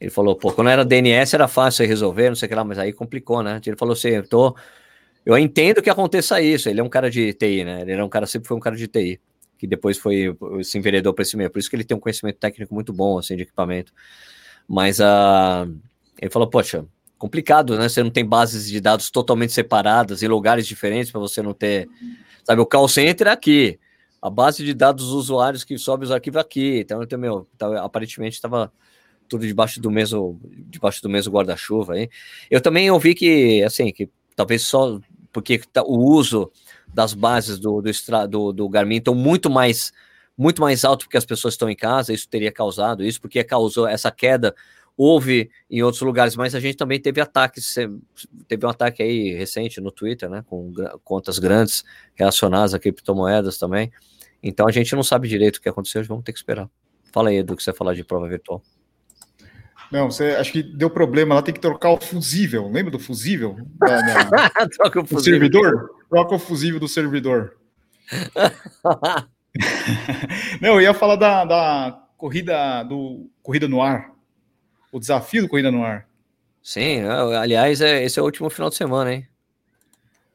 Ele 0.00 0.10
falou, 0.10 0.36
pô, 0.36 0.52
quando 0.52 0.70
era 0.70 0.84
DNS 0.84 1.34
era 1.34 1.48
fácil 1.48 1.86
resolver, 1.86 2.28
não 2.28 2.36
sei 2.36 2.46
o 2.46 2.48
que 2.48 2.54
lá, 2.54 2.62
mas 2.62 2.78
aí 2.78 2.92
complicou, 2.92 3.42
né? 3.42 3.60
Ele 3.66 3.76
falou 3.76 3.94
assim, 3.94 4.08
eu 4.08 4.28
tô. 4.28 4.54
Eu 5.26 5.36
entendo 5.38 5.82
que 5.82 5.90
aconteça 5.90 6.40
isso. 6.40 6.68
Ele 6.68 6.80
é 6.80 6.84
um 6.84 6.88
cara 6.88 7.10
de 7.10 7.32
TI, 7.32 7.64
né? 7.64 7.80
Ele 7.80 7.92
era 7.92 8.04
um 8.04 8.08
cara, 8.08 8.26
sempre 8.26 8.46
foi 8.46 8.56
um 8.56 8.60
cara 8.60 8.76
de 8.76 8.86
TI, 8.86 9.20
que 9.58 9.66
depois 9.66 9.98
foi 9.98 10.36
se 10.62 10.78
enveredou 10.78 11.14
para 11.14 11.22
esse 11.22 11.36
meio. 11.36 11.50
Por 11.50 11.58
isso 11.58 11.70
que 11.70 11.74
ele 11.74 11.84
tem 11.84 11.96
um 11.96 12.00
conhecimento 12.00 12.38
técnico 12.38 12.74
muito 12.74 12.92
bom, 12.92 13.18
assim, 13.18 13.34
de 13.34 13.42
equipamento. 13.42 13.92
Mas 14.68 15.00
a. 15.00 15.66
Uh, 15.66 15.93
ele 16.20 16.30
falou, 16.30 16.48
poxa, 16.48 16.84
complicado, 17.18 17.76
né? 17.78 17.88
Você 17.88 18.02
não 18.02 18.10
tem 18.10 18.24
bases 18.24 18.68
de 18.68 18.80
dados 18.80 19.10
totalmente 19.10 19.52
separadas 19.52 20.22
em 20.22 20.28
lugares 20.28 20.66
diferentes 20.66 21.10
para 21.10 21.20
você 21.20 21.42
não 21.42 21.54
ter. 21.54 21.88
Sabe, 22.44 22.60
o 22.60 22.66
call 22.66 22.88
center 22.88 23.26
é 23.26 23.30
aqui, 23.30 23.78
a 24.20 24.28
base 24.28 24.64
de 24.64 24.74
dados 24.74 25.06
dos 25.06 25.14
usuários 25.14 25.64
que 25.64 25.78
sobe 25.78 26.04
os 26.04 26.10
arquivos 26.10 26.40
aqui. 26.40 26.80
Então, 26.80 27.02
então 27.02 27.18
meu, 27.18 27.48
aparentemente 27.82 28.36
estava 28.36 28.72
tudo 29.28 29.46
debaixo 29.46 29.80
do 29.80 29.90
mesmo, 29.90 30.40
debaixo 30.68 31.02
do 31.02 31.08
mesmo 31.08 31.32
guarda-chuva 31.32 31.94
aí. 31.94 32.08
Eu 32.50 32.60
também 32.60 32.90
ouvi 32.90 33.14
que, 33.14 33.62
assim, 33.62 33.90
que 33.92 34.10
talvez 34.36 34.62
só 34.62 35.00
porque 35.32 35.58
tá, 35.58 35.82
o 35.82 35.98
uso 35.98 36.50
das 36.92 37.12
bases 37.12 37.58
do, 37.58 37.82
do, 37.82 38.28
do, 38.28 38.52
do 38.52 38.68
Garmin 38.68 38.96
estão 38.96 39.14
muito 39.14 39.50
mais 39.50 39.92
muito 40.36 40.60
mais 40.60 40.84
alto 40.84 41.04
porque 41.04 41.16
as 41.16 41.24
pessoas 41.24 41.54
estão 41.54 41.70
em 41.70 41.76
casa, 41.76 42.12
isso 42.12 42.28
teria 42.28 42.50
causado 42.50 43.04
isso, 43.04 43.20
porque 43.20 43.42
causou 43.44 43.86
essa 43.86 44.10
queda 44.10 44.54
houve 44.96 45.50
em 45.70 45.82
outros 45.82 46.02
lugares, 46.02 46.36
mas 46.36 46.54
a 46.54 46.60
gente 46.60 46.76
também 46.76 47.00
teve 47.00 47.20
ataques, 47.20 47.74
teve 48.46 48.66
um 48.66 48.68
ataque 48.68 49.02
aí 49.02 49.34
recente 49.34 49.80
no 49.80 49.90
Twitter, 49.90 50.28
né, 50.28 50.44
com 50.46 50.72
contas 51.02 51.38
grandes 51.38 51.84
relacionadas 52.14 52.74
a 52.74 52.78
criptomoedas 52.78 53.58
também. 53.58 53.90
Então 54.42 54.68
a 54.68 54.72
gente 54.72 54.94
não 54.94 55.02
sabe 55.02 55.28
direito 55.28 55.56
o 55.56 55.60
que 55.60 55.68
aconteceu, 55.68 56.04
vamos 56.04 56.24
ter 56.24 56.32
que 56.32 56.38
esperar. 56.38 56.68
Fala 57.12 57.30
aí, 57.30 57.36
Edu, 57.36 57.56
que 57.56 57.62
você 57.62 57.72
falar 57.72 57.94
de 57.94 58.04
prova 58.04 58.28
virtual. 58.28 58.62
Não, 59.90 60.10
você 60.10 60.30
acho 60.30 60.52
que 60.52 60.62
deu 60.62 60.90
problema, 60.90 61.34
lá 61.34 61.42
tem 61.42 61.54
que 61.54 61.60
trocar 61.60 61.90
o 61.90 62.00
fusível. 62.00 62.68
Lembra 62.70 62.90
do 62.90 62.98
fusível? 62.98 63.56
Da, 63.78 64.00
da... 64.00 64.50
Troca 64.68 65.00
o 65.00 65.06
fusível. 65.06 65.40
servidor? 65.40 65.90
Troca 66.10 66.34
o 66.34 66.38
fusível 66.38 66.80
do 66.80 66.88
servidor. 66.88 67.56
Não, 70.60 70.74
eu 70.74 70.80
ia 70.80 70.94
falar 70.94 71.16
da, 71.16 71.44
da 71.44 72.02
corrida 72.16 72.82
do 72.84 73.30
Corrida 73.42 73.68
no 73.68 73.80
Ar. 73.82 74.13
O 74.94 75.00
desafio 75.00 75.42
do 75.42 75.48
Corrida 75.48 75.72
no 75.72 75.82
Ar. 75.82 76.06
Sim, 76.62 77.00
aliás, 77.00 77.80
é, 77.80 78.04
esse 78.04 78.16
é 78.16 78.22
o 78.22 78.24
último 78.24 78.48
final 78.48 78.70
de 78.70 78.76
semana, 78.76 79.12
hein? 79.12 79.26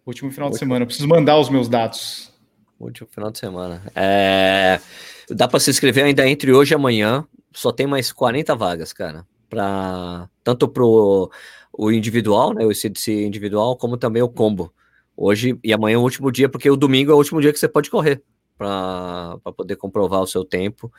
Último 0.06 0.30
final 0.34 0.50
de 0.50 0.58
semana. 0.58 0.84
Eu 0.84 0.86
preciso 0.86 1.08
mandar 1.08 1.40
os 1.40 1.50
meus 1.50 1.70
dados. 1.70 2.30
Último 2.78 3.08
final 3.10 3.32
de 3.32 3.40
semana. 3.40 3.82
É... 3.96 4.82
Dá 5.30 5.48
para 5.48 5.62
se 5.62 5.70
inscrever 5.70 6.04
ainda 6.04 6.28
entre 6.28 6.52
hoje 6.52 6.74
e 6.74 6.76
amanhã. 6.76 7.26
Só 7.54 7.72
tem 7.72 7.88
mais 7.88 8.12
40 8.12 8.54
vagas, 8.54 8.92
cara. 8.92 9.26
Pra... 9.50 10.30
Tanto 10.44 10.68
pro 10.68 11.32
o 11.72 11.90
individual, 11.90 12.54
né? 12.54 12.66
O 12.66 12.76
CDC 12.76 13.14
individual, 13.26 13.78
como 13.78 13.96
também 13.96 14.22
o 14.22 14.28
combo. 14.28 14.74
Hoje 15.16 15.58
e 15.64 15.72
amanhã 15.72 15.96
é 15.96 15.98
o 15.98 16.02
último 16.02 16.30
dia, 16.34 16.50
porque 16.50 16.70
o 16.70 16.76
domingo 16.76 17.14
é 17.14 17.16
o 17.16 17.18
último 17.18 17.40
dia 17.40 17.54
que 17.54 17.60
você 17.60 17.70
pode 17.70 17.90
correr 17.90 18.22
para 18.60 19.40
poder 19.56 19.78
comprovar 19.78 20.20
o 20.22 20.28
seu 20.28 20.44
tempo 20.44 20.92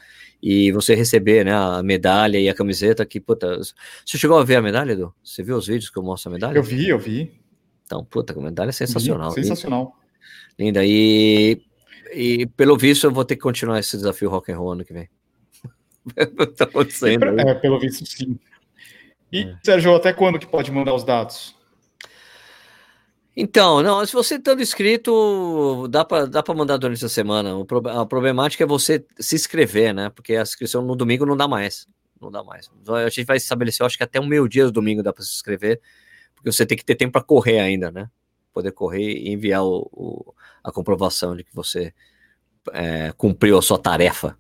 e 0.43 0.73
você 0.73 0.95
receber 0.95 1.45
né, 1.45 1.53
a 1.55 1.83
medalha 1.83 2.39
e 2.39 2.49
a 2.49 2.55
camiseta 2.55 3.05
que, 3.05 3.21
puta, 3.21 3.59
você 3.59 4.17
chegou 4.17 4.39
a 4.39 4.45
ver 4.45 4.57
a 4.57 4.63
medalha, 4.63 4.93
Edu? 4.93 5.15
Você 5.23 5.43
viu 5.43 5.59
os 5.59 5.67
vídeos 5.67 5.91
que 5.91 5.99
eu 5.99 6.03
mostro 6.03 6.31
a 6.31 6.33
medalha? 6.33 6.57
Eu 6.57 6.63
vi, 6.63 6.89
eu 6.89 6.99
vi. 6.99 7.39
Então, 7.85 8.03
puta, 8.03 8.33
a 8.33 8.43
medalha 8.43 8.71
é 8.71 8.73
sensacional. 8.73 9.31
Vi, 9.33 9.43
sensacional. 9.43 9.95
Linda. 10.59 10.81
E, 10.87 11.61
e 12.15 12.47
pelo 12.47 12.79
visto 12.79 13.07
eu 13.07 13.11
vou 13.11 13.27
ter 13.27 13.37
que 13.37 13.43
continuar 13.43 13.79
esse 13.79 13.95
desafio 13.95 14.31
rock 14.31 14.51
and 14.51 14.57
roll 14.57 14.73
ano 14.73 14.85
que 14.85 14.95
vem. 14.95 15.11
tá 16.57 16.65
acontecendo. 16.65 17.39
É, 17.39 17.55
pelo 17.57 17.79
visto 17.79 18.07
sim. 18.07 18.39
E, 19.31 19.43
é. 19.43 19.59
Sérgio, 19.63 19.95
até 19.95 20.15
quando 20.15 20.39
que 20.39 20.47
pode 20.47 20.73
mandar 20.73 20.95
os 20.95 21.05
dados? 21.05 21.55
Então, 23.37 23.83
não, 23.83 24.05
se 24.05 24.13
você 24.13 24.37
estando 24.37 24.61
inscrito, 24.61 25.87
dá 25.89 26.05
para 26.05 26.27
dá 26.27 26.43
mandar 26.55 26.77
durante 26.77 27.05
a 27.05 27.09
semana. 27.09 27.57
O, 27.57 27.67
a 27.89 28.05
problemática 28.05 28.65
é 28.65 28.67
você 28.67 29.05
se 29.19 29.37
inscrever, 29.37 29.95
né? 29.95 30.11
Porque 30.11 30.35
a 30.35 30.43
inscrição 30.43 30.83
no 30.83 30.97
domingo 30.97 31.25
não 31.25 31.37
dá 31.37 31.47
mais. 31.47 31.87
Não 32.21 32.31
dá 32.31 32.43
mais. 32.43 32.69
A 32.89 33.09
gente 33.09 33.25
vai 33.25 33.37
estabelecer, 33.37 33.83
eu 33.83 33.87
acho 33.87 33.97
que 33.97 34.05
até 34.05 34.21
o 34.21 34.27
meio 34.27 34.49
dia 34.49 34.65
do 34.65 34.73
domingo 34.73 35.03
dá 35.03 35.13
para 35.13 35.25
se 35.25 35.31
inscrever, 35.31 35.81
porque 36.35 36.53
você 36.53 36.67
tem 36.67 36.77
que 36.77 36.85
ter 36.85 36.97
tempo 36.97 37.13
para 37.13 37.23
correr 37.23 37.61
ainda, 37.61 37.91
né? 37.91 38.11
Poder 38.53 38.73
correr 38.73 39.13
e 39.13 39.33
enviar 39.33 39.65
o, 39.65 39.89
o 39.93 40.35
a 40.63 40.71
comprovação 40.71 41.35
de 41.35 41.45
que 41.45 41.55
você 41.55 41.95
é, 42.73 43.13
cumpriu 43.17 43.57
a 43.59 43.63
sua 43.63 43.79
tarefa. 43.79 44.37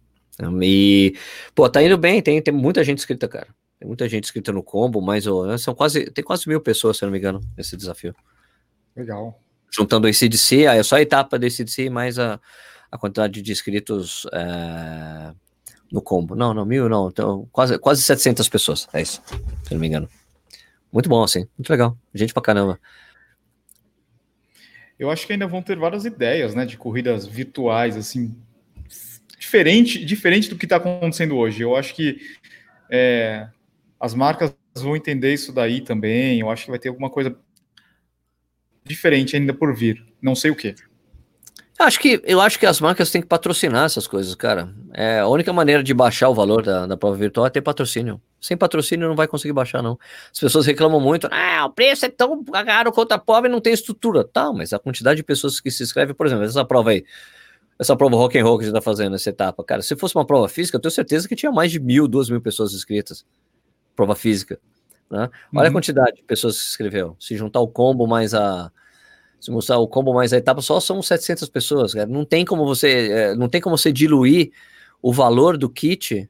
E, 0.63 1.15
pô, 1.55 1.69
tá 1.69 1.83
indo 1.83 1.97
bem, 1.97 2.23
tem, 2.23 2.41
tem 2.43 2.53
muita 2.53 2.83
gente 2.83 2.99
inscrita, 2.99 3.29
cara. 3.29 3.49
Tem 3.79 3.87
muita 3.87 4.09
gente 4.09 4.25
inscrita 4.25 4.53
no 4.53 4.63
combo, 4.63 5.01
mas 5.01 5.27
oh, 5.27 5.57
são 5.59 5.75
quase, 5.75 6.11
tem 6.11 6.25
quase 6.25 6.47
mil 6.49 6.61
pessoas, 6.61 6.99
se 6.99 7.05
não 7.05 7.11
me 7.11 7.19
engano, 7.19 7.41
nesse 7.57 7.77
desafio. 7.77 8.15
Legal. 8.97 9.41
Juntando 9.73 10.07
o 10.07 10.11
ICDC, 10.11 10.67
aí 10.67 10.79
é 10.79 10.83
só 10.83 10.97
a 10.97 11.03
etapa 11.03 11.39
do 11.39 11.47
ICDC 11.47 11.89
mais 11.91 12.19
a, 12.19 12.41
a 12.91 12.99
quantidade 12.99 13.41
de 13.41 13.53
inscritos 13.53 14.27
é, 14.33 15.33
no 15.91 16.03
combo. 16.03 16.35
Não, 16.35 16.53
não, 16.53 16.65
mil 16.65 16.89
não, 16.89 17.09
então, 17.09 17.49
quase, 17.53 17.79
quase 17.79 18.03
700 18.03 18.49
pessoas, 18.49 18.89
é 18.93 19.03
isso, 19.03 19.23
se 19.65 19.73
não 19.73 19.81
me 19.81 19.87
engano. 19.87 20.09
Muito 20.93 21.09
bom, 21.09 21.23
assim, 21.23 21.47
muito 21.57 21.71
legal, 21.71 21.97
gente 22.13 22.33
pra 22.33 22.43
caramba. 22.43 22.81
Eu 24.99 25.11
acho 25.11 25.27
que 25.27 25.33
ainda 25.33 25.47
vão 25.47 25.63
ter 25.63 25.79
várias 25.79 26.05
ideias, 26.05 26.55
né, 26.55 26.67
de 26.67 26.77
corridas 26.77 27.27
virtuais, 27.27 27.97
assim, 27.97 28.37
diferente, 29.39 30.05
diferente 30.05 30.51
do 30.51 30.57
que 30.57 30.67
está 30.67 30.77
acontecendo 30.77 31.37
hoje. 31.37 31.63
Eu 31.63 31.75
acho 31.75 31.95
que 31.95 32.21
é, 32.91 33.49
as 33.99 34.15
marcas 34.15 34.55
vão 34.75 34.95
entender 34.95 35.33
isso 35.33 35.53
daí 35.53 35.81
também. 35.81 36.41
Eu 36.41 36.51
acho 36.51 36.65
que 36.65 36.71
vai 36.71 36.79
ter 36.79 36.89
alguma 36.89 37.09
coisa 37.09 37.37
diferente 38.85 39.37
ainda 39.37 39.53
por 39.55 39.75
vir. 39.75 40.05
Não 40.21 40.35
sei 40.35 40.51
o 40.51 40.57
que. 40.57 40.75
Acho 41.81 41.99
que 41.99 42.21
eu 42.25 42.43
acho 42.43 42.59
que 42.59 42.67
as 42.67 42.79
marcas 42.79 43.11
têm 43.11 43.23
que 43.23 43.27
patrocinar 43.27 43.87
essas 43.87 44.07
coisas, 44.07 44.35
cara. 44.35 44.69
É 44.93 45.21
a 45.21 45.27
única 45.27 45.51
maneira 45.51 45.83
de 45.83 45.95
baixar 45.95 46.29
o 46.29 46.35
valor 46.35 46.63
da, 46.63 46.87
da 46.87 46.95
prova 46.95 47.17
virtual 47.17 47.47
é 47.47 47.51
ter 47.51 47.63
patrocínio. 47.63 48.21
Sem 48.39 48.55
patrocínio 48.55 49.09
não 49.09 49.17
vai 49.17 49.27
conseguir 49.27 49.55
baixar, 49.55 49.83
não. 49.83 49.99
As 50.31 50.39
pessoas 50.39 50.67
reclamam 50.67 51.01
muito, 51.01 51.27
ah, 51.31 51.65
o 51.65 51.71
preço 51.71 52.05
é 52.05 52.11
tão 52.11 52.45
caro 52.45 52.93
quanto 52.93 53.13
a 53.13 53.19
prova 53.19 53.47
e 53.47 53.51
não 53.51 53.63
tem 53.63 53.73
estrutura. 53.73 54.23
Tá, 54.25 54.53
mas 54.53 54.75
a 54.75 54.79
quantidade 54.79 55.17
de 55.17 55.23
pessoas 55.23 55.59
que 55.59 55.71
se 55.71 55.83
inscrevem, 55.83 56.15
por 56.15 56.27
exemplo, 56.27 56.45
essa 56.45 56.63
prova 56.67 56.91
aí, 56.91 57.03
essa 57.79 57.97
prova 57.97 58.15
rock 58.15 58.39
and 58.39 58.45
roll 58.45 58.59
que 58.59 58.65
a 58.65 58.67
gente 58.67 58.75
tá 58.75 58.83
fazendo, 58.83 59.15
essa 59.15 59.31
etapa, 59.31 59.65
cara, 59.65 59.81
se 59.81 59.97
fosse 59.97 60.15
uma 60.15 60.27
prova 60.27 60.51
física, 60.51 60.77
eu 60.77 60.81
tenho 60.83 60.93
certeza 60.93 61.27
que 61.27 61.35
tinha 61.35 61.51
mais 61.51 61.73
de 61.73 61.81
mil, 61.81 62.07
duas 62.07 62.29
mil 62.29 62.43
pessoas 62.43 62.75
inscritas. 62.75 63.25
Prova 63.97 64.15
física. 64.15 64.61
Né? 65.11 65.29
Olha 65.55 65.65
uhum. 65.65 65.69
a 65.69 65.73
quantidade 65.73 66.17
de 66.17 66.23
pessoas 66.23 66.57
que 66.57 66.63
se 66.63 66.71
inscreveu. 66.71 67.17
Se 67.19 67.37
juntar 67.37 67.61
o 67.61 67.69
combo 67.69 68.07
mais 68.07 68.33
a, 68.33 68.71
se 69.41 69.51
mostrar 69.51 69.79
o 69.79 69.89
combo 69.89 70.15
mais 70.15 70.33
a 70.33 70.37
etapa, 70.37 70.61
só 70.61 70.79
são 70.79 71.03
700 71.03 71.49
pessoas, 71.49 71.95
cara. 71.95 72.07
Não 72.07 72.25
tem 72.25 72.45
como 72.45 72.65
você, 72.65 73.11
é, 73.11 73.35
não 73.35 73.49
tem 73.49 73.61
como 73.61 73.77
você 73.77 73.91
diluir 73.91 74.53
o 75.03 75.13
valor 75.13 75.57
do 75.57 75.69
kit, 75.69 76.29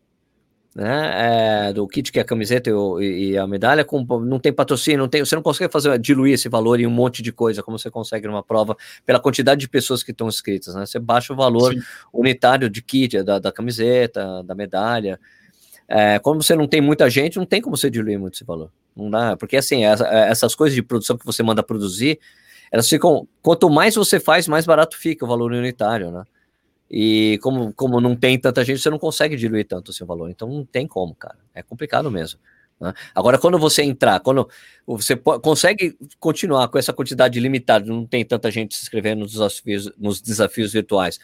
né? 0.74 1.68
É, 1.68 1.72
do 1.72 1.86
kit 1.88 2.12
que 2.12 2.20
é 2.20 2.22
a 2.22 2.24
camiseta 2.24 2.70
e, 3.00 3.30
e, 3.32 3.38
a 3.38 3.46
medalha, 3.46 3.84
com, 3.84 4.04
não 4.20 4.38
tem 4.38 4.52
patrocínio, 4.52 5.00
não 5.00 5.08
tem, 5.08 5.24
você 5.24 5.34
não 5.34 5.42
consegue 5.42 5.72
fazer 5.72 5.98
diluir 5.98 6.34
esse 6.34 6.48
valor 6.48 6.78
em 6.78 6.86
um 6.86 6.90
monte 6.90 7.20
de 7.20 7.32
coisa, 7.32 7.62
como 7.62 7.76
você 7.76 7.90
consegue 7.90 8.28
numa 8.28 8.42
prova, 8.42 8.76
pela 9.04 9.18
quantidade 9.18 9.60
de 9.60 9.68
pessoas 9.68 10.04
que 10.04 10.12
estão 10.12 10.28
inscritas, 10.28 10.74
né? 10.76 10.86
Você 10.86 11.00
baixa 11.00 11.32
o 11.32 11.36
valor 11.36 11.74
Sim. 11.74 11.80
unitário 12.12 12.70
de 12.70 12.80
kit, 12.80 13.22
da, 13.24 13.40
da 13.40 13.50
camiseta, 13.50 14.44
da 14.44 14.54
medalha. 14.54 15.18
É, 15.92 16.20
como 16.20 16.40
você 16.40 16.54
não 16.54 16.68
tem 16.68 16.80
muita 16.80 17.10
gente, 17.10 17.36
não 17.36 17.44
tem 17.44 17.60
como 17.60 17.76
você 17.76 17.90
diluir 17.90 18.16
muito 18.16 18.34
esse 18.34 18.44
valor. 18.44 18.70
Não 18.94 19.10
dá, 19.10 19.36
porque 19.36 19.56
assim, 19.56 19.84
essa, 19.84 20.06
essas 20.06 20.54
coisas 20.54 20.74
de 20.74 20.82
produção 20.82 21.18
que 21.18 21.26
você 21.26 21.42
manda 21.42 21.64
produzir, 21.64 22.20
elas 22.70 22.88
ficam. 22.88 23.26
Quanto 23.42 23.68
mais 23.68 23.96
você 23.96 24.20
faz, 24.20 24.46
mais 24.46 24.64
barato 24.64 24.96
fica 24.96 25.24
o 25.24 25.28
valor 25.28 25.50
unitário, 25.50 26.12
né? 26.12 26.22
E 26.88 27.38
como, 27.42 27.72
como 27.74 28.00
não 28.00 28.14
tem 28.14 28.38
tanta 28.38 28.64
gente, 28.64 28.80
você 28.80 28.90
não 28.90 28.98
consegue 28.98 29.36
diluir 29.36 29.66
tanto 29.66 29.88
o 29.88 29.92
seu 29.92 30.06
valor. 30.06 30.30
Então 30.30 30.48
não 30.48 30.64
tem 30.64 30.86
como, 30.86 31.14
cara. 31.14 31.38
É 31.52 31.62
complicado 31.62 32.10
mesmo. 32.10 32.38
Né? 32.80 32.94
Agora, 33.14 33.38
quando 33.38 33.58
você 33.58 33.82
entrar, 33.82 34.18
quando 34.20 34.48
você 34.86 35.16
consegue 35.16 35.96
continuar 36.18 36.68
com 36.68 36.78
essa 36.78 36.92
quantidade 36.92 37.38
limitada, 37.38 37.84
não 37.86 38.06
tem 38.06 38.24
tanta 38.24 38.50
gente 38.50 38.74
se 38.74 38.82
inscrevendo 38.82 39.20
nos 39.20 39.32
desafios, 39.32 39.92
nos 39.98 40.20
desafios 40.20 40.72
virtuais, 40.72 41.20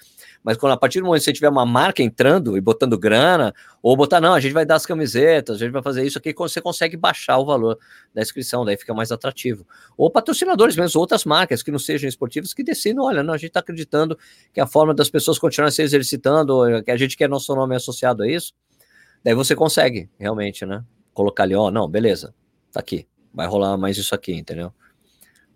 mas 0.47 0.57
quando 0.57 0.75
a 0.75 0.77
partir 0.77 1.01
do 1.01 1.07
momento 1.07 1.23
que 1.23 1.25
você 1.25 1.33
tiver 1.33 1.49
uma 1.49 1.67
marca 1.67 2.05
entrando 2.05 2.57
e 2.57 2.61
botando 2.61 2.97
grana, 2.97 3.53
ou 3.83 3.97
botar, 3.97 4.21
não, 4.21 4.33
a 4.33 4.39
gente 4.39 4.53
vai 4.53 4.65
dar 4.65 4.77
as 4.77 4.87
camisetas, 4.87 5.57
a 5.57 5.59
gente 5.59 5.73
vai 5.73 5.83
fazer 5.83 6.07
isso 6.07 6.19
aqui, 6.19 6.33
você 6.33 6.61
consegue 6.61 6.97
baixar 6.97 7.37
o 7.39 7.45
valor 7.45 7.77
da 8.15 8.23
inscrição, 8.23 8.65
daí 8.65 8.77
fica 8.77 8.95
mais 8.95 9.11
atrativo. 9.11 9.67
Ou 9.97 10.09
patrocinadores 10.09 10.77
mesmo, 10.77 11.01
outras 11.01 11.25
marcas 11.25 11.65
que 11.65 11.73
não 11.73 11.81
sejam 11.81 12.09
esportivas, 12.09 12.55
que 12.55 12.63
decidam, 12.63 13.07
olha, 13.07 13.25
não, 13.25 13.35
a 13.35 13.37
gente 13.37 13.49
está 13.49 13.59
acreditando 13.59 14.17
que 14.55 14.61
a 14.61 14.69
forma 14.69 14.95
das 14.95 15.11
pessoas 15.11 15.37
continuarem 15.37 15.75
se 15.75 15.83
exercitando, 15.83 16.63
que 16.85 16.93
a 16.93 16.97
gente 16.97 17.17
quer 17.17 17.29
nosso 17.29 17.53
nome 17.53 17.75
associado 17.75 18.23
a 18.23 18.29
isso, 18.29 18.55
daí 19.25 19.35
você 19.35 19.57
consegue, 19.57 20.09
realmente, 20.17 20.65
né? 20.65 20.85
Colocar 21.13 21.43
ali, 21.43 21.57
ó, 21.57 21.73
não, 21.73 21.89
beleza, 21.89 22.33
tá 22.71 22.79
aqui, 22.79 23.09
vai 23.35 23.49
rolar 23.49 23.77
mais 23.77 23.99
isso 23.99 24.15
aqui, 24.15 24.33
entendeu? 24.33 24.73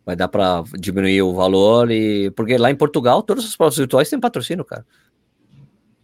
Vai 0.05 0.17
dar 0.17 0.29
para 0.29 0.65
diminuir 0.79 1.23
o 1.23 1.35
valor 1.35 1.91
e 1.91 2.31
porque 2.31 2.57
lá 2.57 2.71
em 2.71 2.77
Portugal 2.77 3.23
todas 3.23 3.45
as 3.45 3.57
provas 3.57 3.77
virtuais 3.77 4.09
têm 4.09 4.19
patrocínio, 4.19 4.65
cara. 4.65 4.85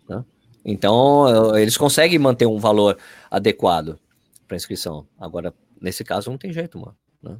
Né? 0.09 0.25
Então 0.65 1.57
eles 1.57 1.77
conseguem 1.77 2.19
manter 2.19 2.47
um 2.47 2.59
valor 2.59 2.99
adequado 3.31 3.99
para 4.47 4.57
inscrição. 4.57 5.07
Agora 5.19 5.53
nesse 5.81 6.05
caso 6.05 6.31
não 6.31 6.39
tem 6.39 6.53
jeito, 6.53 6.79
mano. 6.79 6.97
Né? 7.23 7.37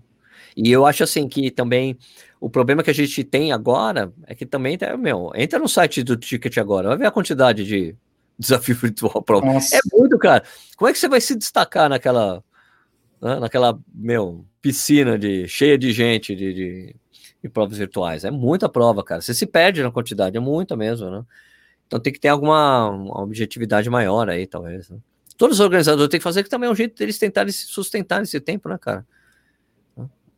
E 0.57 0.71
eu 0.71 0.87
acho 0.87 1.05
assim 1.05 1.29
que 1.29 1.51
também 1.51 1.99
o 2.41 2.49
problema 2.49 2.83
que 2.83 2.91
a 2.91 2.95
gente 2.95 3.23
tem 3.23 3.53
agora 3.53 4.13
é 4.27 4.35
que 4.35 4.47
também 4.47 4.79
tá, 4.79 4.97
meu, 4.97 5.33
entra 5.35 5.59
no 5.59 5.69
site 5.69 6.03
do 6.03 6.17
Ticket 6.17 6.57
agora, 6.59 6.89
vai 6.89 6.99
ver 6.99 7.07
a 7.07 7.11
quantidade 7.11 7.65
de 7.65 7.95
desafio 8.39 8.75
virtual 8.75 9.23
prova. 9.23 9.47
É 9.47 9.81
muito, 9.93 10.19
cara. 10.19 10.43
Como 10.77 10.89
é 10.89 10.93
que 10.93 10.99
você 10.99 11.09
vai 11.09 11.21
se 11.21 11.35
destacar 11.35 11.89
naquela 11.89 12.43
né, 13.21 13.39
naquela, 13.39 13.79
meu, 13.95 14.45
piscina 14.61 15.19
de, 15.19 15.47
cheia 15.49 15.79
de 15.79 15.93
gente 15.93 16.35
de, 16.35 16.53
de, 16.53 16.97
de, 17.43 17.49
provas 17.49 17.79
virtuais. 17.79 18.25
É 18.25 18.31
muita 18.31 18.69
prova, 18.69 19.03
cara. 19.03 19.21
Você 19.21 19.35
se 19.35 19.47
perde 19.47 19.83
na 19.83 19.91
quantidade, 19.91 20.37
é 20.37 20.41
muita 20.41 20.77
mesmo, 20.77 21.11
né? 21.11 21.25
Então 21.87 22.01
tem 22.01 22.13
que 22.13 22.19
ter 22.19 22.29
alguma 22.29 22.91
objetividade 23.23 23.89
maior 23.89 24.29
aí, 24.29 24.47
talvez. 24.47 24.91
Né? 24.91 24.99
Todos 25.37 25.61
os 25.61 25.65
organizadores 25.65 26.11
têm 26.11 26.19
que 26.19 26.25
fazer 26.25 26.43
que 26.43 26.51
também 26.51 26.69
é 26.69 26.73
um 26.73 26.75
jeito 26.75 26.97
deles 26.97 27.19
tentarem 27.19 27.53
se 27.53 27.67
sustentar 27.67 28.21
nesse 28.21 28.41
tempo, 28.41 28.69
né, 28.69 28.77
cara? 28.79 29.07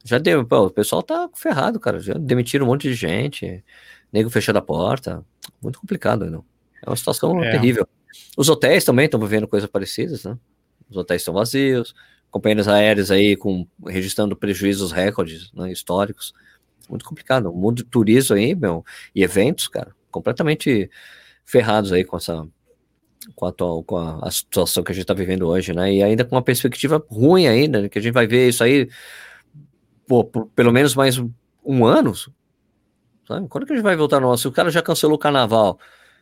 Já 0.04 0.18
deu, 0.18 0.44
pô, 0.46 0.66
o 0.66 0.70
pessoal 0.70 1.02
tá 1.02 1.28
ferrado, 1.34 1.78
cara. 1.80 2.00
Já 2.00 2.14
demitiram 2.14 2.64
um 2.66 2.68
monte 2.68 2.88
de 2.88 2.94
gente, 2.94 3.64
nego 4.12 4.30
fechando 4.30 4.58
a 4.58 4.62
porta. 4.62 5.24
Muito 5.62 5.80
complicado, 5.80 6.30
não. 6.30 6.44
É 6.82 6.88
uma 6.88 6.96
situação 6.96 7.42
é. 7.42 7.50
terrível. 7.50 7.86
Os 8.36 8.48
hotéis 8.48 8.84
também 8.84 9.06
estão 9.06 9.20
vivendo 9.20 9.48
coisas 9.48 9.68
parecidas, 9.68 10.24
né? 10.24 10.38
Os 10.88 10.96
hotéis 10.96 11.22
estão 11.22 11.34
vazios, 11.34 11.94
companhias 12.30 12.68
aéreas 12.68 13.10
aí 13.10 13.36
com, 13.36 13.66
registrando 13.86 14.36
prejuízos 14.36 14.92
recordes 14.92 15.50
né, 15.52 15.70
históricos. 15.70 16.34
Muito 16.88 17.04
complicado. 17.04 17.50
O 17.50 17.54
mundo 17.54 17.82
do 17.82 17.88
turismo 17.88 18.36
aí, 18.36 18.54
meu, 18.54 18.84
e 19.14 19.22
eventos, 19.22 19.68
cara, 19.68 19.94
completamente 20.10 20.90
ferrados 21.44 21.92
aí 21.92 22.04
com 22.04 22.16
essa 22.16 22.46
com, 23.34 23.44
a, 23.44 23.48
atual, 23.50 23.82
com 23.82 23.96
a, 23.96 24.26
a 24.26 24.30
situação 24.30 24.82
que 24.82 24.92
a 24.92 24.94
gente 24.94 25.02
está 25.02 25.14
vivendo 25.14 25.46
hoje, 25.46 25.74
né? 25.74 25.92
E 25.92 26.02
ainda 26.02 26.24
com 26.24 26.34
uma 26.34 26.42
perspectiva 26.42 27.04
ruim 27.10 27.46
ainda, 27.46 27.82
né, 27.82 27.88
que 27.88 27.98
a 27.98 28.02
gente 28.02 28.14
vai 28.14 28.26
ver 28.26 28.48
isso 28.48 28.64
aí 28.64 28.88
pô, 30.06 30.24
por 30.24 30.46
pelo 30.48 30.72
menos 30.72 30.94
mais 30.94 31.18
um, 31.64 31.84
ano. 31.84 32.14
Sabe? 33.26 33.46
Quando 33.48 33.66
que 33.66 33.72
a 33.72 33.76
gente 33.76 33.84
vai 33.84 33.96
voltar 33.96 34.20
no 34.20 34.28
nosso? 34.28 34.48
O 34.48 34.52
cara 34.52 34.70
já 34.70 34.80
cancelou 34.80 35.16
o 35.16 35.18
carnaval, 35.18 35.78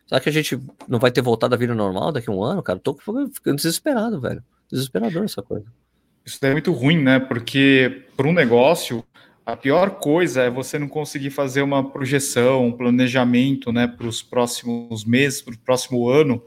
Será 0.07 0.21
que 0.21 0.29
a 0.29 0.31
gente 0.31 0.57
não 0.87 0.99
vai 0.99 1.11
ter 1.11 1.21
voltado 1.21 1.53
à 1.53 1.57
vida 1.57 1.75
normal 1.75 2.13
daqui 2.13 2.29
a 2.29 2.33
um 2.33 2.41
ano, 2.41 2.63
cara? 2.63 2.79
Tô 2.79 2.93
ficando 2.93 3.57
desesperado, 3.57 4.21
velho. 4.21 4.41
Desesperador 4.71 5.25
essa 5.25 5.41
coisa. 5.41 5.65
Isso 6.27 6.45
é 6.45 6.51
muito 6.51 6.73
ruim, 6.73 7.01
né? 7.01 7.21
Porque 7.21 8.03
para 8.17 8.27
um 8.27 8.33
negócio, 8.33 9.01
a 9.45 9.55
pior 9.55 9.91
coisa 9.91 10.41
é 10.41 10.49
você 10.49 10.77
não 10.77 10.89
conseguir 10.89 11.29
fazer 11.29 11.61
uma 11.61 11.89
projeção, 11.89 12.67
um 12.67 12.71
planejamento, 12.73 13.71
né, 13.71 13.87
para 13.87 14.05
os 14.05 14.21
próximos 14.21 15.05
meses, 15.05 15.41
para 15.41 15.53
o 15.53 15.57
próximo 15.57 16.09
ano. 16.09 16.43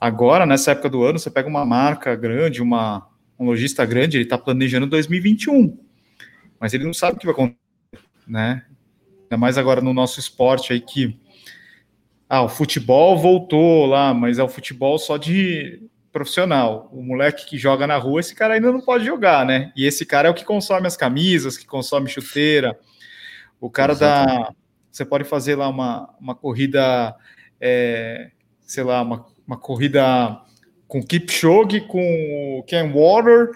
Agora, 0.00 0.46
nessa 0.46 0.70
época 0.70 0.88
do 0.88 1.04
ano, 1.04 1.18
você 1.18 1.30
pega 1.30 1.46
uma 1.46 1.66
marca 1.66 2.16
grande, 2.16 2.62
uma, 2.62 3.06
um 3.38 3.44
lojista 3.44 3.84
grande, 3.84 4.16
ele 4.16 4.24
está 4.24 4.38
planejando 4.38 4.86
2021, 4.86 5.78
mas 6.58 6.72
ele 6.72 6.84
não 6.84 6.94
sabe 6.94 7.16
o 7.16 7.20
que 7.20 7.26
vai 7.26 7.34
acontecer, 7.34 7.58
né? 8.26 8.64
Ainda 9.24 9.36
mais 9.36 9.58
agora 9.58 9.82
no 9.82 9.92
nosso 9.92 10.18
esporte 10.18 10.72
aí 10.72 10.80
que 10.80 11.20
ah, 12.26 12.40
o 12.40 12.48
futebol 12.48 13.18
voltou 13.18 13.84
lá, 13.84 14.14
mas 14.14 14.38
é 14.38 14.42
o 14.42 14.48
futebol 14.48 14.98
só 14.98 15.18
de 15.18 15.90
profissional. 16.12 16.88
O 16.92 17.02
moleque 17.02 17.46
que 17.46 17.58
joga 17.58 17.86
na 17.86 17.96
rua, 17.96 18.20
esse 18.20 18.34
cara 18.34 18.54
ainda 18.54 18.70
não 18.70 18.80
pode 18.80 19.04
jogar, 19.04 19.44
né? 19.44 19.72
E 19.76 19.86
esse 19.86 20.04
cara 20.04 20.28
é 20.28 20.30
o 20.30 20.34
que 20.34 20.44
consome 20.44 20.86
as 20.86 20.96
camisas, 20.96 21.56
que 21.56 21.66
consome 21.66 22.08
chuteira. 22.08 22.78
O 23.60 23.70
cara 23.70 23.92
Exatamente. 23.92 24.48
da. 24.48 24.54
Você 24.90 25.04
pode 25.04 25.24
fazer 25.24 25.54
lá 25.54 25.68
uma, 25.68 26.12
uma 26.20 26.34
corrida, 26.34 27.14
é, 27.60 28.30
sei 28.60 28.82
lá, 28.82 29.02
uma, 29.02 29.24
uma 29.46 29.56
corrida 29.56 30.40
com 30.88 31.00
Kipchoge, 31.00 31.82
com 31.82 32.64
Ken 32.66 32.90
Water, 32.92 33.50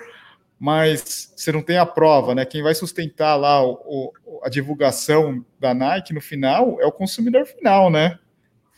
mas 0.57 1.33
você 1.37 1.51
não 1.51 1.61
tem 1.61 1.77
a 1.77 1.85
prova, 1.85 2.35
né? 2.37 2.45
Quem 2.45 2.63
vai 2.63 2.75
sustentar 2.75 3.35
lá 3.35 3.61
o, 3.67 4.13
o, 4.25 4.41
a 4.45 4.49
divulgação 4.49 5.45
da 5.59 5.75
Nike 5.75 6.15
no 6.15 6.21
final 6.21 6.81
é 6.81 6.87
o 6.87 6.93
consumidor 6.93 7.47
final, 7.47 7.91
né? 7.91 8.17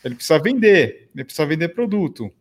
Ele 0.02 0.14
precisa 0.14 0.38
vender, 0.38 1.10
ele 1.14 1.24
precisa 1.24 1.46
vender 1.46 1.68
produto. 1.68 2.32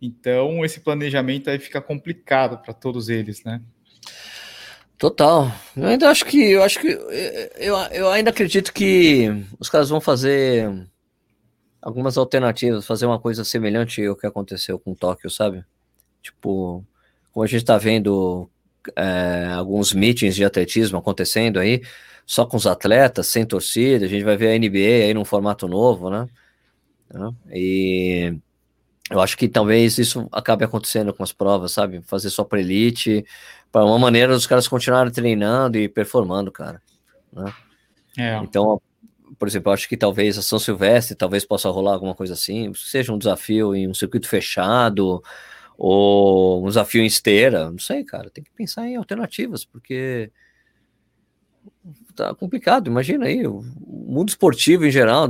Então, 0.00 0.64
esse 0.64 0.80
planejamento 0.80 1.50
aí 1.50 1.58
fica 1.58 1.80
complicado 1.80 2.58
para 2.58 2.72
todos 2.72 3.08
eles, 3.08 3.44
né? 3.44 3.60
Total. 4.96 5.50
Eu 5.76 5.86
ainda 5.86 6.10
acho 6.10 6.26
que 6.26 6.50
eu 6.50 6.62
acho 6.62 6.78
que 6.78 6.88
eu, 6.88 7.76
eu 7.90 8.10
ainda 8.10 8.30
acredito 8.30 8.72
que 8.72 9.28
os 9.58 9.68
caras 9.68 9.88
vão 9.88 10.00
fazer 10.00 10.70
algumas 11.80 12.18
alternativas, 12.18 12.86
fazer 12.86 13.06
uma 13.06 13.18
coisa 13.18 13.44
semelhante 13.44 14.04
ao 14.04 14.16
que 14.16 14.26
aconteceu 14.26 14.78
com 14.78 14.94
Tóquio, 14.94 15.30
sabe? 15.30 15.64
Tipo, 16.22 16.84
como 17.32 17.44
a 17.44 17.46
gente 17.46 17.62
está 17.62 17.78
vendo 17.78 18.50
é, 18.96 19.48
alguns 19.54 19.92
meetings 19.92 20.34
de 20.34 20.44
atletismo 20.44 20.98
acontecendo 20.98 21.58
aí, 21.58 21.82
só 22.26 22.44
com 22.44 22.56
os 22.56 22.66
atletas, 22.66 23.26
sem 23.26 23.46
torcida, 23.46 24.04
a 24.04 24.08
gente 24.08 24.24
vai 24.24 24.36
ver 24.36 24.54
a 24.54 24.58
NBA 24.58 25.06
aí 25.06 25.14
num 25.14 25.24
formato 25.24 25.66
novo, 25.66 26.10
né? 26.10 26.28
E 27.50 28.34
eu 29.10 29.20
acho 29.20 29.36
que 29.36 29.48
talvez 29.48 29.98
isso 29.98 30.28
acabe 30.30 30.64
acontecendo 30.64 31.12
com 31.12 31.22
as 31.24 31.32
provas, 31.32 31.72
sabe? 31.72 32.00
Fazer 32.02 32.30
só 32.30 32.44
para 32.44 32.60
elite, 32.60 33.24
para 33.72 33.84
uma 33.84 33.98
maneira 33.98 34.32
dos 34.32 34.46
caras 34.46 34.68
continuarem 34.68 35.12
treinando 35.12 35.76
e 35.76 35.88
performando, 35.88 36.52
cara. 36.52 36.80
Né? 37.32 37.52
É. 38.16 38.36
Então, 38.38 38.80
por 39.36 39.48
exemplo, 39.48 39.70
eu 39.70 39.74
acho 39.74 39.88
que 39.88 39.96
talvez 39.96 40.38
a 40.38 40.42
São 40.42 40.60
Silvestre 40.60 41.16
talvez 41.16 41.44
possa 41.44 41.68
rolar 41.70 41.94
alguma 41.94 42.14
coisa 42.14 42.34
assim, 42.34 42.72
seja 42.74 43.12
um 43.12 43.18
desafio 43.18 43.74
em 43.74 43.88
um 43.88 43.94
circuito 43.94 44.28
fechado 44.28 45.22
ou 45.76 46.64
um 46.64 46.68
desafio 46.68 47.02
em 47.02 47.06
esteira, 47.06 47.68
não 47.68 47.78
sei, 47.78 48.04
cara. 48.04 48.30
Tem 48.30 48.44
que 48.44 48.50
pensar 48.52 48.86
em 48.86 48.96
alternativas, 48.96 49.64
porque 49.64 50.30
tá 52.14 52.32
complicado. 52.34 52.86
Imagina 52.86 53.26
aí, 53.26 53.44
o 53.44 53.62
mundo 53.80 54.28
esportivo 54.28 54.84
em 54.84 54.90
geral, 54.90 55.28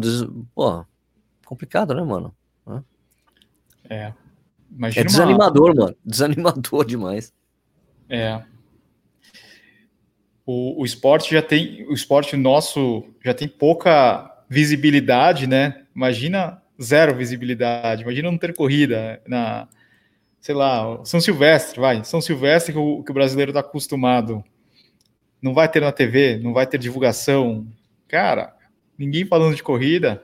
pô, 0.55 0.85
complicado, 1.47 1.95
né, 1.95 2.03
mano? 2.03 2.35
É. 3.91 4.13
Imagina 4.71 5.01
é 5.01 5.05
desanimador, 5.05 5.73
uma... 5.73 5.85
mano. 5.85 5.97
Desanimador 6.07 6.85
demais. 6.87 7.33
É. 8.09 8.41
O, 10.47 10.81
o 10.81 10.85
esporte 10.85 11.33
já 11.35 11.43
tem. 11.43 11.85
O 11.89 11.93
esporte 11.93 12.37
nosso 12.37 13.05
já 13.23 13.35
tem 13.35 13.49
pouca 13.49 14.45
visibilidade, 14.49 15.47
né? 15.47 15.85
Imagina 15.95 16.63
zero 16.81 17.15
visibilidade. 17.15 18.03
Imagina 18.03 18.31
não 18.31 18.39
ter 18.39 18.55
corrida 18.55 19.21
na. 19.27 19.69
Sei 20.41 20.55
lá, 20.55 21.05
São 21.05 21.21
Silvestre, 21.21 21.79
vai. 21.79 22.03
São 22.03 22.21
Silvestre 22.21 22.73
que 22.73 22.79
o, 22.79 23.03
que 23.03 23.11
o 23.11 23.15
brasileiro 23.15 23.51
está 23.51 23.61
acostumado. 23.61 24.43
Não 25.43 25.53
vai 25.53 25.69
ter 25.69 25.81
na 25.81 25.93
TV, 25.93 26.39
não 26.39 26.53
vai 26.53 26.67
ter 26.67 26.79
divulgação. 26.79 27.67
Cara, 28.09 28.55
ninguém 28.97 29.27
falando 29.27 29.55
de 29.55 29.63
corrida. 29.63 30.23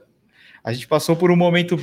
A 0.65 0.73
gente 0.73 0.89
passou 0.89 1.15
por 1.15 1.31
um 1.31 1.37
momento 1.37 1.79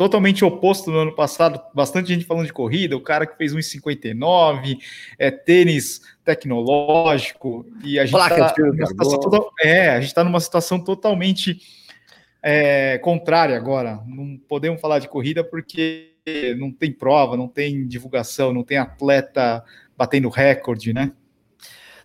totalmente 0.00 0.42
oposto 0.42 0.90
no 0.90 0.98
ano 1.00 1.14
passado, 1.14 1.60
bastante 1.74 2.08
gente 2.08 2.24
falando 2.24 2.46
de 2.46 2.54
corrida, 2.54 2.96
o 2.96 3.02
cara 3.02 3.26
que 3.26 3.36
fez 3.36 3.54
1,59, 3.54 4.78
é 5.18 5.30
tênis 5.30 6.00
tecnológico, 6.24 7.66
e 7.84 7.98
a 7.98 8.06
gente 8.06 8.18
está 8.18 8.56
numa, 8.64 9.50
é, 9.60 10.00
tá 10.06 10.24
numa 10.24 10.40
situação 10.40 10.80
totalmente 10.82 11.60
é, 12.42 12.96
contrária 12.96 13.54
agora. 13.54 14.00
Não 14.06 14.38
podemos 14.48 14.80
falar 14.80 15.00
de 15.00 15.08
corrida 15.08 15.44
porque 15.44 16.14
não 16.56 16.72
tem 16.72 16.90
prova, 16.90 17.36
não 17.36 17.46
tem 17.46 17.86
divulgação, 17.86 18.54
não 18.54 18.64
tem 18.64 18.78
atleta 18.78 19.62
batendo 19.98 20.30
recorde, 20.30 20.94
né? 20.94 21.12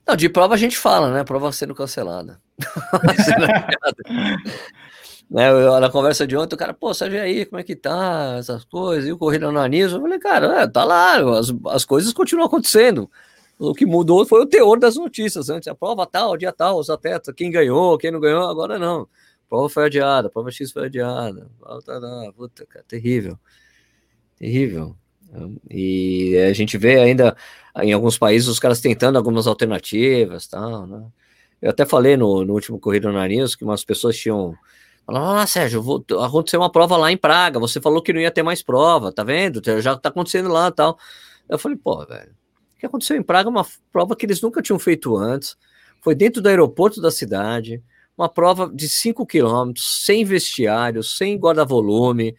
Não, 0.05 0.17
de 0.17 0.27
prova 0.27 0.53
a 0.53 0.57
gente 0.57 0.77
fala, 0.77 1.13
né? 1.13 1.23
Prova 1.23 1.49
sendo 1.53 1.73
cancelada. 1.73 2.41
Né, 5.29 5.49
eu, 5.49 5.79
na 5.79 5.89
conversa 5.89 6.27
de 6.27 6.37
ontem, 6.37 6.55
o 6.55 6.57
cara, 6.57 6.73
pô, 6.73 6.93
Sérgio, 6.93 7.19
aí, 7.19 7.45
como 7.45 7.59
é 7.59 7.63
que 7.63 7.75
tá, 7.75 8.35
essas 8.37 8.63
coisas, 8.63 9.09
e 9.09 9.11
o 9.11 9.17
Corrida 9.17 9.51
no 9.51 9.59
Anismo? 9.59 9.97
Eu 9.97 10.01
falei, 10.01 10.19
cara, 10.19 10.61
é, 10.61 10.67
tá 10.67 10.83
lá, 10.83 11.17
as, 11.39 11.53
as 11.67 11.83
coisas 11.83 12.13
continuam 12.13 12.45
acontecendo. 12.45 13.09
O 13.57 13.73
que 13.73 13.85
mudou 13.85 14.25
foi 14.25 14.41
o 14.41 14.45
teor 14.45 14.77
das 14.79 14.95
notícias. 14.95 15.49
Antes, 15.49 15.67
a 15.67 15.75
prova 15.75 16.05
tal, 16.05 16.35
dia 16.37 16.51
tal, 16.51 16.77
os 16.77 16.89
atletas, 16.89 17.33
quem 17.35 17.49
ganhou, 17.49 17.97
quem 17.97 18.11
não 18.11 18.19
ganhou, 18.19 18.47
agora 18.47 18.77
não. 18.77 19.07
Prova 19.49 19.69
foi 19.69 19.85
adiada, 19.85 20.29
prova 20.29 20.51
X 20.51 20.71
foi 20.71 20.85
adiada. 20.85 21.47
Puta, 22.35 22.65
cara, 22.65 22.85
terrível. 22.87 23.39
Terrível. 24.37 24.95
E 25.69 26.37
a 26.37 26.53
gente 26.53 26.77
vê 26.77 26.99
ainda 26.99 27.35
em 27.81 27.93
alguns 27.93 28.17
países 28.17 28.47
os 28.47 28.59
caras 28.59 28.81
tentando 28.81 29.17
algumas 29.17 29.47
alternativas, 29.47 30.47
tal, 30.47 30.85
né? 30.85 31.05
Eu 31.61 31.69
até 31.71 31.85
falei 31.85 32.15
no, 32.15 32.43
no 32.45 32.53
último 32.53 32.79
Corrida 32.79 33.07
no 33.07 33.15
Nariz 33.15 33.55
que 33.55 33.63
umas 33.63 33.83
pessoas 33.83 34.17
tinham 34.17 34.55
Falaram, 35.05 35.37
ah, 35.37 35.47
Sérgio, 35.47 35.81
vou, 35.81 36.03
aconteceu 36.23 36.59
uma 36.59 36.71
prova 36.71 36.97
lá 36.97 37.11
em 37.11 37.17
Praga, 37.17 37.59
você 37.59 37.79
falou 37.79 38.01
que 38.01 38.11
não 38.11 38.19
ia 38.19 38.31
ter 38.31 38.41
mais 38.41 38.63
prova, 38.63 39.11
tá 39.11 39.23
vendo? 39.23 39.61
Já 39.79 39.95
tá 39.95 40.09
acontecendo 40.09 40.49
lá 40.49 40.71
tal. 40.71 40.97
Eu 41.47 41.59
falei, 41.59 41.77
pô, 41.77 42.03
velho, 42.05 42.31
o 42.75 42.79
que 42.79 42.85
aconteceu 42.85 43.15
em 43.15 43.21
Praga 43.21 43.47
é 43.47 43.51
uma 43.51 43.65
prova 43.91 44.15
que 44.15 44.25
eles 44.25 44.41
nunca 44.41 44.61
tinham 44.61 44.79
feito 44.79 45.15
antes, 45.15 45.55
foi 46.01 46.15
dentro 46.15 46.41
do 46.41 46.49
aeroporto 46.49 46.99
da 46.99 47.11
cidade, 47.11 47.83
uma 48.17 48.29
prova 48.29 48.71
de 48.73 48.89
5 48.89 49.25
quilômetros, 49.25 50.03
sem 50.05 50.25
vestiário, 50.25 51.03
sem 51.03 51.37
guarda-volume, 51.37 52.35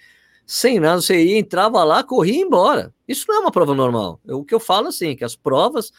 sem 0.47 0.81
nada, 0.81 1.01
você 1.01 1.23
ia, 1.23 1.39
entrava 1.39 1.83
lá, 1.85 2.03
corria 2.03 2.35
e 2.35 2.37
ia 2.39 2.45
embora. 2.45 2.95
Isso 3.07 3.27
não 3.29 3.37
é 3.37 3.39
uma 3.41 3.51
prova 3.51 3.75
normal. 3.75 4.21
o 4.25 4.45
que 4.45 4.55
eu 4.55 4.61
falo 4.61 4.89
assim, 4.89 5.15
que 5.15 5.25
as 5.25 5.37
provas, 5.37 5.93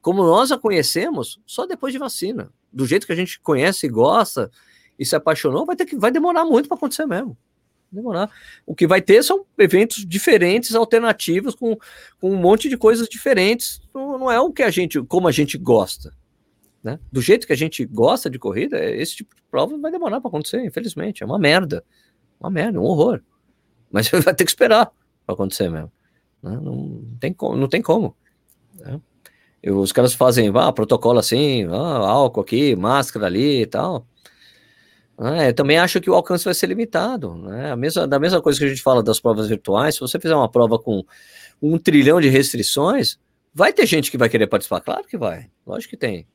como 0.00 0.22
nós 0.22 0.50
a 0.50 0.58
conhecemos, 0.58 1.38
só 1.46 1.66
depois 1.66 1.92
de 1.92 1.98
vacina. 1.98 2.50
Do 2.72 2.86
jeito 2.86 3.06
que 3.06 3.12
a 3.12 3.16
gente 3.16 3.40
conhece 3.40 3.86
e 3.86 3.90
gosta, 3.90 4.50
e 5.00 5.06
se 5.06 5.16
apaixonou, 5.16 5.64
vai 5.64 5.74
ter 5.74 5.86
que 5.86 5.96
vai 5.96 6.10
demorar 6.10 6.44
muito 6.44 6.68
para 6.68 6.76
acontecer 6.76 7.06
mesmo. 7.06 7.34
Demorar. 7.90 8.30
O 8.66 8.74
que 8.74 8.86
vai 8.86 9.00
ter 9.00 9.24
são 9.24 9.44
eventos 9.58 10.06
diferentes, 10.06 10.74
alternativos, 10.74 11.54
com, 11.54 11.76
com 12.20 12.30
um 12.30 12.36
monte 12.36 12.68
de 12.68 12.76
coisas 12.76 13.08
diferentes. 13.08 13.80
Não, 13.92 14.18
não 14.18 14.30
é 14.30 14.38
o 14.38 14.52
que 14.52 14.62
a 14.62 14.70
gente, 14.70 15.02
como 15.02 15.26
a 15.26 15.32
gente 15.32 15.56
gosta. 15.56 16.14
Né? 16.84 17.00
Do 17.10 17.20
jeito 17.20 17.46
que 17.46 17.52
a 17.52 17.56
gente 17.56 17.84
gosta 17.86 18.30
de 18.30 18.38
corrida, 18.38 18.78
esse 18.94 19.16
tipo 19.16 19.34
de 19.34 19.42
prova 19.50 19.76
vai 19.78 19.90
demorar 19.90 20.20
para 20.20 20.28
acontecer, 20.28 20.64
infelizmente. 20.64 21.22
É 21.22 21.26
uma 21.26 21.38
merda. 21.38 21.82
Uma 22.38 22.50
merda, 22.50 22.78
um 22.78 22.84
horror. 22.84 23.22
Mas 23.90 24.08
vai 24.12 24.34
ter 24.34 24.44
que 24.44 24.50
esperar 24.50 24.92
para 25.24 25.34
acontecer 25.34 25.68
mesmo. 25.70 25.90
Né? 26.42 26.60
Não, 26.62 27.02
tem 27.18 27.32
como, 27.32 27.56
não 27.56 27.68
tem 27.68 27.80
como. 27.80 28.14
Né? 28.74 29.00
os 29.66 29.92
caras 29.92 30.14
fazem 30.14 30.50
ah, 30.54 30.72
protocolo 30.72 31.18
assim, 31.18 31.64
ah, 31.64 32.08
álcool 32.08 32.40
aqui, 32.40 32.76
máscara 32.76 33.26
ali 33.26 33.62
e 33.62 33.66
tal. 33.66 34.06
É, 35.22 35.48
eu 35.48 35.54
também 35.54 35.78
acho 35.78 36.00
que 36.00 36.08
o 36.08 36.14
alcance 36.14 36.44
vai 36.44 36.54
ser 36.54 36.66
limitado. 36.66 37.34
Né? 37.34 37.70
A 37.70 37.76
mesma, 37.76 38.08
da 38.08 38.18
mesma 38.18 38.40
coisa 38.40 38.58
que 38.58 38.64
a 38.64 38.68
gente 38.68 38.82
fala 38.82 39.02
das 39.02 39.20
provas 39.20 39.48
virtuais, 39.48 39.94
se 39.94 40.00
você 40.00 40.18
fizer 40.18 40.34
uma 40.34 40.50
prova 40.50 40.78
com 40.78 41.04
um 41.60 41.78
trilhão 41.78 42.20
de 42.20 42.28
restrições, 42.28 43.18
vai 43.54 43.70
ter 43.72 43.84
gente 43.84 44.10
que 44.10 44.16
vai 44.16 44.30
querer 44.30 44.46
participar. 44.46 44.80
Claro 44.80 45.04
que 45.04 45.18
vai, 45.18 45.50
lógico 45.66 45.90
que 45.90 45.96
tem. 45.96 46.26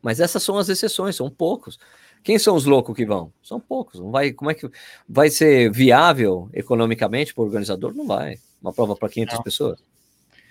Mas 0.00 0.20
essas 0.20 0.42
são 0.42 0.56
as 0.56 0.68
exceções, 0.68 1.16
são 1.16 1.28
poucos. 1.28 1.76
Quem 2.22 2.38
são 2.38 2.54
os 2.54 2.66
loucos 2.66 2.94
que 2.94 3.04
vão? 3.04 3.32
São 3.42 3.58
poucos. 3.58 3.98
Não 3.98 4.12
vai, 4.12 4.32
como 4.32 4.50
é 4.50 4.54
que 4.54 4.70
vai 5.08 5.28
ser 5.28 5.70
viável 5.72 6.48
economicamente 6.54 7.34
para 7.34 7.42
o 7.42 7.46
organizador? 7.46 7.94
Não 7.94 8.06
vai. 8.06 8.36
Uma 8.62 8.72
prova 8.72 8.94
para 8.94 9.08
500 9.08 9.34
não. 9.34 9.42
pessoas. 9.42 9.82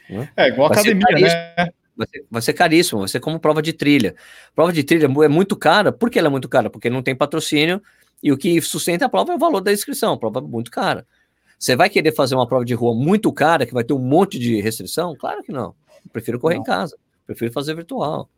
Né? 0.10 0.30
É 0.36 0.48
igual 0.50 0.68
vai 0.68 0.80
academia, 0.80 1.32
né? 1.58 1.70
Vai 2.00 2.08
ser, 2.08 2.26
vai 2.32 2.42
ser, 2.42 2.54
caríssimo, 2.54 3.00
vai 3.00 3.10
ser 3.10 3.20
como 3.20 3.38
prova 3.38 3.62
de 3.62 3.74
trilha. 3.74 4.16
Prova 4.56 4.72
de 4.72 4.86
trilha 4.86 5.06
é 5.06 5.28
muito 5.28 5.54
cara. 5.58 5.92
Por 5.92 6.10
que 6.10 6.18
ela 6.18 6.30
é 6.30 6.32
muito 6.32 6.48
cara? 6.48 6.70
Porque 6.70 6.90
não 6.90 7.04
tem 7.04 7.14
patrocínio 7.14 7.82
E 8.24 8.32
o 8.32 8.38
que 8.38 8.62
sustenta 8.62 9.06
a 9.06 9.10
prova 9.10 9.34
é 9.34 9.36
o 9.36 9.38
valor 9.38 9.60
da 9.60 9.74
inscrição, 9.74 10.18
prova 10.18 10.40
muito 10.40 10.72
cara. 10.72 11.06
Você 11.58 11.76
vai 11.76 11.90
querer 11.90 12.14
fazer 12.14 12.36
uma 12.36 12.48
prova 12.48 12.64
de 12.64 12.74
rua 12.74 12.96
muito 12.96 13.34
cara, 13.34 13.66
que 13.66 13.74
vai 13.74 13.84
ter 13.84 13.92
um 13.92 14.00
monte 14.00 14.40
de 14.40 14.62
restrição? 14.62 15.14
Claro 15.14 15.44
que 15.44 15.52
não. 15.52 15.76
Eu 16.06 16.12
prefiro 16.14 16.40
correr 16.40 16.56
não. 16.56 16.62
em 16.62 16.66
casa, 16.66 16.98
prefiro 17.28 17.52
fazer 17.52 17.76
virtual. 17.76 18.30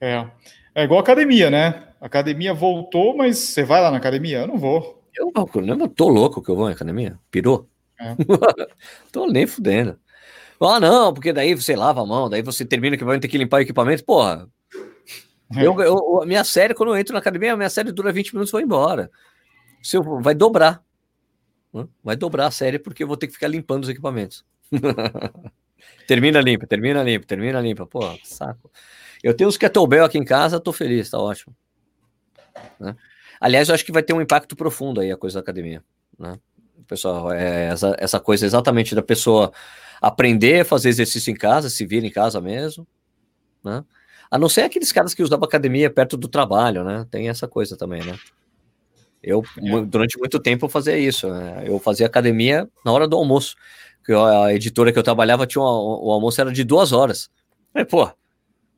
É. 0.00 0.26
É 0.74 0.84
igual 0.84 1.00
academia, 1.00 1.50
né? 1.50 1.88
A 2.00 2.06
academia 2.06 2.54
voltou, 2.54 3.14
mas 3.14 3.38
você 3.38 3.62
vai 3.62 3.82
lá 3.82 3.90
na 3.90 3.98
academia? 3.98 4.38
Eu 4.38 4.46
não 4.46 4.56
vou. 4.58 5.02
Eu, 5.14 5.30
eu 5.34 5.88
tô 5.88 6.08
louco 6.08 6.40
que 6.40 6.50
eu 6.50 6.56
vou 6.56 6.64
na 6.64 6.72
academia. 6.72 7.18
Pirou? 7.30 7.68
É. 8.00 8.16
tô 9.12 9.26
nem 9.26 9.46
fudendo. 9.46 9.98
Ah, 10.64 10.80
não, 10.80 11.12
porque 11.12 11.32
daí 11.32 11.54
você 11.54 11.74
lava 11.74 12.02
a 12.02 12.06
mão, 12.06 12.28
daí 12.28 12.42
você 12.42 12.64
termina 12.64 12.96
que 12.96 13.04
vai 13.04 13.18
ter 13.18 13.28
que 13.28 13.38
limpar 13.38 13.58
o 13.58 13.60
equipamento. 13.60 14.04
Porra, 14.04 14.48
é. 15.56 15.66
eu, 15.66 15.80
eu, 15.80 16.22
a 16.22 16.26
minha 16.26 16.44
série, 16.44 16.74
quando 16.74 16.90
eu 16.90 16.96
entro 16.96 17.12
na 17.12 17.18
academia, 17.18 17.52
a 17.52 17.56
minha 17.56 17.70
série 17.70 17.92
dura 17.92 18.12
20 18.12 18.32
minutos 18.32 18.50
e 18.50 18.52
vou 18.52 18.60
embora. 18.60 19.10
Você 19.82 19.98
vai 20.20 20.34
dobrar. 20.34 20.82
Vai 22.02 22.16
dobrar 22.16 22.46
a 22.46 22.50
série 22.50 22.78
porque 22.78 23.02
eu 23.02 23.08
vou 23.08 23.16
ter 23.16 23.26
que 23.26 23.32
ficar 23.32 23.48
limpando 23.48 23.84
os 23.84 23.88
equipamentos. 23.88 24.44
termina 26.06 26.40
limpa, 26.40 26.66
termina 26.66 27.02
limpa, 27.02 27.26
termina 27.26 27.60
limpa. 27.60 27.86
Pô, 27.86 28.00
saco. 28.22 28.70
Eu 29.22 29.34
tenho 29.34 29.48
os 29.48 29.56
kettlebell 29.56 30.04
aqui 30.04 30.18
em 30.18 30.24
casa, 30.24 30.60
tô 30.60 30.72
feliz, 30.72 31.10
tá 31.10 31.18
ótimo. 31.18 31.54
Né? 32.78 32.94
Aliás, 33.40 33.68
eu 33.68 33.74
acho 33.74 33.84
que 33.84 33.92
vai 33.92 34.02
ter 34.02 34.12
um 34.12 34.20
impacto 34.20 34.54
profundo 34.54 35.00
aí 35.00 35.10
a 35.10 35.16
coisa 35.16 35.34
da 35.34 35.40
academia. 35.40 35.82
Né? 36.18 36.38
Pessoal, 36.86 37.32
é 37.32 37.66
essa, 37.66 37.96
essa 37.98 38.20
coisa 38.20 38.44
exatamente 38.44 38.94
da 38.94 39.02
pessoa 39.02 39.52
aprender 40.02 40.62
a 40.62 40.64
fazer 40.64 40.88
exercício 40.88 41.30
em 41.30 41.36
casa, 41.36 41.70
se 41.70 41.86
vir 41.86 42.02
em 42.02 42.10
casa 42.10 42.40
mesmo. 42.40 42.84
Né? 43.62 43.84
A 44.28 44.36
não 44.36 44.48
ser 44.48 44.62
aqueles 44.62 44.90
caras 44.90 45.14
que 45.14 45.22
usavam 45.22 45.44
academia 45.44 45.88
perto 45.88 46.16
do 46.16 46.26
trabalho, 46.26 46.82
né? 46.82 47.06
Tem 47.08 47.28
essa 47.28 47.46
coisa 47.46 47.76
também, 47.76 48.02
né? 48.02 48.18
Eu, 49.22 49.44
é. 49.58 49.82
durante 49.82 50.18
muito 50.18 50.40
tempo, 50.40 50.64
eu 50.64 50.68
fazia 50.68 50.98
isso. 50.98 51.28
Né? 51.28 51.62
Eu 51.66 51.78
fazia 51.78 52.06
academia 52.06 52.68
na 52.84 52.90
hora 52.90 53.06
do 53.06 53.16
almoço. 53.16 53.54
Porque 53.98 54.12
a 54.12 54.52
editora 54.52 54.92
que 54.92 54.98
eu 54.98 55.02
trabalhava 55.02 55.46
tinha 55.46 55.62
uma, 55.62 55.70
o 55.70 56.10
almoço 56.10 56.40
era 56.40 56.50
de 56.50 56.64
duas 56.64 56.90
horas. 56.90 57.30
Aí, 57.72 57.84
pô, 57.84 58.10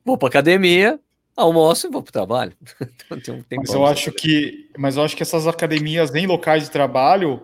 vou 0.05 0.19
para 0.19 0.27
academia, 0.27 0.99
almoço 1.35 1.87
e 1.87 1.89
vou 1.89 2.03
para 2.03 2.09
o 2.09 2.13
trabalho. 2.13 2.53
então, 3.11 3.43
mas 3.57 3.73
eu 3.73 3.83
acho 3.83 4.11
que, 4.11 4.69
mas 4.77 4.97
eu 4.97 5.03
acho 5.03 5.15
que 5.15 5.23
essas 5.23 5.47
academias 5.47 6.13
em 6.13 6.27
locais 6.27 6.65
de 6.65 6.69
trabalho, 6.69 7.41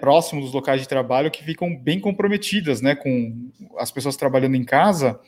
próximos 0.00 0.44
dos 0.44 0.54
locais 0.54 0.80
de 0.80 0.88
trabalho, 0.88 1.30
que 1.30 1.42
ficam 1.42 1.76
bem 1.76 1.98
comprometidas, 1.98 2.80
né, 2.80 2.94
com 2.94 3.50
as 3.78 3.90
pessoas 3.90 4.16
trabalhando 4.16 4.54
em 4.54 4.64
casa. 4.64 5.18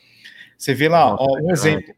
Você 0.57 0.73
vê 0.73 0.87
lá, 0.87 1.15
ó, 1.15 1.39
um 1.41 1.51
exemplo, 1.51 1.93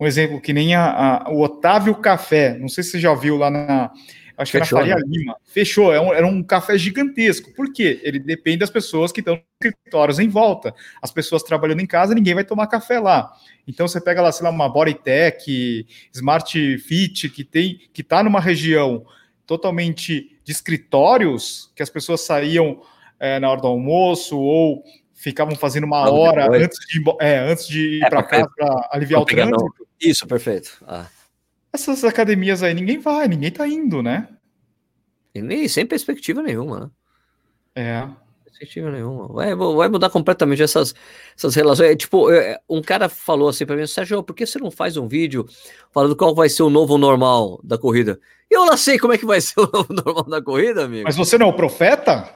um 0.00 0.06
exemplo 0.06 0.40
que 0.40 0.52
nem 0.52 0.74
a, 0.74 1.24
a, 1.26 1.30
o 1.30 1.40
Otávio 1.40 1.94
Café. 1.94 2.58
Não 2.58 2.68
sei 2.68 2.82
se 2.82 2.90
você 2.90 3.00
já 3.00 3.14
viu 3.14 3.36
lá 3.36 3.50
na 3.50 3.92
acho 4.36 4.52
que 4.52 4.58
Fechou, 4.58 4.78
era 4.78 4.88
Faria 4.88 5.04
né? 5.04 5.16
Lima. 5.16 5.36
Fechou, 5.44 5.92
é 5.92 6.00
um, 6.00 6.12
era 6.12 6.26
um 6.26 6.42
café 6.42 6.76
gigantesco. 6.76 7.52
Por 7.54 7.72
quê? 7.72 8.00
Ele 8.02 8.18
depende 8.18 8.58
das 8.58 8.70
pessoas 8.70 9.12
que 9.12 9.20
estão 9.20 9.34
nos 9.36 9.44
escritórios 9.62 10.18
em 10.18 10.28
volta. 10.28 10.74
As 11.00 11.10
pessoas 11.10 11.42
trabalhando 11.42 11.80
em 11.80 11.86
casa, 11.86 12.14
ninguém 12.14 12.34
vai 12.34 12.44
tomar 12.44 12.66
café 12.66 12.98
lá. 12.98 13.32
Então 13.66 13.86
você 13.86 14.00
pega 14.00 14.20
lá, 14.20 14.32
sei 14.32 14.44
lá, 14.44 14.50
uma 14.50 14.68
Bodytech, 14.68 15.86
Smart 16.12 16.78
Fit, 16.78 17.28
que 17.28 17.44
tem, 17.44 17.78
que 17.92 18.02
está 18.02 18.22
numa 18.22 18.40
região 18.40 19.04
totalmente 19.46 20.38
de 20.42 20.52
escritórios, 20.52 21.72
que 21.74 21.82
as 21.82 21.90
pessoas 21.90 22.20
saíam 22.22 22.82
é, 23.18 23.38
na 23.38 23.50
hora 23.50 23.60
do 23.60 23.66
almoço 23.66 24.38
ou 24.38 24.84
ficavam 25.12 25.54
fazendo 25.56 25.84
uma 25.84 26.10
hora 26.10 26.46
antes 26.50 26.78
de, 26.86 27.02
é, 27.20 27.38
antes 27.38 27.66
de 27.66 27.98
ir 27.98 28.04
é, 28.04 28.08
para 28.08 28.22
casa 28.22 28.50
para 28.56 28.88
aliviar 28.92 29.22
o 29.22 29.24
trânsito. 29.24 29.88
Isso, 30.00 30.26
perfeito. 30.26 30.84
Ah 30.86 31.06
essas 31.74 32.04
academias 32.04 32.62
aí 32.62 32.72
ninguém 32.72 33.00
vai, 33.00 33.26
ninguém 33.26 33.50
tá 33.50 33.66
indo, 33.66 34.00
né? 34.00 34.28
E 35.34 35.42
nem 35.42 35.66
sem 35.66 35.84
perspectiva 35.84 36.40
nenhuma. 36.40 36.92
Né? 37.74 37.82
É. 37.82 38.08
Perspectiva 38.54 38.88
nenhuma. 38.88 39.26
Vai, 39.26 39.52
vai 39.54 39.88
mudar 39.88 40.10
completamente 40.10 40.62
essas, 40.62 40.94
essas 41.36 41.56
relações. 41.56 41.90
É, 41.90 41.96
tipo, 41.96 42.30
é, 42.30 42.60
um 42.68 42.80
cara 42.80 43.08
falou 43.08 43.48
assim 43.48 43.66
para 43.66 43.74
mim, 43.74 43.84
Sérgio, 43.84 44.22
por 44.22 44.32
que 44.32 44.46
você 44.46 44.60
não 44.60 44.70
faz 44.70 44.96
um 44.96 45.08
vídeo 45.08 45.44
falando 45.92 46.14
qual 46.14 46.32
vai 46.34 46.48
ser 46.48 46.62
o 46.62 46.70
novo 46.70 46.96
normal 46.96 47.58
da 47.64 47.76
corrida? 47.76 48.18
Eu 48.48 48.64
não 48.64 48.76
sei 48.76 48.96
como 48.96 49.12
é 49.12 49.18
que 49.18 49.26
vai 49.26 49.40
ser 49.42 49.58
o 49.58 49.68
novo 49.72 49.92
normal 49.92 50.24
da 50.24 50.40
corrida, 50.40 50.84
amigo. 50.84 51.02
Mas 51.04 51.16
você 51.16 51.36
não 51.36 51.48
é 51.48 51.50
o 51.50 51.52
profeta? 51.52 52.32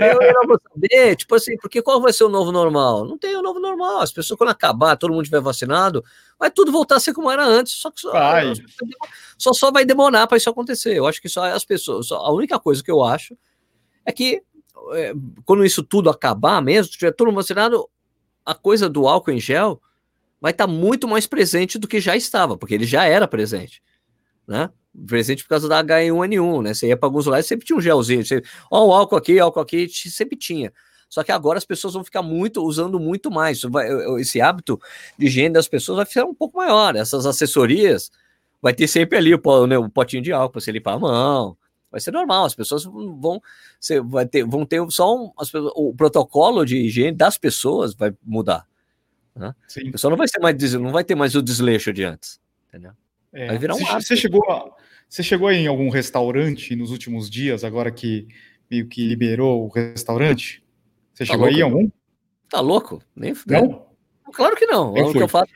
eu, 0.00 0.20
eu 0.22 0.32
não 0.32 0.46
vou 0.48 0.60
saber, 0.72 1.14
tipo 1.14 1.34
assim, 1.34 1.56
porque 1.58 1.82
qual 1.82 2.00
vai 2.00 2.12
ser 2.12 2.24
o 2.24 2.28
novo 2.30 2.50
normal? 2.50 3.04
Não 3.04 3.18
tem 3.18 3.36
o 3.36 3.42
novo 3.42 3.60
normal. 3.60 4.00
As 4.00 4.12
pessoas, 4.12 4.38
quando 4.38 4.50
acabar, 4.50 4.96
todo 4.96 5.10
mundo 5.10 5.22
estiver 5.22 5.42
vacinado, 5.42 6.02
vai 6.38 6.50
tudo 6.50 6.72
voltar 6.72 6.96
a 6.96 7.00
ser 7.00 7.12
como 7.12 7.30
era 7.30 7.44
antes. 7.44 7.74
Só 7.74 7.90
que 7.90 8.00
só, 8.00 8.10
só, 9.36 9.52
só 9.52 9.70
vai 9.70 9.84
demorar 9.84 10.26
para 10.26 10.38
isso 10.38 10.48
acontecer. 10.48 10.96
Eu 10.96 11.06
acho 11.06 11.20
que 11.20 11.28
só 11.28 11.44
as 11.44 11.66
pessoas, 11.66 12.06
só, 12.06 12.16
a 12.16 12.32
única 12.32 12.58
coisa 12.58 12.82
que 12.82 12.90
eu 12.90 13.04
acho 13.04 13.36
é 14.04 14.10
que 14.10 14.42
quando 15.44 15.64
isso 15.64 15.82
tudo 15.82 16.10
acabar 16.10 16.60
mesmo, 16.60 16.92
tiver 16.92 17.12
todo 17.12 17.28
mundo 17.28 17.36
vacinado, 17.36 17.88
a 18.44 18.54
coisa 18.54 18.88
do 18.88 19.06
álcool 19.06 19.32
em 19.32 19.40
gel 19.40 19.80
vai 20.40 20.52
estar 20.52 20.66
tá 20.66 20.72
muito 20.72 21.06
mais 21.06 21.26
presente 21.26 21.78
do 21.78 21.88
que 21.88 22.00
já 22.00 22.16
estava, 22.16 22.56
porque 22.56 22.74
ele 22.74 22.84
já 22.84 23.04
era 23.04 23.28
presente, 23.28 23.82
né? 24.46 24.70
presente 25.06 25.42
por 25.42 25.50
causa 25.50 25.68
da 25.68 25.82
H1N1, 25.82 26.62
né? 26.62 26.74
Você 26.74 26.88
ia 26.88 26.96
para 26.96 27.06
alguns 27.06 27.26
lugares, 27.26 27.46
sempre 27.46 27.66
tinha 27.66 27.76
um 27.76 27.80
gelzinho. 27.80 28.24
Você, 28.24 28.42
ó, 28.70 28.86
um 28.86 28.92
álcool 28.92 29.16
aqui, 29.16 29.38
álcool 29.38 29.60
aqui, 29.60 29.88
sempre 29.88 30.36
tinha. 30.36 30.72
Só 31.08 31.22
que 31.22 31.32
agora 31.32 31.58
as 31.58 31.64
pessoas 31.64 31.94
vão 31.94 32.04
ficar 32.04 32.22
muito, 32.22 32.62
usando 32.62 32.98
muito 32.98 33.30
mais. 33.30 33.62
Esse 34.18 34.40
hábito 34.40 34.80
de 35.18 35.26
higiene 35.26 35.52
das 35.52 35.68
pessoas 35.68 35.96
vai 35.96 36.06
ficar 36.06 36.24
um 36.24 36.34
pouco 36.34 36.56
maior. 36.56 36.96
Essas 36.96 37.26
assessorias 37.26 38.10
vai 38.60 38.72
ter 38.72 38.86
sempre 38.86 39.18
ali 39.18 39.34
o, 39.34 39.66
né, 39.66 39.76
o 39.78 39.88
potinho 39.88 40.22
de 40.22 40.32
álcool 40.32 40.52
para 40.52 40.60
você 40.60 40.72
limpar 40.72 40.94
a 40.94 40.98
mão. 40.98 41.56
Vai 41.92 42.00
ser 42.00 42.10
normal, 42.10 42.46
as 42.46 42.54
pessoas 42.54 42.84
vão, 42.84 43.40
você 43.78 44.00
vai 44.00 44.26
ter, 44.26 44.44
vão 44.44 44.64
ter 44.64 44.82
só 44.90 45.14
um, 45.14 45.30
as, 45.38 45.52
o 45.54 45.94
protocolo 45.94 46.64
de 46.64 46.78
higiene 46.78 47.14
das 47.14 47.36
pessoas 47.36 47.94
vai 47.94 48.14
mudar. 48.24 48.66
Né? 49.36 49.54
Sim. 49.68 49.90
O 49.90 49.92
pessoal 49.92 50.10
não 50.10 50.16
vai 50.16 50.26
ser 50.26 50.40
mais, 50.40 50.74
não 50.74 50.90
vai 50.90 51.04
ter 51.04 51.14
mais 51.14 51.34
o 51.34 51.42
desleixo 51.42 51.92
de 51.92 52.02
antes, 52.02 52.40
entendeu? 52.68 52.92
É. 53.30 53.48
Vai 53.48 53.58
virar 53.58 53.74
um 53.74 53.78
você, 53.78 54.00
você 54.00 54.16
chegou 54.16 54.50
a, 54.50 54.74
você 55.06 55.22
chegou 55.22 55.52
em 55.52 55.66
algum 55.66 55.90
restaurante 55.90 56.74
nos 56.74 56.90
últimos 56.90 57.28
dias, 57.28 57.62
agora 57.62 57.90
que 57.90 58.26
meio 58.70 58.88
que 58.88 59.06
liberou 59.06 59.66
o 59.66 59.68
restaurante? 59.68 60.64
Você 61.12 61.26
tá 61.26 61.32
chegou 61.32 61.46
louco, 61.46 61.54
aí 61.54 61.60
em 61.60 61.62
algum? 61.62 61.90
Tá 62.48 62.60
louco? 62.60 63.02
Nem 63.14 63.34
Não? 63.46 63.86
Claro 64.32 64.56
que 64.56 64.64
não. 64.64 64.94
o 64.94 65.12
que, 65.12 65.18
eu 65.18 65.28
faço, 65.28 65.52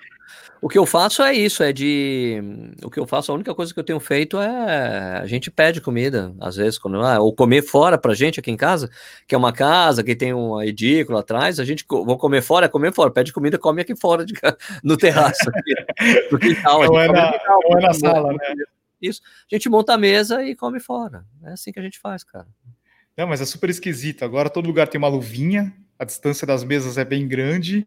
o 0.67 0.69
que 0.69 0.77
eu 0.77 0.85
faço 0.85 1.23
é 1.23 1.33
isso, 1.33 1.63
é 1.63 1.73
de. 1.73 2.43
O 2.83 2.91
que 2.91 2.99
eu 2.99 3.07
faço, 3.07 3.31
a 3.31 3.35
única 3.37 3.55
coisa 3.55 3.73
que 3.73 3.79
eu 3.79 3.85
tenho 3.85 4.01
feito 4.01 4.37
é. 4.37 5.21
A 5.23 5.25
gente 5.25 5.49
pede 5.49 5.81
comida, 5.81 6.35
às 6.41 6.57
vezes, 6.57 6.77
quando. 6.77 7.01
Ah, 7.03 7.21
ou 7.21 7.33
comer 7.33 7.63
fora 7.63 7.97
pra 7.97 8.15
gente 8.15 8.41
aqui 8.41 8.51
em 8.51 8.57
casa, 8.57 8.91
que 9.29 9.35
é 9.37 9.39
uma 9.39 9.53
casa 9.53 10.03
que 10.03 10.17
tem 10.17 10.35
uma 10.35 10.67
edícula 10.67 11.21
atrás, 11.21 11.61
a 11.61 11.65
gente 11.65 11.85
vou 11.89 12.19
comer 12.19 12.43
fora, 12.43 12.67
é 12.67 12.69
comer 12.69 12.93
fora, 12.93 13.13
pede 13.13 13.33
comida, 13.33 13.57
come 13.57 13.81
aqui 13.81 13.95
fora, 13.95 14.27
de, 14.27 14.35
no 14.83 14.97
terraço. 14.97 15.49
Aqui, 15.49 15.73
no 16.33 16.37
quintal, 16.37 16.83
não, 16.83 17.01
é 17.01 17.07
na, 17.07 17.39
não 17.71 17.79
é 17.79 17.83
na 17.83 17.95
sala, 17.95 18.33
né? 18.33 18.55
Isso. 19.01 19.21
A 19.23 19.55
gente 19.55 19.69
monta 19.69 19.95
a 19.95 19.99
mesa 19.99 20.43
e 20.43 20.57
come 20.57 20.81
fora. 20.81 21.25
É 21.45 21.53
assim 21.53 21.71
que 21.71 21.79
a 21.79 21.83
gente 21.83 22.01
faz, 22.01 22.25
cara. 22.25 22.49
Não, 23.17 23.29
mas 23.29 23.41
é 23.41 23.45
super 23.45 23.71
esquisito. 23.71 24.25
Agora 24.25 24.51
todo 24.51 24.67
lugar 24.67 24.89
tem 24.89 24.99
uma 24.99 25.07
luvinha, 25.07 25.73
a 25.97 26.05
distância 26.05 26.45
das 26.45 26.65
mesas 26.65 26.99
é 26.99 27.05
bem 27.05 27.29
grande. 27.29 27.87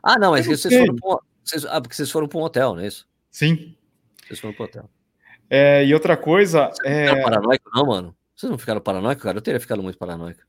Ah, 0.00 0.20
não, 0.20 0.30
mas 0.30 0.46
vocês 0.46 0.72
foram, 0.72 0.94
um, 0.94 1.18
vocês, 1.50 1.64
ah, 1.66 1.80
porque 1.80 1.94
vocês 1.94 2.10
foram 2.10 2.28
para 2.28 2.38
um 2.38 2.42
hotel, 2.42 2.74
não 2.74 2.82
é 2.82 2.86
isso? 2.86 3.06
Sim. 3.30 3.76
Vocês 4.26 4.40
foram 4.40 4.54
para 4.54 4.62
um 4.62 4.66
hotel. 4.66 4.90
É, 5.48 5.84
e 5.84 5.92
outra 5.92 6.16
coisa. 6.16 6.68
Vocês 6.68 6.92
é... 6.92 7.14
não 7.14 7.22
paranoico, 7.22 7.70
não, 7.74 7.86
mano? 7.86 8.16
Vocês 8.36 8.50
não 8.50 8.58
ficaram 8.58 8.80
paranoico, 8.80 9.22
cara? 9.22 9.38
Eu 9.38 9.42
teria 9.42 9.60
ficado 9.60 9.82
muito 9.82 9.98
paranoico. 9.98 10.40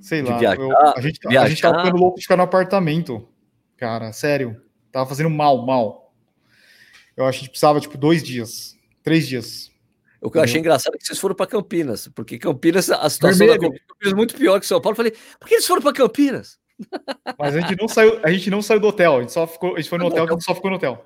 Sei 0.00 0.22
lá, 0.22 0.38
viajar, 0.38 0.60
eu, 0.60 0.76
a, 0.76 1.00
gente, 1.00 1.20
viajar. 1.20 1.46
a 1.46 1.48
gente 1.48 1.62
tava 1.62 1.78
ficando 1.78 1.96
louco 1.96 2.16
de 2.16 2.22
ficar 2.22 2.36
no 2.36 2.42
apartamento. 2.42 3.28
Cara, 3.76 4.12
sério. 4.12 4.60
Tava 4.90 5.08
fazendo 5.08 5.30
mal, 5.30 5.64
mal. 5.64 6.12
Eu 7.16 7.26
acho 7.26 7.38
que 7.38 7.44
a 7.44 7.44
gente 7.44 7.50
precisava, 7.50 7.80
tipo, 7.80 7.96
dois 7.96 8.22
dias, 8.22 8.76
três 9.02 9.28
dias. 9.28 9.70
O 10.20 10.30
que 10.30 10.38
eu 10.38 10.42
achei 10.42 10.58
engraçado 10.58 10.94
é 10.94 10.98
que 10.98 11.04
vocês 11.04 11.18
foram 11.18 11.34
para 11.34 11.46
Campinas, 11.46 12.08
porque 12.08 12.38
Campinas, 12.38 12.90
a 12.90 13.08
situação 13.08 13.46
Vermelho. 13.46 13.60
da 13.60 13.78
Campinas 13.78 14.12
é 14.12 14.14
muito 14.14 14.34
pior 14.34 14.58
que 14.60 14.66
São 14.66 14.80
Paulo. 14.80 14.92
Eu 14.92 14.96
falei, 14.96 15.12
por 15.38 15.48
que 15.48 15.54
eles 15.54 15.66
foram 15.66 15.80
para 15.80 15.92
Campinas? 15.92 16.58
Mas 17.38 17.56
a 17.56 17.60
gente 17.60 17.76
não 17.80 17.88
saiu, 17.88 18.20
a 18.22 18.30
gente 18.30 18.50
não 18.50 18.62
saiu 18.62 18.80
do 18.80 18.88
hotel, 18.88 19.16
a 19.16 19.20
gente 19.20 19.32
só 19.32 19.46
ficou, 19.46 19.74
a 19.74 19.80
gente 19.80 19.88
foi 19.88 19.98
no 19.98 20.06
hotel, 20.06 20.24
a 20.24 20.30
gente 20.30 20.44
só 20.44 20.54
ficou 20.54 20.70
no 20.70 20.76
hotel. 20.76 21.04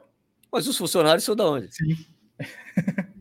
Mas 0.52 0.66
os 0.66 0.76
funcionários 0.76 1.24
são 1.24 1.34
da 1.34 1.46
onde? 1.46 1.74
Sim. 1.74 1.96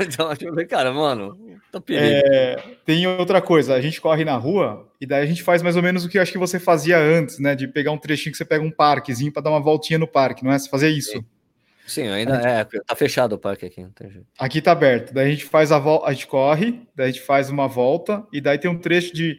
então, 0.00 0.30
eu 0.30 0.36
falei, 0.36 0.66
cara, 0.66 0.92
mano, 0.92 1.36
tá 1.70 1.82
é, 1.90 2.62
tem 2.84 3.06
outra 3.06 3.42
coisa, 3.42 3.74
a 3.74 3.80
gente 3.80 4.00
corre 4.00 4.24
na 4.24 4.36
rua 4.36 4.88
e 5.00 5.06
daí 5.06 5.22
a 5.22 5.26
gente 5.26 5.42
faz 5.42 5.62
mais 5.62 5.76
ou 5.76 5.82
menos 5.82 6.04
o 6.04 6.08
que 6.08 6.18
eu 6.18 6.22
acho 6.22 6.32
que 6.32 6.38
você 6.38 6.58
fazia 6.58 6.98
antes, 6.98 7.38
né? 7.38 7.54
De 7.54 7.68
pegar 7.68 7.90
um 7.90 7.98
trechinho 7.98 8.32
que 8.32 8.38
você 8.38 8.44
pega 8.44 8.64
um 8.64 8.70
parquezinho 8.70 9.32
para 9.32 9.42
dar 9.42 9.50
uma 9.50 9.60
voltinha 9.60 9.98
no 9.98 10.06
parque, 10.06 10.44
não 10.44 10.52
é? 10.52 10.58
Você 10.58 10.68
fazia 10.68 10.88
isso. 10.88 11.12
Sim. 11.12 11.24
Sim, 11.86 12.08
ainda 12.08 12.36
é, 12.36 12.64
tá 12.64 12.96
fechado 12.96 13.34
o 13.34 13.38
parque 13.38 13.66
aqui, 13.66 13.82
não 13.82 13.90
tem 13.90 14.10
jeito. 14.10 14.26
Aqui 14.38 14.62
tá 14.62 14.72
aberto. 14.72 15.12
Daí 15.12 15.28
a 15.28 15.30
gente 15.30 15.44
faz 15.44 15.70
a 15.70 15.78
volta, 15.78 16.06
a 16.06 16.12
gente 16.12 16.26
corre, 16.26 16.80
daí 16.96 17.08
a 17.08 17.12
gente 17.12 17.20
faz 17.20 17.50
uma 17.50 17.68
volta, 17.68 18.26
e 18.32 18.40
daí 18.40 18.58
tem 18.58 18.70
um 18.70 18.78
trecho 18.78 19.14
de 19.14 19.38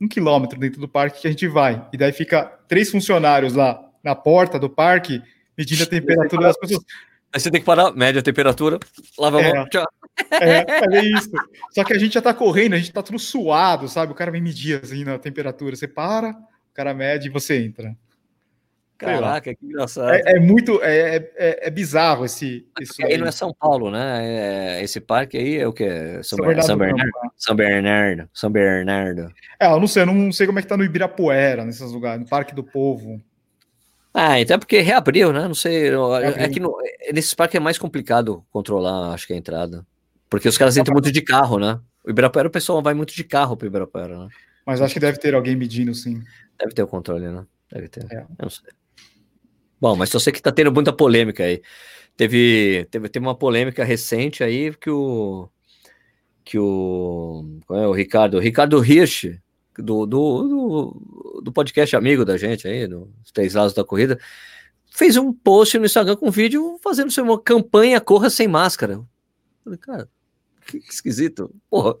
um 0.00 0.08
quilômetro 0.08 0.58
dentro 0.58 0.80
do 0.80 0.88
parque 0.88 1.20
que 1.20 1.26
a 1.26 1.30
gente 1.30 1.48
vai. 1.48 1.86
E 1.92 1.96
daí 1.96 2.12
fica 2.12 2.44
três 2.68 2.90
funcionários 2.90 3.54
lá 3.54 3.80
na 4.02 4.14
porta 4.14 4.58
do 4.58 4.70
parque, 4.70 5.22
medindo 5.56 5.82
a 5.82 5.86
temperatura 5.86 6.42
das 6.42 6.58
pessoas. 6.58 6.84
Aí 7.32 7.40
você 7.40 7.50
tem 7.50 7.60
que 7.60 7.66
parar, 7.66 7.92
média 7.92 8.22
temperatura, 8.22 8.78
lava 9.18 9.40
a 9.40 9.42
mão, 9.42 9.62
é. 9.62 9.68
tchau. 9.68 9.86
É, 10.30 10.64
é 10.96 11.04
isso. 11.04 11.30
Só 11.70 11.84
que 11.84 11.92
a 11.92 11.98
gente 11.98 12.14
já 12.14 12.22
tá 12.22 12.32
correndo, 12.32 12.74
a 12.74 12.78
gente 12.78 12.92
tá 12.92 13.02
tudo 13.02 13.18
suado, 13.18 13.88
sabe? 13.88 14.12
O 14.12 14.14
cara 14.14 14.30
vem 14.30 14.40
medir 14.40 14.80
assim 14.82 15.04
na 15.04 15.18
temperatura. 15.18 15.76
Você 15.76 15.86
para, 15.86 16.30
o 16.30 16.74
cara 16.74 16.94
mede 16.94 17.28
e 17.28 17.30
você 17.30 17.62
entra. 17.62 17.94
Caraca, 18.98 19.54
que 19.54 19.64
engraçado. 19.64 20.10
É, 20.10 20.22
é 20.26 20.40
muito, 20.40 20.82
é, 20.82 21.16
é, 21.36 21.68
é, 21.68 21.70
bizarro 21.70 22.24
esse. 22.24 22.66
esse 22.80 23.04
aí 23.04 23.16
não 23.16 23.28
é 23.28 23.30
São 23.30 23.54
Paulo, 23.54 23.92
né? 23.92 24.78
É, 24.78 24.82
esse 24.82 25.00
parque 25.00 25.36
aí 25.38 25.56
é 25.56 25.68
o 25.68 25.72
que? 25.72 25.88
São, 26.24 26.36
São, 26.36 26.38
Bernardo, 26.38 26.66
São, 26.66 26.76
Bernardo, 26.76 27.06
né? 27.06 27.30
São 27.36 27.54
Bernardo. 27.56 28.28
São 28.34 28.50
Bernardo. 28.50 29.32
É, 29.60 29.66
eu 29.70 29.78
não 29.78 29.86
sei, 29.86 30.02
eu 30.02 30.06
não 30.06 30.32
sei 30.32 30.48
como 30.48 30.58
é 30.58 30.62
que 30.62 30.68
tá 30.68 30.76
no 30.76 30.82
Ibirapuera, 30.82 31.64
nesses 31.64 31.92
lugares, 31.92 32.20
no 32.20 32.28
Parque 32.28 32.52
do 32.52 32.64
Povo. 32.64 33.22
Ah, 34.12 34.40
então 34.40 34.56
é 34.56 34.58
porque 34.58 34.80
reabriu, 34.80 35.32
né? 35.32 35.46
Não 35.46 35.54
sei. 35.54 35.90
É 36.36 36.48
que 36.48 36.58
no, 36.58 36.76
nesses 37.12 37.34
parques 37.34 37.54
é 37.54 37.60
mais 37.60 37.78
complicado 37.78 38.44
controlar, 38.50 39.14
acho 39.14 39.28
que 39.28 39.32
a 39.32 39.36
entrada. 39.36 39.86
Porque 40.28 40.48
os 40.48 40.58
caras 40.58 40.76
entram 40.76 40.92
muito 40.92 41.12
de 41.12 41.22
carro, 41.22 41.56
né? 41.58 41.78
O 42.04 42.10
Ibirapuera, 42.10 42.48
o 42.48 42.50
pessoal 42.50 42.82
vai 42.82 42.94
muito 42.94 43.14
de 43.14 43.22
carro 43.22 43.56
pro 43.56 43.68
Ibirapuera, 43.68 44.18
né? 44.18 44.28
Mas 44.66 44.82
acho 44.82 44.92
que 44.92 45.00
deve 45.00 45.18
ter 45.18 45.36
alguém 45.36 45.54
medindo, 45.54 45.94
sim. 45.94 46.20
Deve 46.58 46.74
ter 46.74 46.82
o 46.82 46.88
controle, 46.88 47.28
né? 47.28 47.46
Deve 47.70 47.88
ter. 47.88 48.04
É. 48.10 48.22
Eu 48.22 48.26
não 48.42 48.50
sei. 48.50 48.70
Bom, 49.80 49.96
mas 49.96 50.12
eu 50.12 50.20
sei 50.20 50.32
que 50.32 50.42
tá 50.42 50.52
tendo 50.52 50.72
muita 50.72 50.92
polêmica 50.92 51.44
aí. 51.44 51.62
Teve, 52.16 52.86
teve, 52.90 53.08
teve 53.08 53.24
uma 53.24 53.34
polêmica 53.34 53.84
recente 53.84 54.42
aí 54.42 54.74
que 54.74 54.90
o 54.90 55.48
que 56.48 56.58
o, 56.58 57.44
é, 57.72 57.86
o 57.86 57.92
Ricardo, 57.92 58.38
Ricardo 58.38 58.82
Hirsch, 58.82 59.38
do, 59.76 60.06
do, 60.06 60.42
do, 60.48 61.42
do, 61.42 61.52
podcast 61.52 61.94
amigo 61.94 62.24
da 62.24 62.38
gente 62.38 62.66
aí, 62.66 62.86
dos 62.86 63.30
Três 63.34 63.52
Lados 63.52 63.74
da 63.74 63.84
Corrida, 63.84 64.18
fez 64.90 65.18
um 65.18 65.30
post 65.30 65.78
no 65.78 65.84
Instagram 65.84 66.16
com 66.16 66.28
um 66.28 66.30
vídeo 66.30 66.80
fazendo 66.82 67.10
uma 67.18 67.38
campanha 67.38 68.00
Corra 68.00 68.30
Sem 68.30 68.48
Máscara. 68.48 69.02
falei, 69.62 69.78
cara, 69.78 70.08
que 70.66 70.78
esquisito. 70.78 71.50
Porra, 71.68 71.90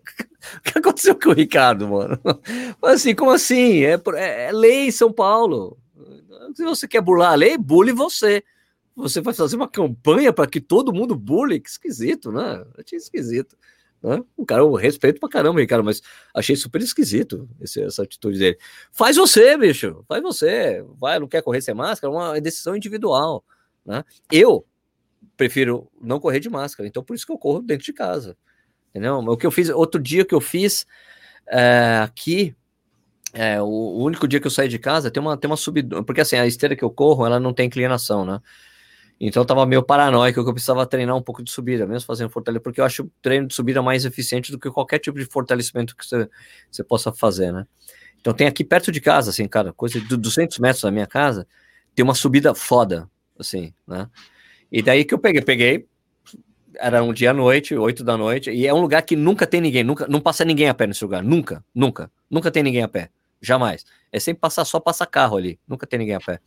que 0.62 0.78
aconteceu 0.78 1.14
com 1.14 1.28
o 1.28 1.34
Ricardo, 1.34 1.86
mano? 1.86 2.18
Assim, 2.82 3.14
como 3.14 3.30
assim? 3.32 3.84
É, 3.84 4.00
é 4.16 4.50
lei 4.50 4.86
em 4.86 4.90
São 4.90 5.12
Paulo. 5.12 5.76
Se 6.54 6.64
você 6.64 6.88
quer 6.88 7.00
burlar 7.00 7.32
a 7.32 7.34
lei, 7.34 7.56
bule 7.56 7.92
você. 7.92 8.42
Você 8.96 9.20
vai 9.20 9.32
fazer 9.32 9.56
uma 9.56 9.68
campanha 9.68 10.32
para 10.32 10.48
que 10.48 10.60
todo 10.60 10.92
mundo 10.92 11.14
bule? 11.14 11.60
Que 11.60 11.68
esquisito, 11.68 12.32
né? 12.32 12.64
Achei 12.76 12.98
esquisito. 12.98 13.56
Né? 14.02 14.22
Um 14.36 14.44
cara, 14.44 14.62
eu 14.62 14.72
respeito 14.74 15.20
pra 15.20 15.28
caramba, 15.28 15.60
Ricardo, 15.60 15.84
mas 15.84 16.02
achei 16.34 16.54
super 16.56 16.80
esquisito 16.80 17.48
esse, 17.60 17.82
essa 17.82 18.02
atitude 18.02 18.38
dele. 18.38 18.58
Faz 18.92 19.16
você, 19.16 19.56
bicho, 19.56 20.04
faz 20.08 20.22
você. 20.22 20.84
Vai, 20.98 21.18
não 21.18 21.28
quer 21.28 21.42
correr 21.42 21.60
sem 21.60 21.74
máscara, 21.74 22.12
é 22.12 22.16
uma 22.16 22.40
decisão 22.40 22.76
individual. 22.76 23.44
Né? 23.84 24.04
Eu 24.30 24.66
prefiro 25.36 25.90
não 26.00 26.20
correr 26.20 26.40
de 26.40 26.50
máscara, 26.50 26.88
então 26.88 27.02
por 27.02 27.14
isso 27.14 27.26
que 27.26 27.32
eu 27.32 27.38
corro 27.38 27.60
dentro 27.60 27.84
de 27.84 27.92
casa. 27.92 28.36
Entendeu? 28.90 29.18
O 29.18 29.36
que 29.36 29.46
eu 29.46 29.50
fiz, 29.50 29.68
outro 29.68 30.00
dia 30.00 30.24
que 30.24 30.34
eu 30.34 30.40
fiz 30.40 30.86
é, 31.46 32.00
aqui, 32.02 32.54
é, 33.38 33.62
o, 33.62 34.02
único 34.02 34.26
dia 34.26 34.40
que 34.40 34.48
eu 34.48 34.50
saí 34.50 34.66
de 34.66 34.80
casa 34.80 35.12
tem 35.12 35.22
uma, 35.22 35.36
tem 35.36 35.48
uma 35.48 35.56
subida, 35.56 36.02
porque 36.02 36.20
assim, 36.20 36.34
a 36.34 36.44
esteira 36.44 36.74
que 36.74 36.82
eu 36.82 36.90
corro, 36.90 37.24
ela 37.24 37.38
não 37.38 37.54
tem 37.54 37.66
inclinação, 37.66 38.24
né? 38.24 38.40
Então 39.20 39.40
eu 39.42 39.46
tava 39.46 39.64
meio 39.64 39.80
paranoico 39.80 40.42
que 40.42 40.50
eu 40.50 40.52
precisava 40.52 40.84
treinar 40.84 41.14
um 41.16 41.22
pouco 41.22 41.40
de 41.40 41.48
subida, 41.48 41.86
mesmo 41.86 42.04
fazendo 42.04 42.30
fortalecimento, 42.30 42.64
porque 42.64 42.80
eu 42.80 42.84
acho 42.84 43.04
o 43.04 43.12
treino 43.22 43.46
de 43.46 43.54
subida 43.54 43.80
mais 43.80 44.04
eficiente 44.04 44.50
do 44.50 44.58
que 44.58 44.68
qualquer 44.72 44.98
tipo 44.98 45.20
de 45.20 45.24
fortalecimento 45.24 45.94
que 45.94 46.04
você, 46.04 46.28
você 46.68 46.82
possa 46.82 47.12
fazer, 47.12 47.52
né? 47.52 47.64
Então 48.20 48.34
tem 48.34 48.48
aqui 48.48 48.64
perto 48.64 48.90
de 48.90 49.00
casa, 49.00 49.30
assim, 49.30 49.46
cara, 49.46 49.72
coisa 49.72 50.00
de 50.00 50.16
200 50.16 50.58
metros 50.58 50.82
da 50.82 50.90
minha 50.90 51.06
casa, 51.06 51.46
tem 51.94 52.02
uma 52.02 52.16
subida 52.16 52.56
foda, 52.56 53.08
assim, 53.38 53.72
né? 53.86 54.08
E 54.72 54.82
daí 54.82 55.04
que 55.04 55.14
eu 55.14 55.18
peguei, 55.18 55.42
peguei, 55.42 55.86
era 56.80 57.04
um 57.04 57.12
dia 57.12 57.30
à 57.30 57.34
noite, 57.34 57.72
8 57.72 58.02
da 58.02 58.16
noite, 58.16 58.50
e 58.50 58.66
é 58.66 58.74
um 58.74 58.80
lugar 58.80 59.02
que 59.02 59.14
nunca 59.14 59.46
tem 59.46 59.60
ninguém, 59.60 59.84
nunca, 59.84 60.08
não 60.08 60.20
passa 60.20 60.44
ninguém 60.44 60.68
a 60.68 60.74
pé 60.74 60.88
nesse 60.88 61.04
lugar, 61.04 61.22
nunca, 61.22 61.64
nunca, 61.72 62.10
nunca 62.28 62.50
tem 62.50 62.64
ninguém 62.64 62.82
a 62.82 62.88
pé. 62.88 63.10
Jamais. 63.40 63.84
É 64.10 64.18
sempre 64.18 64.40
passar, 64.40 64.64
só 64.64 64.80
passa 64.80 65.06
carro 65.06 65.36
ali. 65.36 65.58
Nunca 65.66 65.86
tem 65.86 65.98
ninguém 65.98 66.14
a 66.14 66.20
pé. 66.20 66.40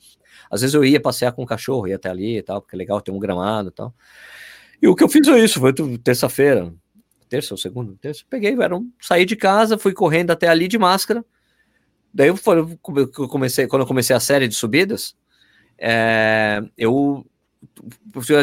Às 0.50 0.62
vezes 0.62 0.74
eu 0.74 0.84
ia 0.84 1.00
passear 1.00 1.32
com 1.32 1.44
o 1.44 1.46
cachorro, 1.46 1.88
ia 1.88 1.96
até 1.96 2.10
ali 2.10 2.38
e 2.38 2.42
tal, 2.42 2.62
porque 2.62 2.76
é 2.76 2.78
legal 2.78 3.00
ter 3.02 3.12
um 3.12 3.20
gramado 3.20 3.70
e 3.70 3.72
tal. 3.72 3.94
E 4.82 4.88
o 4.88 4.96
que 4.96 5.04
eu 5.04 5.10
fiz 5.10 5.28
foi 5.28 5.44
isso, 5.44 5.60
foi 5.60 5.74
terça-feira, 6.00 6.74
terça 7.30 7.54
ou 7.54 7.58
segunda, 7.58 7.96
terça, 8.02 8.24
peguei, 8.30 8.54
era 8.60 8.76
um, 8.76 8.92
saí 9.00 9.26
de 9.26 9.36
casa, 9.36 9.78
fui 9.78 9.94
correndo 9.94 10.32
até 10.32 10.48
ali 10.48 10.68
de 10.68 10.78
máscara. 10.78 11.24
Daí 12.14 12.28
eu, 12.28 12.38
comecei, 13.28 13.68
quando 13.68 13.84
eu 13.84 13.88
comecei 13.88 14.16
a 14.16 14.20
série 14.20 14.48
de 14.48 14.56
subidas, 14.56 15.16
é, 15.78 16.62
eu 16.78 17.26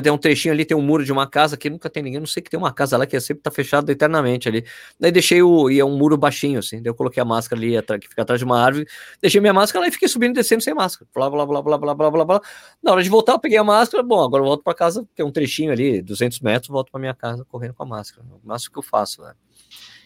tem 0.02 0.12
um 0.12 0.18
trechinho 0.18 0.54
ali, 0.54 0.64
tem 0.64 0.76
um 0.76 0.82
muro 0.82 1.04
de 1.04 1.12
uma 1.12 1.26
casa 1.26 1.56
que 1.56 1.68
nunca 1.68 1.90
tem 1.90 2.02
ninguém, 2.02 2.20
não 2.20 2.26
sei 2.26 2.42
que 2.42 2.48
tem 2.48 2.58
uma 2.58 2.72
casa 2.72 2.96
lá 2.96 3.04
que 3.04 3.16
é 3.16 3.20
sempre 3.20 3.42
tá 3.42 3.50
fechada 3.50 3.90
eternamente 3.90 4.48
ali. 4.48 4.64
Daí 4.98 5.10
deixei 5.10 5.42
o. 5.42 5.68
e 5.68 5.80
é 5.80 5.84
um 5.84 5.96
muro 5.96 6.16
baixinho, 6.16 6.60
assim. 6.60 6.80
Daí 6.80 6.90
eu 6.90 6.94
coloquei 6.94 7.20
a 7.20 7.24
máscara 7.24 7.60
ali, 7.60 7.74
que 8.00 8.08
fica 8.08 8.22
atrás 8.22 8.38
de 8.38 8.44
uma 8.44 8.60
árvore, 8.60 8.86
deixei 9.20 9.40
minha 9.40 9.52
máscara 9.52 9.82
lá 9.82 9.88
e 9.88 9.92
fiquei 9.92 10.08
subindo 10.08 10.30
e 10.30 10.34
descendo 10.34 10.62
sem 10.62 10.72
máscara. 10.72 11.08
Blá, 11.12 11.28
blá, 11.28 11.44
blá, 11.44 11.62
blá, 11.62 11.78
blá, 11.78 11.94
blá, 11.94 12.10
blá, 12.10 12.24
blá. 12.24 12.40
Na 12.82 12.92
hora 12.92 13.02
de 13.02 13.08
voltar, 13.08 13.32
eu 13.32 13.40
peguei 13.40 13.58
a 13.58 13.64
máscara. 13.64 14.02
Bom, 14.02 14.22
agora 14.22 14.42
eu 14.42 14.46
volto 14.46 14.62
para 14.62 14.74
casa, 14.74 15.06
tem 15.16 15.26
um 15.26 15.32
trechinho 15.32 15.72
ali, 15.72 16.00
200 16.00 16.38
metros, 16.40 16.68
volto 16.68 16.90
para 16.92 17.00
minha 17.00 17.14
casa 17.14 17.44
correndo 17.44 17.74
com 17.74 17.82
a 17.82 17.86
máscara. 17.86 18.24
O 18.24 18.46
máximo 18.46 18.72
que 18.72 18.78
eu 18.78 18.82
faço, 18.82 19.22
né? 19.22 19.32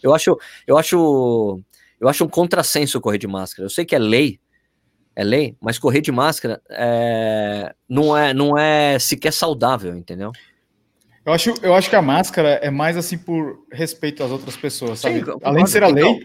Eu 0.02 0.14
acho, 0.14 0.36
eu 0.66 0.78
acho, 0.78 1.60
eu 2.00 2.08
acho 2.08 2.24
um 2.24 2.28
contrassenso 2.28 3.00
correr 3.00 3.18
de 3.18 3.26
máscara. 3.26 3.66
Eu 3.66 3.70
sei 3.70 3.84
que 3.84 3.94
é 3.94 3.98
lei, 3.98 4.40
é 5.14 5.24
lei, 5.24 5.56
mas 5.60 5.78
correr 5.78 6.00
de 6.00 6.10
máscara 6.10 6.60
é, 6.70 7.74
não, 7.88 8.16
é, 8.16 8.32
não 8.32 8.56
é 8.56 8.98
sequer 8.98 9.32
saudável, 9.32 9.96
entendeu? 9.96 10.32
Eu 11.24 11.32
acho, 11.32 11.54
eu 11.62 11.74
acho 11.74 11.88
que 11.88 11.96
a 11.96 12.02
máscara 12.02 12.54
é 12.62 12.70
mais 12.70 12.96
assim 12.96 13.16
por 13.16 13.64
respeito 13.70 14.24
às 14.24 14.30
outras 14.30 14.56
pessoas, 14.56 15.00
sabe? 15.00 15.24
Sim, 15.24 15.38
Além 15.42 15.64
de 15.64 15.70
ser 15.70 15.84
a 15.84 15.88
lei, 15.88 16.04
então, 16.04 16.20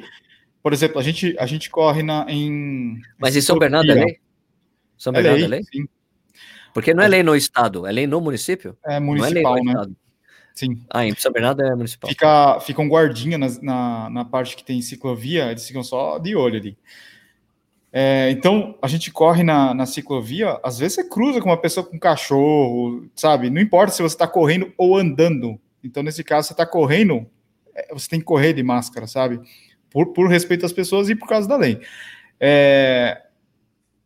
por 0.63 0.73
exemplo, 0.73 0.99
a 0.99 1.03
gente, 1.03 1.35
a 1.37 1.45
gente 1.45 1.69
corre 1.69 2.01
na, 2.01 2.25
em. 2.27 2.99
Mas 3.17 3.35
em 3.35 3.41
São 3.41 3.59
Bernardo 3.59 3.91
é 3.91 3.95
lei? 3.95 4.19
São 4.97 5.13
é 5.13 5.21
Bernardo 5.21 5.43
é 5.43 5.47
lei? 5.47 5.59
É 5.59 5.61
lei? 5.61 5.63
Sim. 5.63 5.87
Porque 6.73 6.93
não 6.93 7.03
é 7.03 7.07
lei 7.07 7.23
no 7.23 7.35
estado, 7.35 7.85
é 7.85 7.91
lei 7.91 8.07
no 8.07 8.19
município? 8.21 8.77
É 8.85 8.99
municipal, 8.99 9.57
é 9.57 9.61
né? 9.61 9.71
Estado. 9.71 9.95
Sim. 10.55 10.83
Ah, 10.89 11.05
em 11.05 11.13
São 11.15 11.31
Bernardo 11.31 11.61
é 11.61 11.75
municipal. 11.75 12.09
Fica, 12.09 12.59
fica 12.61 12.81
um 12.81 12.89
guardinha 12.89 13.37
na, 13.37 13.47
na, 13.61 14.09
na 14.09 14.25
parte 14.25 14.55
que 14.55 14.63
tem 14.63 14.81
ciclovia, 14.81 15.51
eles 15.51 15.67
ficam 15.67 15.83
só 15.83 16.17
de 16.17 16.35
olho 16.35 16.57
ali. 16.57 16.77
É, 17.91 18.29
então, 18.31 18.77
a 18.81 18.87
gente 18.87 19.11
corre 19.11 19.43
na, 19.43 19.73
na 19.73 19.85
ciclovia, 19.85 20.59
às 20.63 20.77
vezes 20.77 20.95
você 20.95 21.09
cruza 21.09 21.41
com 21.41 21.49
uma 21.49 21.59
pessoa 21.59 21.85
com 21.85 21.95
um 21.95 21.99
cachorro, 21.99 23.07
sabe? 23.15 23.49
Não 23.49 23.61
importa 23.61 23.93
se 23.93 24.01
você 24.01 24.15
está 24.15 24.27
correndo 24.27 24.71
ou 24.77 24.97
andando. 24.97 25.59
Então, 25.83 26.03
nesse 26.03 26.23
caso, 26.23 26.47
você 26.47 26.53
está 26.53 26.65
correndo, 26.65 27.25
é, 27.73 27.93
você 27.93 28.09
tem 28.09 28.19
que 28.19 28.25
correr 28.25 28.53
de 28.53 28.61
máscara, 28.61 29.07
sabe? 29.07 29.39
Por, 29.89 30.07
por 30.07 30.29
respeito 30.29 30.65
às 30.65 30.73
pessoas 30.73 31.09
e 31.09 31.15
por 31.15 31.27
causa 31.27 31.47
da 31.47 31.55
lei. 31.55 31.79
É, 32.39 33.21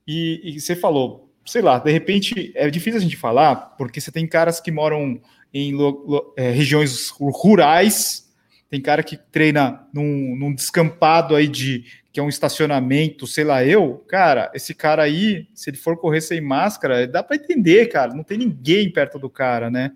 e, 0.07 0.41
e 0.43 0.59
você 0.59 0.75
falou, 0.75 1.31
sei 1.45 1.61
lá, 1.61 1.79
de 1.79 1.91
repente 1.91 2.51
é 2.55 2.69
difícil 2.69 2.99
a 2.99 3.03
gente 3.03 3.17
falar, 3.17 3.55
porque 3.77 3.99
você 3.99 4.11
tem 4.11 4.27
caras 4.27 4.59
que 4.59 4.71
moram 4.71 5.19
em 5.53 5.73
lo, 5.73 6.05
lo, 6.07 6.33
é, 6.37 6.51
regiões 6.51 7.09
rurais, 7.09 8.31
tem 8.69 8.79
cara 8.79 9.03
que 9.03 9.17
treina 9.17 9.85
num, 9.93 10.35
num 10.37 10.53
descampado 10.53 11.35
aí 11.35 11.47
de 11.47 11.83
que 12.11 12.19
é 12.19 12.23
um 12.23 12.29
estacionamento, 12.29 13.25
sei 13.25 13.43
lá 13.43 13.63
eu, 13.63 14.03
cara, 14.07 14.51
esse 14.53 14.73
cara 14.73 15.03
aí, 15.03 15.47
se 15.53 15.69
ele 15.69 15.77
for 15.77 15.97
correr 15.97 16.19
sem 16.19 16.41
máscara, 16.41 17.07
dá 17.07 17.23
para 17.23 17.37
entender, 17.37 17.87
cara, 17.87 18.13
não 18.13 18.23
tem 18.23 18.37
ninguém 18.37 18.91
perto 18.91 19.17
do 19.17 19.29
cara, 19.29 19.69
né? 19.69 19.93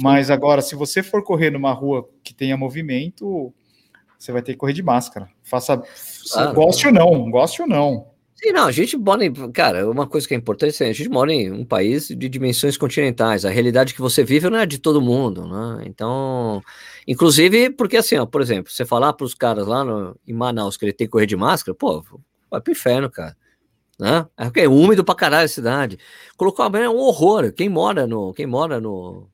Mas 0.00 0.30
agora, 0.30 0.62
se 0.62 0.74
você 0.74 1.02
for 1.02 1.22
correr 1.22 1.50
numa 1.50 1.72
rua 1.72 2.08
que 2.22 2.34
tenha 2.34 2.56
movimento, 2.56 3.52
você 4.18 4.32
vai 4.32 4.42
ter 4.42 4.52
que 4.52 4.58
correr 4.58 4.72
de 4.72 4.82
máscara. 4.82 5.28
Faça, 5.42 5.82
ah, 6.34 6.52
goste 6.52 6.90
não. 6.90 7.06
ou 7.06 7.18
não, 7.18 7.30
goste 7.30 7.62
ou 7.62 7.68
não. 7.68 8.06
Sim, 8.40 8.52
não, 8.52 8.66
a 8.66 8.72
gente 8.72 8.96
mora 8.96 9.24
em. 9.24 9.32
Cara, 9.50 9.90
uma 9.90 10.06
coisa 10.06 10.26
que 10.26 10.32
é 10.32 10.36
importante 10.36 10.80
é 10.84 10.88
a 10.88 10.92
gente 10.92 11.08
mora 11.08 11.32
em 11.32 11.50
um 11.50 11.64
país 11.64 12.06
de 12.06 12.28
dimensões 12.28 12.76
continentais. 12.76 13.44
A 13.44 13.50
realidade 13.50 13.92
que 13.92 14.00
você 14.00 14.22
vive 14.22 14.48
não 14.48 14.58
é 14.58 14.64
de 14.64 14.78
todo 14.78 15.00
mundo, 15.00 15.44
né? 15.44 15.82
Então, 15.86 16.62
inclusive, 17.06 17.70
porque 17.70 17.96
assim, 17.96 18.16
ó, 18.16 18.24
por 18.26 18.40
exemplo, 18.40 18.70
você 18.70 18.86
falar 18.86 19.12
para 19.12 19.24
os 19.24 19.34
caras 19.34 19.66
lá 19.66 19.82
no, 19.82 20.16
em 20.24 20.32
Manaus 20.32 20.76
que 20.76 20.84
ele 20.84 20.92
tem 20.92 21.08
que 21.08 21.10
correr 21.10 21.26
de 21.26 21.34
máscara, 21.36 21.74
pô, 21.74 22.04
vai 22.48 22.60
pro 22.60 22.72
inferno, 22.72 23.10
cara. 23.10 23.36
Né? 23.98 24.24
É, 24.38 24.62
é 24.64 24.68
úmido 24.68 25.04
pra 25.04 25.16
caralho 25.16 25.46
a 25.46 25.48
cidade. 25.48 25.98
Colocou 26.36 26.64
a 26.64 26.78
é 26.78 26.88
um 26.88 26.98
horror. 26.98 27.52
Quem 27.52 27.68
mora 27.68 28.06
no, 28.06 28.32
quem 28.34 28.46
mora 28.46 28.80
no 28.80 29.28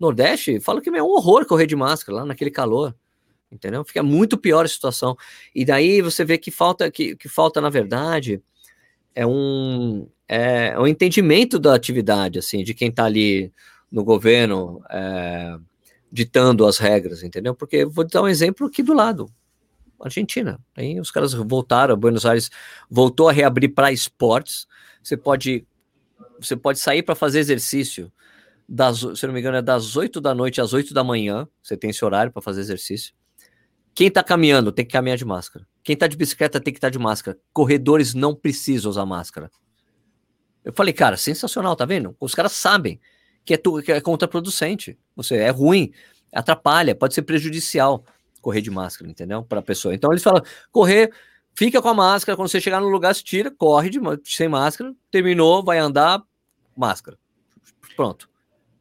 Nordeste 0.00 0.60
fala 0.60 0.80
que 0.80 0.88
é 0.88 1.02
um 1.02 1.06
horror 1.06 1.44
correr 1.46 1.66
de 1.66 1.76
máscara 1.76 2.18
lá 2.20 2.24
naquele 2.24 2.50
calor 2.50 2.94
entendeu? 3.56 3.84
Fica 3.84 4.02
muito 4.02 4.38
pior 4.38 4.64
a 4.64 4.68
situação. 4.68 5.16
E 5.54 5.64
daí 5.64 6.00
você 6.00 6.24
vê 6.24 6.38
que 6.38 6.50
falta, 6.50 6.90
que, 6.90 7.16
que 7.16 7.28
falta 7.28 7.60
na 7.60 7.68
verdade, 7.68 8.40
é 9.14 9.26
um, 9.26 10.08
é 10.28 10.78
um 10.78 10.86
entendimento 10.86 11.58
da 11.58 11.74
atividade, 11.74 12.38
assim, 12.38 12.62
de 12.62 12.74
quem 12.74 12.88
está 12.88 13.04
ali 13.04 13.52
no 13.90 14.04
governo 14.04 14.82
é, 14.90 15.56
ditando 16.12 16.66
as 16.66 16.78
regras, 16.78 17.22
entendeu? 17.22 17.54
Porque 17.54 17.84
vou 17.84 18.06
dar 18.06 18.22
um 18.22 18.28
exemplo 18.28 18.66
aqui 18.66 18.82
do 18.82 18.94
lado. 18.94 19.28
Argentina. 20.00 20.60
Aí 20.76 21.00
os 21.00 21.10
caras 21.10 21.32
voltaram, 21.32 21.96
Buenos 21.96 22.26
Aires 22.26 22.50
voltou 22.90 23.28
a 23.28 23.32
reabrir 23.32 23.70
para 23.70 23.92
esportes. 23.92 24.66
Você 25.02 25.16
pode, 25.16 25.66
você 26.38 26.54
pode 26.54 26.78
sair 26.78 27.02
para 27.02 27.14
fazer 27.14 27.38
exercício 27.38 28.12
das, 28.68 28.98
se 28.98 29.26
não 29.26 29.32
me 29.32 29.40
engano, 29.40 29.56
é 29.56 29.62
das 29.62 29.96
8 29.96 30.20
da 30.20 30.34
noite 30.34 30.60
às 30.60 30.72
8 30.72 30.92
da 30.92 31.04
manhã. 31.04 31.48
Você 31.62 31.76
tem 31.76 31.90
esse 31.90 32.04
horário 32.04 32.32
para 32.32 32.42
fazer 32.42 32.60
exercício. 32.60 33.14
Quem 33.96 34.08
está 34.08 34.22
caminhando 34.22 34.70
tem 34.70 34.84
que 34.84 34.92
caminhar 34.92 35.16
de 35.16 35.24
máscara. 35.24 35.66
Quem 35.82 35.94
está 35.94 36.06
de 36.06 36.18
bicicleta 36.18 36.60
tem 36.60 36.70
que 36.70 36.76
estar 36.76 36.88
tá 36.88 36.92
de 36.92 36.98
máscara. 36.98 37.38
Corredores 37.50 38.12
não 38.12 38.34
precisam 38.34 38.90
usar 38.90 39.06
máscara. 39.06 39.50
Eu 40.62 40.74
falei, 40.74 40.92
cara, 40.92 41.16
sensacional, 41.16 41.74
tá 41.74 41.86
vendo? 41.86 42.14
Os 42.20 42.34
caras 42.34 42.52
sabem 42.52 43.00
que 43.42 43.54
é, 43.54 43.56
tu, 43.56 43.80
que 43.80 43.90
é 43.90 43.98
contraproducente. 43.98 44.98
Você 45.16 45.36
é 45.36 45.48
ruim, 45.48 45.92
atrapalha, 46.30 46.94
pode 46.94 47.14
ser 47.14 47.22
prejudicial 47.22 48.04
correr 48.42 48.60
de 48.60 48.70
máscara, 48.70 49.10
entendeu? 49.10 49.42
Para 49.42 49.60
a 49.60 49.62
pessoa. 49.62 49.94
Então 49.94 50.12
eles 50.12 50.22
falam, 50.22 50.42
correr, 50.70 51.10
fica 51.54 51.80
com 51.80 51.88
a 51.88 51.94
máscara, 51.94 52.36
quando 52.36 52.50
você 52.50 52.60
chegar 52.60 52.82
no 52.82 52.88
lugar, 52.88 53.14
se 53.14 53.24
tira, 53.24 53.50
corre 53.50 53.88
de, 53.88 53.98
sem 54.26 54.46
máscara, 54.46 54.94
terminou, 55.10 55.64
vai 55.64 55.78
andar, 55.78 56.22
máscara. 56.76 57.16
Pronto. 57.96 58.28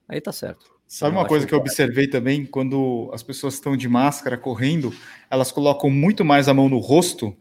Aí 0.09 0.19
tá 0.19 0.33
certo. 0.33 0.74
Sabe 0.87 1.15
uma 1.15 1.25
coisa 1.25 1.47
que 1.47 1.53
eu 1.53 1.59
observei 1.59 2.07
também, 2.07 2.45
quando 2.45 3.09
as 3.13 3.23
pessoas 3.23 3.55
estão 3.55 3.75
de 3.75 3.89
máscara 3.89 4.37
correndo, 4.37 4.93
elas 5.29 5.51
colocam 5.51 5.89
muito 5.89 6.23
mais 6.23 6.47
a 6.47 6.53
mão 6.53 6.69
no 6.69 6.77
rosto 6.77 7.35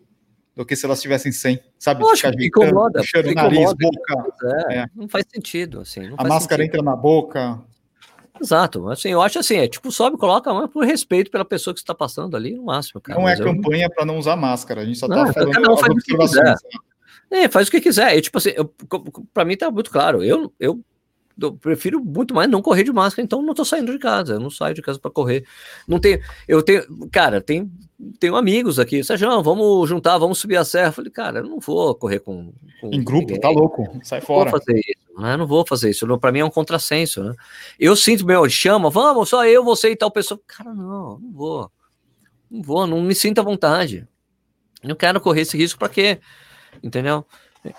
do 0.57 0.64
que 0.64 0.74
se 0.74 0.86
elas 0.86 0.99
estivessem 0.99 1.30
sem, 1.32 1.61
sabe? 1.78 2.01
Poxa, 2.01 2.30
incomoda, 2.38 3.03
cheiro, 3.03 3.34
nariz, 3.34 3.59
incomoda, 3.59 3.76
boca. 3.80 4.66
É, 4.70 4.78
é. 4.78 4.86
Não 4.95 5.09
faz 5.09 5.26
sentido, 5.32 5.80
assim. 5.80 6.12
a 6.16 6.24
máscara 6.24 6.62
sentido. 6.62 6.76
entra 6.76 6.82
na 6.82 6.97
boca. 6.97 7.61
Exato, 8.40 8.88
assim, 8.88 9.11
eu 9.11 9.22
acho 9.22 9.38
assim, 9.38 9.57
é 9.57 9.68
tipo, 9.68 9.92
sobe, 9.92 10.16
coloca 10.16 10.51
a 10.51 10.55
mão 10.55 10.68
por 10.68 10.84
respeito 10.84 11.30
pela 11.30 11.45
pessoa 11.45 11.72
que 11.72 11.80
está 11.80 11.95
passando 11.95 12.36
ali 12.36 12.55
no 12.55 12.64
máximo. 12.64 13.01
Cara. 13.01 13.18
Não 13.18 13.28
é 13.28 13.36
campanha 13.36 13.86
eu... 13.86 13.90
para 13.90 14.05
não 14.05 14.18
usar 14.18 14.36
máscara, 14.36 14.80
a 14.80 14.84
gente 14.84 14.99
só 14.99 15.07
está 15.07 15.32
falando 15.32 15.53
cada 15.53 15.72
um 15.72 15.76
faz 15.76 15.92
observações. 15.92 16.61
É, 17.30 17.49
faz 17.49 17.68
o 17.68 17.70
que 17.70 17.80
quiser. 17.80 18.16
Eu, 18.16 18.22
tipo 18.22 18.38
assim, 18.38 18.51
para 19.32 19.45
mim 19.45 19.57
tá 19.57 19.70
muito 19.70 19.90
claro. 19.90 20.22
Eu, 20.22 20.53
eu 20.59 20.80
eu 21.41 21.53
prefiro 21.55 22.03
muito 22.03 22.35
mais 22.35 22.49
não 22.49 22.62
correr 22.62 22.85
de 22.85 22.93
máscara, 22.93 23.24
então 23.24 23.43
não 23.43 23.55
tô 23.55 23.64
saindo 23.64 23.93
de 23.93 23.99
casa, 23.99 24.35
eu 24.35 24.41
não 24.41 24.51
saio 24.51 24.74
de 24.74 24.82
casa 24.82 24.99
para 24.99 25.11
correr. 25.11 25.45
Não 25.87 25.99
tenho, 25.99 26.20
eu 26.47 26.62
tenho, 26.62 26.85
cara, 27.11 27.41
tem, 27.41 27.70
tenho 28.18 28.37
amigos 28.37 28.78
aqui, 28.78 29.03
Sérgio, 29.03 29.43
vamos 29.43 29.89
juntar, 29.89 30.16
vamos 30.18 30.39
subir 30.39 30.57
a 30.57 30.64
serra. 30.64 30.89
Eu 30.89 30.93
falei, 30.93 31.11
cara, 31.11 31.41
eu 31.41 31.45
não 31.45 31.59
vou 31.59 31.95
correr 31.95 32.20
com. 32.20 32.53
com 32.80 32.91
em 32.93 33.03
grupo, 33.03 33.26
ninguém. 33.26 33.41
tá 33.41 33.49
louco, 33.49 33.85
sai 34.03 34.20
não 34.20 34.26
fora. 34.26 34.51
Vou 34.51 34.61
fazer 34.61 34.78
isso, 34.78 35.20
né? 35.20 35.37
Não 35.37 35.47
vou 35.47 35.64
fazer 35.66 35.91
isso, 35.91 36.18
para 36.18 36.32
mim 36.32 36.41
é 36.41 36.45
um 36.45 36.51
contrassenso, 36.51 37.22
né? 37.22 37.35
Eu 37.78 37.97
sinto, 37.97 38.24
meu, 38.24 38.49
chama, 38.49 38.89
vamos, 38.91 39.28
só 39.28 39.45
eu, 39.47 39.64
você 39.64 39.91
e 39.91 39.97
tal 39.97 40.11
pessoa. 40.11 40.41
Cara, 40.47 40.72
não, 40.72 41.18
não 41.18 41.32
vou. 41.32 41.70
Não 42.51 42.62
vou, 42.62 42.87
não 42.87 43.03
me 43.03 43.14
sinto 43.14 43.41
à 43.41 43.43
vontade. 43.43 44.07
Não 44.82 44.95
quero 44.95 45.20
correr 45.20 45.41
esse 45.41 45.57
risco 45.57 45.78
para 45.78 45.89
quê? 45.89 46.20
Entendeu? 46.82 47.24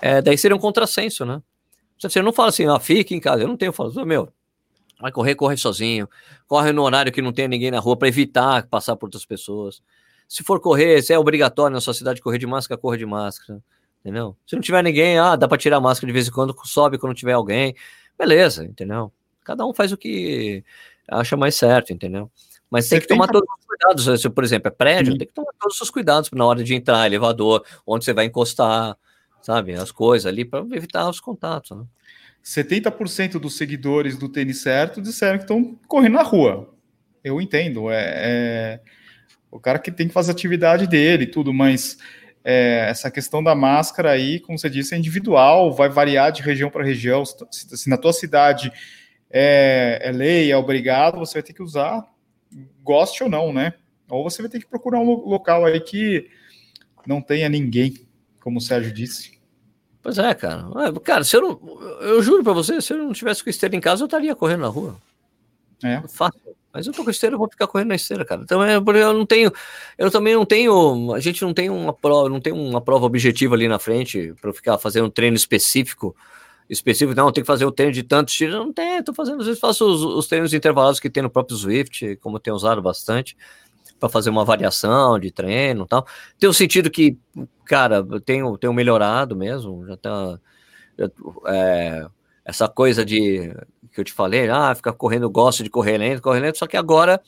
É, 0.01 0.22
daí 0.22 0.38
seria 0.38 0.56
um 0.56 0.60
contrassenso, 0.60 1.24
né? 1.26 1.41
Você 2.00 2.22
não 2.22 2.34
fala 2.34 2.50
assim, 2.50 2.66
ah, 2.66 2.80
fique 2.80 3.16
em 3.16 3.20
casa. 3.20 3.43
Eu 3.43 3.48
não 3.48 3.58
tenho, 3.58 3.70
eu 3.70 3.74
falo, 3.74 4.06
meu, 4.06 4.30
vai 5.00 5.12
correr, 5.12 5.36
corre 5.36 5.58
sozinho. 5.58 6.10
Corre 6.48 6.72
no 6.72 6.84
horário 6.84 7.12
que 7.12 7.22
não 7.22 7.32
tem 7.32 7.48
ninguém 7.48 7.72
na 7.72 7.80
rua 7.80 7.98
para 7.98 8.08
evitar 8.08 8.68
passar 8.68 8.96
por 8.96 9.08
outras 9.08 9.26
pessoas. 9.26 9.82
Se 10.28 10.43
for 10.43 10.60
correr, 10.60 11.02
se 11.02 11.14
é 11.14 11.20
obrigatório 11.20 11.74
na 11.74 11.82
sua 11.82 11.93
cidade 11.93 12.22
correr 12.22 12.38
de 12.38 12.48
máscara, 12.48 12.80
corre 12.80 12.98
de 12.98 13.06
máscara. 13.06 13.62
Entendeu? 14.02 14.38
Se 14.46 14.56
não 14.56 14.62
tiver 14.62 14.84
ninguém, 14.84 15.18
ah, 15.18 15.36
dá 15.36 15.48
para 15.48 15.58
tirar 15.58 15.78
a 15.78 15.82
máscara 15.82 16.08
de 16.08 16.14
vez 16.14 16.28
em 16.28 16.32
quando, 16.32 16.56
sobe 16.64 16.98
quando 16.98 17.16
tiver 17.16 17.34
alguém. 17.34 17.76
Beleza, 18.18 18.64
entendeu? 18.64 19.12
Cada 19.43 19.66
um 19.66 19.74
faz 19.74 19.91
o 19.91 19.98
que 19.98 20.64
acha 21.08 21.36
mais 21.36 21.56
certo, 21.56 21.91
entendeu? 21.91 22.30
Mas 22.70 22.89
tem 22.89 23.00
que 23.00 23.08
tomar 23.08 23.28
todos 23.28 23.48
os 23.48 23.66
cuidados. 23.66 24.22
Se, 24.22 24.30
por 24.30 24.43
exemplo, 24.43 24.68
é 24.68 24.72
prédio, 24.72 25.14
Sim. 25.14 25.18
tem 25.18 25.28
que 25.28 25.34
tomar 25.34 25.52
todos 25.60 25.80
os 25.80 25.89
cuidados 25.89 26.30
na 26.32 26.46
hora 26.46 26.64
de 26.64 26.74
entrar, 26.74 27.06
elevador, 27.06 27.64
onde 27.86 28.06
você 28.06 28.14
vai 28.14 28.26
encostar 28.26 28.98
sabe? 29.46 29.76
As 29.76 29.91
coisas 29.91 30.26
ali 30.26 30.43
para 30.43 30.66
evitar 30.72 31.08
os 31.08 31.20
contatos. 31.20 31.78
Né? 31.78 31.86
70% 32.43 33.34
dos 33.39 33.56
seguidores 33.56 34.18
do 34.18 34.28
Tênis 34.28 34.62
Certo 34.62 35.00
disseram 35.00 35.38
que 35.38 35.43
estão 35.43 35.78
correndo 35.88 36.14
na 36.14 36.24
rua. 36.24 36.74
Eu 37.24 37.39
entendo, 37.39 37.91
é, 37.91 38.14
é, 38.16 38.80
o 39.52 39.60
cara 39.60 39.78
que 39.78 39.91
tem 39.91 40.08
que 40.08 40.14
fazer 40.14 40.32
a 40.32 40.34
atividade 40.34 40.88
dele 40.88 41.28
tudo, 41.28 41.54
mas 41.54 41.98
é, 42.43 42.88
essa 42.89 43.12
questão 43.12 43.43
da 43.43 43.54
máscara 43.54 44.12
aí, 44.12 44.39
como 44.39 44.58
você 44.58 44.70
disse, 44.70 44.96
é 44.96 44.98
individual, 44.98 45.72
vai 45.74 45.89
variar 45.89 46.32
de 46.32 46.41
região 46.41 46.72
para 46.72 46.84
região. 46.84 47.24
Se, 47.26 47.36
se, 47.52 47.89
na 47.89 47.98
tua 47.98 48.14
cidade 48.14 48.72
é, 49.30 50.00
é 50.02 50.12
lei, 50.12 50.52
é 50.52 50.58
obrigado, 50.58 51.20
você 51.20 51.36
vai 51.36 51.43
ter 51.43 51.54
que 51.54 51.64
usar, 51.64 52.04
goste 52.84 53.24
ou 53.24 53.30
não, 53.30 53.54
né? 53.54 53.74
Ou 54.10 54.24
você 54.24 54.41
vai 54.41 54.50
ter 54.50 54.60
que 54.60 54.68
procurar 54.68 55.00
um 55.00 55.06
local 55.06 55.66
aí 55.66 55.80
que 55.80 56.30
não 57.06 57.22
tenha 57.22 57.48
ninguém, 57.48 58.08
como 58.39 58.58
o 58.58 58.62
Sérgio 58.62 58.91
disse. 58.91 59.34
Pois 60.06 60.20
é, 60.20 60.36
cara. 60.36 60.64
Cara, 61.03 61.24
se 61.24 61.36
eu 61.36 61.41
não. 61.41 61.82
Eu 61.99 62.22
juro 62.22 62.43
pra 62.43 62.53
você, 62.53 62.80
se 62.80 62.93
eu 62.93 62.97
não 62.99 63.12
tivesse 63.12 63.43
com 63.43 63.49
esteira 63.49 63.76
em 63.76 63.82
casa, 63.82 64.03
eu 64.03 64.06
estaria 64.06 64.36
correndo 64.36 64.60
na 64.62 64.68
rua. 64.68 64.95
É. 65.84 65.99
Fácil. 66.08 66.39
Mas 66.72 66.86
eu 66.86 66.93
tô 66.93 67.03
com 67.03 67.10
esteira, 67.10 67.34
eu 67.34 67.39
vou 67.39 67.49
ficar 67.49 67.66
correndo 67.66 67.88
na 67.88 67.95
esteira, 67.95 68.24
cara. 68.24 68.43
Então 68.43 68.64
é 68.64 68.80
porque 68.80 68.99
eu 68.99 69.14
não 69.14 69.26
tenho. 69.26 69.51
Eu 69.97 70.12
também 70.12 70.36
não 70.36 70.45
tenho. 70.45 71.12
A 71.12 71.20
gente 71.20 71.41
não 71.41 71.56
tem 71.56 71.72
uma 71.72 71.91
prova, 71.91 72.30
não 72.30 72.39
tem 72.39 72.53
uma 72.53 72.80
prova 72.82 73.08
objetiva 73.08 73.56
ali 73.56 73.68
na 73.68 73.80
frente 73.80 74.36
para 74.39 74.53
ficar 74.53 74.78
fazendo 74.78 75.08
um 75.08 75.10
treino 75.10 75.36
específico. 75.36 76.16
Específico, 76.70 77.20
não, 77.20 77.32
tem 77.32 77.43
que 77.43 77.47
fazer 77.47 77.66
o 77.66 77.72
treino 77.72 77.91
de 77.91 78.03
tantos 78.03 78.36
tiros. 78.36 78.53
Não 78.53 78.72
tem, 78.72 79.01
tô 79.01 79.12
fazendo, 79.12 79.39
às 79.39 79.47
vezes 79.47 79.60
faço 79.60 79.88
os, 79.88 80.03
os 80.03 80.28
treinos 80.28 80.53
intervalados 80.53 80.99
que 80.99 81.10
tem 81.10 81.24
no 81.24 81.32
próprio 81.32 81.58
Swift, 81.58 82.16
como 82.18 82.36
eu 82.36 82.39
tenho 82.39 82.56
usado 82.56 82.80
bastante 82.80 83.36
para 84.00 84.10
fazer 84.10 84.30
uma 84.30 84.46
variação 84.46 85.20
de 85.20 85.32
treino 85.32 85.84
e 85.86 85.88
tal. 85.88 86.06
Tem 86.39 86.50
o 86.50 86.54
sentido 86.54 86.89
que, 86.89 87.18
cara, 87.66 88.06
eu 88.10 88.20
tenho, 88.20 88.58
tenho 88.58 88.74
melhorado 88.74 89.36
mesmo, 89.36 89.86
já 89.88 89.98
tá. 89.98 90.39
Já, 90.98 91.10
é, 91.48 92.08
essa 92.46 92.68
coisa 92.70 93.04
de 93.04 93.54
que 93.91 94.02
eu 94.02 94.06
te 94.06 94.14
falei, 94.14 94.50
ah, 94.50 94.76
ficar 94.76 94.93
correndo, 94.93 95.30
gosto 95.30 95.64
de 95.64 95.70
correr 95.70 95.98
lento, 95.98 96.22
correr 96.22 96.41
lento, 96.41 96.58
só 96.58 96.68
que 96.68 96.78
agora 96.78 97.22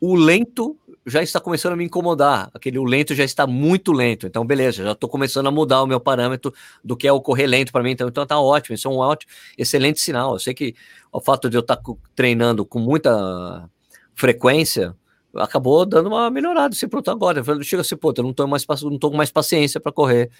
o 0.00 0.16
lento 0.16 0.76
já 1.06 1.22
está 1.22 1.40
começando 1.40 1.74
a 1.74 1.76
me 1.76 1.84
incomodar. 1.84 2.50
Aquele 2.52 2.76
o 2.78 2.84
lento 2.84 3.14
já 3.14 3.24
está 3.24 3.46
muito 3.46 3.92
lento. 3.92 4.26
Então, 4.26 4.44
beleza, 4.44 4.82
já 4.82 4.92
estou 4.92 5.08
começando 5.08 5.46
a 5.46 5.50
mudar 5.50 5.80
o 5.82 5.86
meu 5.86 6.00
parâmetro 6.00 6.52
do 6.82 6.96
que 6.96 7.06
é 7.06 7.12
o 7.12 7.20
correr 7.20 7.46
lento 7.46 7.72
para 7.72 7.84
mim. 7.84 7.92
Então, 7.92 8.08
então 8.08 8.26
tá 8.26 8.40
ótimo. 8.40 8.74
Isso 8.74 8.88
é 8.88 8.90
um 8.90 8.96
ótimo, 8.96 9.30
excelente 9.56 10.00
sinal. 10.00 10.32
Eu 10.34 10.38
sei 10.40 10.54
que 10.54 10.74
o 11.12 11.20
fato 11.20 11.48
de 11.48 11.56
eu 11.56 11.60
estar 11.60 11.76
tá 11.76 11.92
treinando 12.16 12.64
com 12.64 12.80
muita 12.80 13.68
frequência 14.14 14.94
acabou 15.36 15.84
dando 15.86 16.08
uma 16.08 16.30
melhorada 16.30 16.74
assim, 16.74 16.88
pronto, 16.88 17.10
agora. 17.10 17.42
Chega 17.62 17.82
assim, 17.82 17.96
pô, 17.96 18.12
eu 18.16 18.22
não 18.22 18.32
tô 18.32 18.46
mais, 18.46 18.64
não 18.82 18.98
tô 18.98 19.10
com 19.10 19.16
mais 19.16 19.30
paciência 19.30 19.80
para 19.80 19.92
correr 19.92 20.30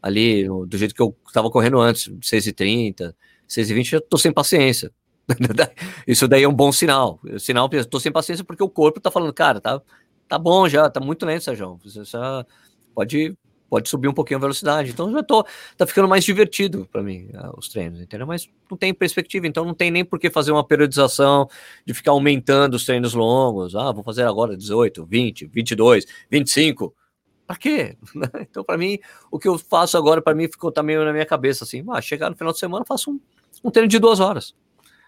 ali 0.00 0.46
do 0.66 0.76
jeito 0.76 0.94
que 0.94 1.00
eu 1.02 1.16
estava 1.26 1.50
correndo 1.50 1.80
antes, 1.80 2.08
6h30, 2.20 3.14
6h20, 3.48 3.92
eu 3.92 4.00
tô 4.00 4.18
sem 4.18 4.32
paciência. 4.32 4.92
Isso 6.06 6.26
daí 6.26 6.42
é 6.42 6.48
um 6.48 6.54
bom 6.54 6.72
sinal. 6.72 7.20
O 7.22 7.38
sinal, 7.38 7.68
eu 7.72 7.84
tô 7.84 8.00
sem 8.00 8.10
paciência 8.10 8.44
porque 8.44 8.62
o 8.62 8.68
corpo 8.68 9.00
tá 9.00 9.10
falando, 9.10 9.32
cara, 9.32 9.60
tá, 9.60 9.80
tá 10.28 10.38
bom 10.38 10.68
já, 10.68 10.90
tá 10.90 11.00
muito 11.00 11.24
lento, 11.24 11.44
Sérgio. 11.44 11.78
Você 11.84 12.04
já 12.04 12.44
pode 12.94 13.36
pode 13.72 13.88
subir 13.88 14.06
um 14.06 14.12
pouquinho 14.12 14.36
a 14.36 14.40
velocidade. 14.42 14.90
Então 14.90 15.10
já 15.10 15.22
tô, 15.22 15.46
tá 15.78 15.86
ficando 15.86 16.06
mais 16.06 16.22
divertido 16.22 16.86
para 16.92 17.02
mim 17.02 17.30
ah, 17.32 17.54
os 17.56 17.70
treinos, 17.70 18.02
entendeu? 18.02 18.26
Mas 18.26 18.46
não 18.70 18.76
tem 18.76 18.92
perspectiva, 18.92 19.46
então 19.46 19.64
não 19.64 19.72
tem 19.72 19.90
nem 19.90 20.04
por 20.04 20.18
que 20.18 20.28
fazer 20.28 20.52
uma 20.52 20.62
periodização 20.62 21.48
de 21.82 21.94
ficar 21.94 22.10
aumentando 22.10 22.74
os 22.74 22.84
treinos 22.84 23.14
longos. 23.14 23.74
Ah, 23.74 23.90
vou 23.90 24.04
fazer 24.04 24.24
agora 24.24 24.58
18, 24.58 25.06
20, 25.06 25.46
22, 25.46 26.04
25. 26.30 26.94
Para 27.46 27.56
quê? 27.56 27.96
Então, 28.42 28.62
para 28.62 28.76
mim, 28.76 28.98
o 29.30 29.38
que 29.38 29.48
eu 29.48 29.56
faço 29.56 29.96
agora, 29.96 30.20
para 30.20 30.34
mim, 30.34 30.48
ficou 30.48 30.70
também 30.70 30.98
na 30.98 31.10
minha 31.10 31.24
cabeça 31.24 31.64
assim: 31.64 31.82
ah, 31.88 32.00
chegar 32.02 32.28
no 32.28 32.36
final 32.36 32.52
de 32.52 32.58
semana, 32.58 32.84
faço 32.84 33.10
um, 33.10 33.18
um 33.64 33.70
treino 33.70 33.88
de 33.88 33.98
duas 33.98 34.20
horas, 34.20 34.54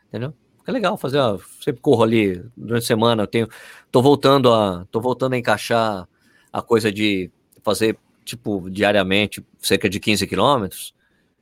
entendeu? 0.08 0.32
É 0.66 0.72
legal 0.72 0.96
fazer, 0.96 1.18
ó, 1.18 1.38
sempre 1.60 1.82
corro 1.82 2.02
ali 2.02 2.42
durante 2.56 2.84
a 2.84 2.86
semana, 2.86 3.24
eu 3.24 3.26
tenho, 3.26 3.46
tô 3.92 4.00
voltando 4.00 4.50
a, 4.50 4.86
tô 4.90 5.02
voltando 5.02 5.34
a 5.34 5.36
encaixar 5.36 6.08
a 6.50 6.62
coisa 6.62 6.90
de 6.90 7.30
fazer 7.62 7.98
tipo, 8.24 8.68
diariamente, 8.70 9.44
cerca 9.60 9.88
de 9.88 10.00
15 10.00 10.26
quilômetros, 10.26 10.94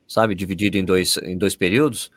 sabe? 0.06 0.34
Dividido 0.34 0.76
em 0.76 0.84
dois, 0.84 1.16
em 1.18 1.36
dois 1.36 1.54
períodos. 1.56 2.10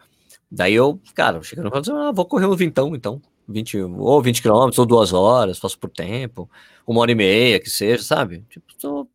Daí 0.50 0.74
eu, 0.74 1.00
cara, 1.14 1.42
chegando 1.44 1.70
no 1.70 1.98
ah, 1.98 2.12
vou 2.12 2.26
correr 2.26 2.46
um 2.46 2.56
vintão, 2.56 2.96
então. 2.96 3.22
20, 3.48 3.78
ou 3.78 4.22
20 4.22 4.42
quilômetros, 4.42 4.80
ou 4.80 4.86
duas 4.86 5.14
horas, 5.14 5.60
faço 5.60 5.78
por 5.78 5.90
tempo, 5.90 6.50
uma 6.86 7.02
hora 7.02 7.12
e 7.12 7.16
meia, 7.16 7.60
que 7.60 7.70
seja, 7.70 8.02
sabe? 8.02 8.44
Tipo, 8.50 8.66
tô, 8.76 9.08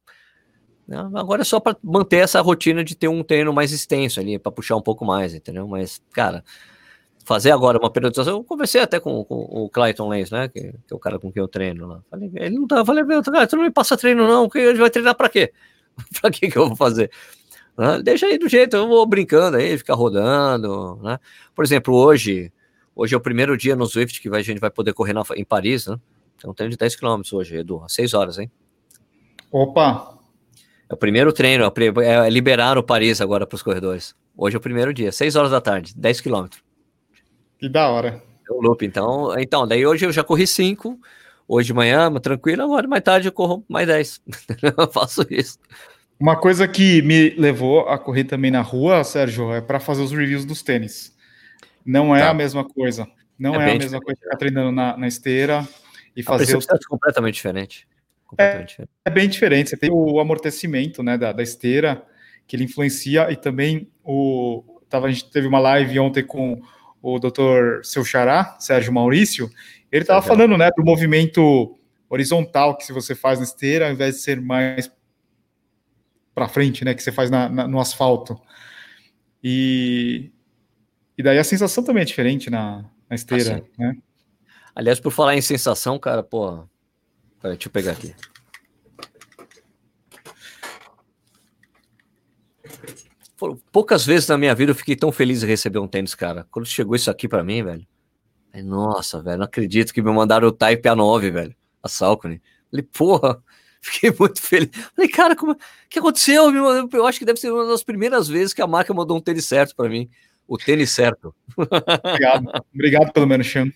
né, 0.86 0.98
agora 1.14 1.42
é 1.42 1.44
só 1.44 1.61
para 1.61 1.76
manter 1.82 2.18
essa 2.18 2.40
rotina 2.40 2.82
de 2.82 2.96
ter 2.96 3.09
um 3.09 3.22
treino 3.22 3.53
mais 3.53 3.72
extenso 3.72 4.20
ali, 4.20 4.38
para 4.38 4.53
puxar 4.53 4.76
um 4.76 4.82
pouco 4.82 5.05
mais, 5.05 5.34
entendeu? 5.34 5.66
Mas, 5.66 6.03
cara, 6.12 6.44
fazer 7.31 7.53
agora 7.53 7.78
uma 7.78 7.89
periodização. 7.89 8.39
Eu 8.39 8.43
conversei 8.43 8.81
até 8.81 8.99
com, 8.99 9.24
com 9.24 9.37
o 9.37 9.70
Clayton 9.70 10.09
Lenz, 10.09 10.33
né? 10.33 10.49
Que, 10.49 10.61
que, 10.62 10.93
é 10.93 10.97
o 10.97 10.99
cara 10.99 11.16
com 11.16 11.31
quem 11.31 11.41
eu 11.41 11.47
treino 11.47 11.87
lá. 11.87 12.03
Falei, 12.11 12.28
ele 12.35 12.59
não 12.59 12.66
tá. 12.66 12.85
Falei, 12.85 13.05
meu, 13.05 13.22
cara, 13.22 13.47
tu 13.47 13.55
não 13.55 13.62
me 13.62 13.70
passa 13.70 13.97
treino, 13.97 14.26
não, 14.26 14.49
que 14.49 14.59
ele 14.59 14.81
vai 14.81 14.91
treinar 14.91 15.14
para 15.14 15.28
quê? 15.28 15.53
para 16.20 16.28
que 16.33 16.51
que 16.51 16.59
eu 16.59 16.66
vou 16.66 16.76
fazer? 16.76 17.09
Né? 17.78 18.03
Deixa 18.03 18.26
aí 18.26 18.37
do 18.37 18.49
jeito, 18.49 18.74
eu 18.74 18.89
vou 18.89 19.07
brincando 19.07 19.59
aí, 19.59 19.78
ficar 19.78 19.95
rodando, 19.95 20.99
né? 21.05 21.20
Por 21.55 21.64
exemplo, 21.64 21.95
hoje, 21.95 22.53
hoje 22.97 23.14
é 23.14 23.16
o 23.16 23.20
primeiro 23.20 23.57
dia 23.57 23.76
no 23.76 23.87
Swift 23.87 24.20
que 24.20 24.28
a 24.28 24.43
gente 24.43 24.59
vai 24.59 24.70
poder 24.70 24.93
correr 24.93 25.12
na, 25.12 25.22
em 25.37 25.45
Paris, 25.45 25.87
né? 25.87 25.97
Então 26.37 26.53
treino 26.53 26.72
de 26.72 26.78
10 26.78 26.97
km 26.97 27.20
hoje, 27.33 27.59
Edu, 27.59 27.81
às 27.85 27.93
6 27.93 28.12
horas, 28.12 28.39
hein? 28.41 28.51
Opa! 29.53 30.18
É 30.89 30.95
o 30.95 30.97
primeiro 30.97 31.33
treino, 31.33 31.64
é, 31.64 32.26
é 32.26 32.28
liberar 32.28 32.76
o 32.76 32.83
Paris 32.83 33.20
agora 33.20 33.47
para 33.47 33.55
os 33.55 33.62
corredores. 33.62 34.16
Hoje 34.37 34.57
é 34.57 34.59
o 34.59 34.61
primeiro 34.61 34.93
dia, 34.93 35.12
6 35.12 35.37
horas 35.37 35.53
da 35.53 35.61
tarde, 35.61 35.95
10 35.97 36.20
quilômetros. 36.20 36.69
Que 37.61 37.68
da 37.68 37.90
hora. 37.90 38.22
É 38.48 38.52
o 38.52 38.61
loop. 38.61 38.84
Então, 38.84 39.38
então, 39.38 39.68
daí 39.68 39.86
hoje 39.86 40.06
eu 40.06 40.12
já 40.12 40.24
corri 40.24 40.46
5. 40.46 40.98
Hoje 41.46 41.66
de 41.66 41.74
manhã, 41.74 42.11
tranquilo, 42.14 42.62
agora 42.62 42.88
mais 42.88 43.02
tarde 43.02 43.28
eu 43.28 43.32
corro 43.32 43.64
mais 43.68 43.86
10. 43.86 44.20
eu 44.78 44.90
faço 44.90 45.26
isso. 45.28 45.58
Uma 46.18 46.36
coisa 46.36 46.66
que 46.66 47.02
me 47.02 47.30
levou 47.30 47.88
a 47.88 47.98
correr 47.98 48.24
também 48.24 48.50
na 48.50 48.62
rua, 48.62 49.04
Sérgio, 49.04 49.52
é 49.52 49.61
para 49.61 49.78
fazer 49.78 50.02
os 50.02 50.12
reviews 50.12 50.44
dos 50.44 50.62
tênis. 50.62 51.14
Não 51.84 52.14
é 52.14 52.20
tá. 52.20 52.30
a 52.30 52.34
mesma 52.34 52.64
coisa. 52.64 53.06
Não 53.38 53.54
é, 53.54 53.58
é 53.58 53.62
a 53.62 53.64
mesma 53.66 53.78
diferente. 53.78 54.04
coisa 54.04 54.20
ficar 54.22 54.36
treinando 54.36 54.72
na, 54.72 54.96
na 54.96 55.08
esteira 55.08 55.66
e 56.16 56.22
fazer. 56.22 56.56
Os... 56.56 56.66
É 56.68 56.78
completamente 56.88 57.34
diferente. 57.34 57.86
Completamente 58.26 58.62
é, 58.62 58.66
diferente. 58.66 58.90
é 59.04 59.11
bem 59.11 59.28
diferente. 59.28 59.70
Você 59.70 59.76
tem 59.76 59.90
o 59.90 60.18
amortecimento 60.20 61.02
né, 61.02 61.18
da, 61.18 61.32
da 61.32 61.42
esteira, 61.42 62.02
que 62.46 62.56
ele 62.56 62.64
influencia, 62.64 63.30
e 63.30 63.36
também 63.36 63.90
o. 64.04 64.62
Tava, 64.88 65.08
a 65.08 65.11
gente 65.11 65.30
teve 65.30 65.46
uma 65.46 65.58
live 65.58 65.98
ontem 65.98 66.22
com 66.22 66.61
o 67.03 67.18
doutor 67.18 67.84
Seu 67.84 68.05
Xará, 68.05 68.57
Sérgio 68.59 68.92
Maurício. 68.92 69.51
Ele 69.90 70.03
estava 70.03 70.22
falando 70.22 70.57
né, 70.57 70.70
do 70.76 70.84
movimento 70.84 71.76
horizontal 72.09 72.76
que 72.76 72.84
se 72.84 72.92
você 72.92 73.14
faz 73.14 73.38
na 73.38 73.44
esteira, 73.44 73.86
ao 73.86 73.92
invés 73.92 74.16
de 74.16 74.22
ser 74.22 74.40
mais 74.40 74.90
para 76.34 76.48
frente, 76.48 76.84
né, 76.84 76.94
que 76.94 77.03
você 77.03 77.12
faz 77.12 77.30
na, 77.30 77.48
na, 77.48 77.66
no 77.66 77.80
asfalto. 77.80 78.40
E, 79.42 80.30
e 81.16 81.22
daí 81.22 81.38
a 81.38 81.44
sensação 81.44 81.82
também 81.82 82.03
é 82.03 82.07
diferente 82.07 82.51
na, 82.51 82.84
na 83.09 83.16
esteira, 83.16 83.57
assim. 83.57 83.64
né? 83.78 83.96
Aliás, 84.74 85.01
por 85.01 85.11
falar 85.11 85.34
em 85.34 85.40
sensação, 85.40 85.98
cara, 85.98 86.22
pô. 86.22 86.64
Peraí, 87.40 87.57
deixa 87.57 87.68
eu 87.68 87.72
pegar 87.72 87.92
aqui. 87.92 88.14
Poucas 93.72 94.05
vezes 94.05 94.28
na 94.28 94.38
minha 94.38 94.55
vida 94.55 94.72
eu 94.72 94.74
fiquei 94.74 94.97
tão 94.97 95.11
feliz 95.11 95.41
de 95.41 95.47
receber 95.47 95.78
um 95.78 95.88
tênis, 95.88 96.14
cara. 96.14 96.47
Quando 96.51 96.66
chegou 96.66 96.95
isso 96.95 97.11
aqui 97.11 97.28
para 97.28 97.45
mim, 97.45 97.62
velho. 97.62 97.86
Nossa, 98.64 99.22
velho, 99.22 99.38
não 99.38 99.45
acredito 99.45 99.95
que 99.95 100.03
me 100.03 100.11
mandaram 100.12 100.49
o 100.49 100.53
Type 100.53 100.88
A9, 100.88 101.30
velho. 101.30 101.55
A 101.82 101.88
Salcone. 101.88 102.43
Falei, 102.70 102.86
porra, 102.93 103.43
fiquei 103.80 104.14
muito 104.18 104.41
feliz. 104.43 104.70
Falei, 104.95 105.11
cara, 105.11 105.34
como... 105.36 105.53
o 105.53 105.59
que 105.88 105.99
aconteceu? 105.99 106.51
Eu 106.93 107.07
acho 107.07 107.18
que 107.18 107.24
deve 107.24 107.41
ser 107.41 107.51
uma 107.51 107.66
das 107.66 107.82
primeiras 107.82 108.28
vezes 108.28 108.53
que 108.53 108.62
a 108.62 108.66
marca 108.66 108.93
mandou 108.93 109.16
um 109.16 109.20
tênis 109.20 109.47
certo 109.47 109.74
para 109.74 109.88
mim 109.88 110.11
o 110.51 110.59
tênis 110.59 110.91
certo. 110.91 111.32
Obrigado, 111.57 112.64
obrigado 112.74 113.12
pelo 113.12 113.26
menos, 113.26 113.47
Chan. 113.47 113.70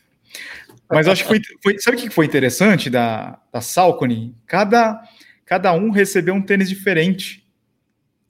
Mas 0.90 1.06
acho 1.06 1.22
que 1.22 1.28
foi, 1.28 1.40
foi, 1.62 1.78
Sabe 1.78 1.96
o 1.96 2.00
que 2.00 2.10
foi 2.10 2.26
interessante 2.26 2.90
da, 2.90 3.40
da 3.52 3.60
Salcone? 3.60 4.36
Cada, 4.44 5.00
cada 5.46 5.72
um 5.72 5.90
recebeu 5.90 6.34
um 6.34 6.42
tênis 6.42 6.68
diferente. 6.68 7.43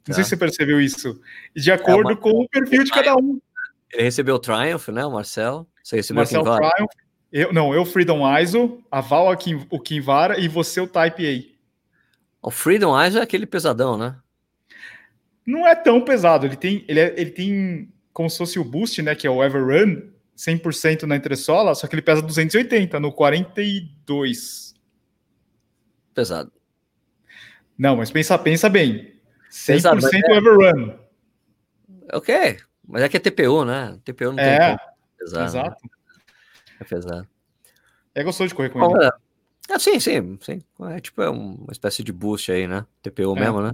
Não 0.06 0.12
tá. 0.12 0.14
sei 0.14 0.24
se 0.24 0.30
você 0.30 0.36
percebeu 0.36 0.80
isso. 0.80 1.20
De 1.54 1.72
acordo 1.72 2.12
é, 2.12 2.16
com 2.16 2.30
o 2.30 2.48
perfil 2.48 2.84
de 2.84 2.90
cada 2.90 3.16
um. 3.16 3.40
Ele 3.92 4.02
recebeu 4.02 4.34
o 4.34 4.38
Triumph, 4.38 4.88
né, 4.88 5.04
o 5.04 5.12
Marcel? 5.12 5.66
Você 5.82 5.96
recebeu 5.96 6.20
Marcel 6.20 6.42
o 6.42 6.44
Triumph. 6.44 6.90
Eu, 7.32 7.52
não, 7.52 7.74
eu 7.74 7.84
Freedom 7.84 8.22
ISO, 8.38 8.82
a 8.90 9.00
Val 9.00 9.30
aqui, 9.30 9.54
o 9.70 9.80
Kinvara 9.80 10.38
e 10.38 10.46
você 10.46 10.80
o 10.80 10.86
Type 10.86 11.26
A. 11.26 12.46
O 12.46 12.50
Freedom 12.50 13.00
ISO 13.02 13.18
é 13.18 13.22
aquele 13.22 13.46
pesadão, 13.46 13.96
né? 13.96 14.16
Não 15.46 15.66
é 15.66 15.74
tão 15.74 16.00
pesado. 16.00 16.46
Ele 16.46 16.56
tem, 16.56 16.84
ele, 16.86 17.00
é, 17.00 17.14
ele 17.16 17.30
tem 17.30 17.92
como 18.12 18.30
se 18.30 18.38
fosse 18.38 18.58
o 18.58 18.64
Boost, 18.64 19.02
né, 19.02 19.14
que 19.14 19.26
é 19.26 19.30
o 19.30 19.42
Everrun, 19.42 20.02
100% 20.36 21.02
na 21.02 21.16
entressola, 21.16 21.74
só 21.74 21.86
que 21.86 21.94
ele 21.94 22.02
pesa 22.02 22.22
280 22.22 23.00
no 23.00 23.12
42. 23.12 24.74
Pesado. 26.14 26.52
Não, 27.76 27.96
mas 27.96 28.10
pensa, 28.10 28.38
pensa 28.38 28.68
bem. 28.68 29.13
100% 29.54 29.66
Pesado, 29.66 30.06
é... 30.06 30.36
Everrun. 30.36 30.98
Ok, 32.12 32.58
mas 32.86 33.02
é 33.02 33.08
que 33.08 33.16
é 33.16 33.20
TPU, 33.20 33.64
né? 33.64 33.96
TPU 34.04 34.32
não 34.32 34.38
é, 34.38 34.58
tem 34.58 34.78
pesado, 35.18 35.44
exato. 35.44 35.84
Né? 35.84 35.90
É 36.80 36.84
pesado. 36.84 37.28
É 38.14 38.24
gostoso 38.24 38.48
de 38.48 38.54
correr 38.54 38.70
com 38.70 38.80
Bom, 38.80 38.96
ele. 38.96 39.06
É. 39.06 39.10
Ah, 39.70 39.78
sim, 39.78 39.98
sim, 39.98 40.38
sim. 40.42 40.62
É 40.90 41.00
tipo 41.00 41.22
é 41.22 41.30
uma 41.30 41.72
espécie 41.72 42.02
de 42.02 42.12
boost 42.12 42.52
aí, 42.52 42.66
né? 42.66 42.84
TPU 43.00 43.34
é. 43.36 43.40
mesmo, 43.40 43.62
né? 43.62 43.72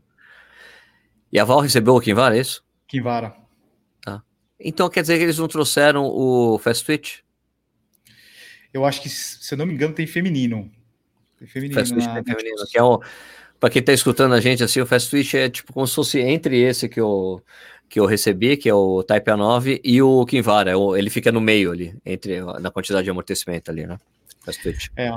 E 1.33 1.41
a 1.41 1.45
Val 1.45 1.61
recebeu 1.61 1.95
o 1.95 2.01
Kinvara, 2.01 2.37
é 2.37 2.41
isso? 2.41 2.63
Kinvara. 2.87 3.41
Então 4.61 4.91
quer 4.91 5.01
dizer 5.01 5.17
que 5.17 5.25
eles 5.25 5.39
não 5.39 5.49
trouxeram 5.49 6.05
o 6.05 6.59
Fast 6.59 6.85
Twitch? 6.85 7.21
Eu 8.73 8.85
acho 8.85 9.01
que, 9.01 9.09
se 9.09 9.55
eu 9.55 9.59
não 9.59 9.65
me 9.65 9.73
engano, 9.73 9.95
tem 9.95 10.07
feminino. 10.07 10.71
Tem 11.39 11.49
feminino. 11.49 11.81
Fast 11.81 11.95
Twitch 11.95 12.07
tem 12.13 12.23
feminino, 12.23 12.67
que 12.71 12.79
é 12.79 12.83
o. 12.83 13.03
Para 13.61 13.69
quem 13.69 13.81
está 13.81 13.93
escutando 13.93 14.35
a 14.35 14.41
gente, 14.41 14.65
assim, 14.65 14.81
o 14.81 14.87
Fast 14.87 15.11
Twitch 15.11 15.35
é 15.35 15.51
tipo 15.51 15.73
como 15.73 15.87
se 15.87 15.95
fosse 15.95 16.19
entre 16.19 16.59
esse 16.59 16.89
que 16.89 16.99
eu, 16.99 17.43
que 17.91 18.01
eu 18.01 18.07
recebi, 18.07 18.57
que 18.57 18.71
é 18.71 18.75
o 18.75 19.03
Type 19.03 19.31
A9, 19.31 19.81
e 19.85 20.01
o 20.01 20.25
Kinvara. 20.25 20.71
É 20.71 20.99
ele 20.99 21.11
fica 21.11 21.31
no 21.31 21.43
meio 21.43 21.71
ali, 21.71 21.95
entre 22.05 22.41
na 22.41 22.71
quantidade 22.71 23.05
de 23.05 23.11
amortecimento 23.11 23.71
ali, 23.71 23.87
né? 23.87 23.99
Fast 24.43 24.63
Twitch. 24.63 24.89
É, 24.97 25.13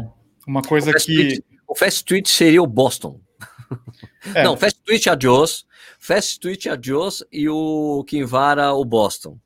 uma 0.46 0.62
coisa 0.62 0.92
o 0.92 0.94
que. 0.94 1.16
Twitch, 1.16 1.40
o 1.66 1.74
Fast 1.74 2.04
Twitch 2.04 2.28
seria 2.28 2.62
o 2.62 2.68
Boston. 2.68 3.20
É. 4.36 4.44
Não, 4.44 4.56
Fast 4.56 4.80
Twitch 4.86 5.08
Adios, 5.08 5.66
Fast 5.98 6.40
Twitch 6.40 6.68
Adios 6.68 7.26
e 7.32 7.50
o 7.50 8.04
Kinvara 8.08 8.74
o 8.74 8.86
Boston. 8.86 9.38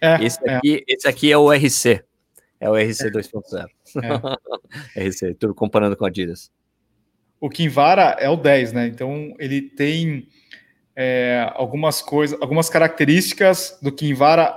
É, 0.00 0.22
esse, 0.24 0.38
é. 0.46 0.56
aqui, 0.56 0.84
é. 0.88 0.94
esse 0.94 1.08
aqui 1.08 1.32
é 1.32 1.38
o 1.38 1.52
RC. 1.52 2.04
É 2.58 2.68
o 2.68 2.74
RC 2.74 3.06
é. 3.06 3.10
2.0. 3.10 3.66
É. 4.94 5.00
RC, 5.08 5.34
tudo 5.34 5.54
comparando 5.54 5.96
com 5.96 6.04
a 6.04 6.08
Adidas. 6.08 6.50
O 7.40 7.48
Kinvara 7.48 8.16
é 8.18 8.28
o 8.28 8.36
10, 8.36 8.72
né? 8.72 8.86
Então 8.86 9.34
ele 9.38 9.62
tem 9.62 10.28
é, 10.94 11.50
algumas 11.54 12.02
coisas, 12.02 12.40
algumas 12.40 12.68
características 12.68 13.78
do 13.80 13.90
Kinvara 13.90 14.54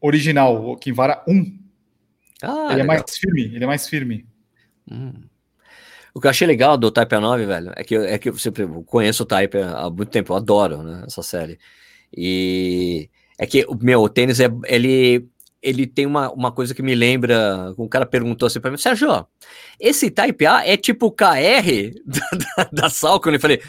original, 0.00 0.70
o 0.70 0.76
Kinvara 0.76 1.22
1. 1.28 1.58
Ah, 2.42 2.66
ele 2.70 2.76
legal. 2.76 2.80
é 2.80 2.84
mais 2.84 3.18
firme, 3.18 3.42
ele 3.54 3.64
é 3.64 3.66
mais 3.66 3.88
firme. 3.88 4.26
Hum. 4.90 5.12
O 6.12 6.20
que 6.20 6.26
eu 6.26 6.30
achei 6.30 6.46
legal 6.46 6.76
do 6.78 6.90
Type 6.90 7.14
A9, 7.14 7.46
velho, 7.46 7.72
é 7.76 7.84
que, 7.84 7.94
é 7.94 8.18
que 8.18 8.30
eu 8.30 8.38
sempre 8.38 8.66
conheço 8.86 9.22
o 9.22 9.26
Type 9.26 9.58
há 9.58 9.90
muito 9.90 10.10
tempo, 10.10 10.32
eu 10.32 10.36
adoro 10.36 10.82
né, 10.82 11.04
essa 11.06 11.22
série. 11.22 11.58
E 12.16 13.10
é 13.38 13.46
que, 13.46 13.66
meu, 13.82 14.00
o 14.00 14.08
tênis, 14.08 14.40
é, 14.40 14.48
ele, 14.64 15.28
ele 15.66 15.84
tem 15.84 16.06
uma, 16.06 16.30
uma 16.30 16.52
coisa 16.52 16.72
que 16.72 16.80
me 16.82 16.94
lembra, 16.94 17.74
um 17.76 17.88
cara 17.88 18.06
perguntou 18.06 18.46
assim 18.46 18.60
para 18.60 18.70
mim, 18.70 18.76
Sérgio, 18.76 19.26
esse 19.80 20.08
Type 20.12 20.46
A 20.46 20.64
é 20.64 20.76
tipo 20.76 21.06
o 21.06 21.10
KR 21.10 21.92
da, 22.06 22.30
da, 22.38 22.70
da 22.72 22.90
Salcone? 22.90 23.34
Eu 23.34 23.40
falei, 23.40 23.60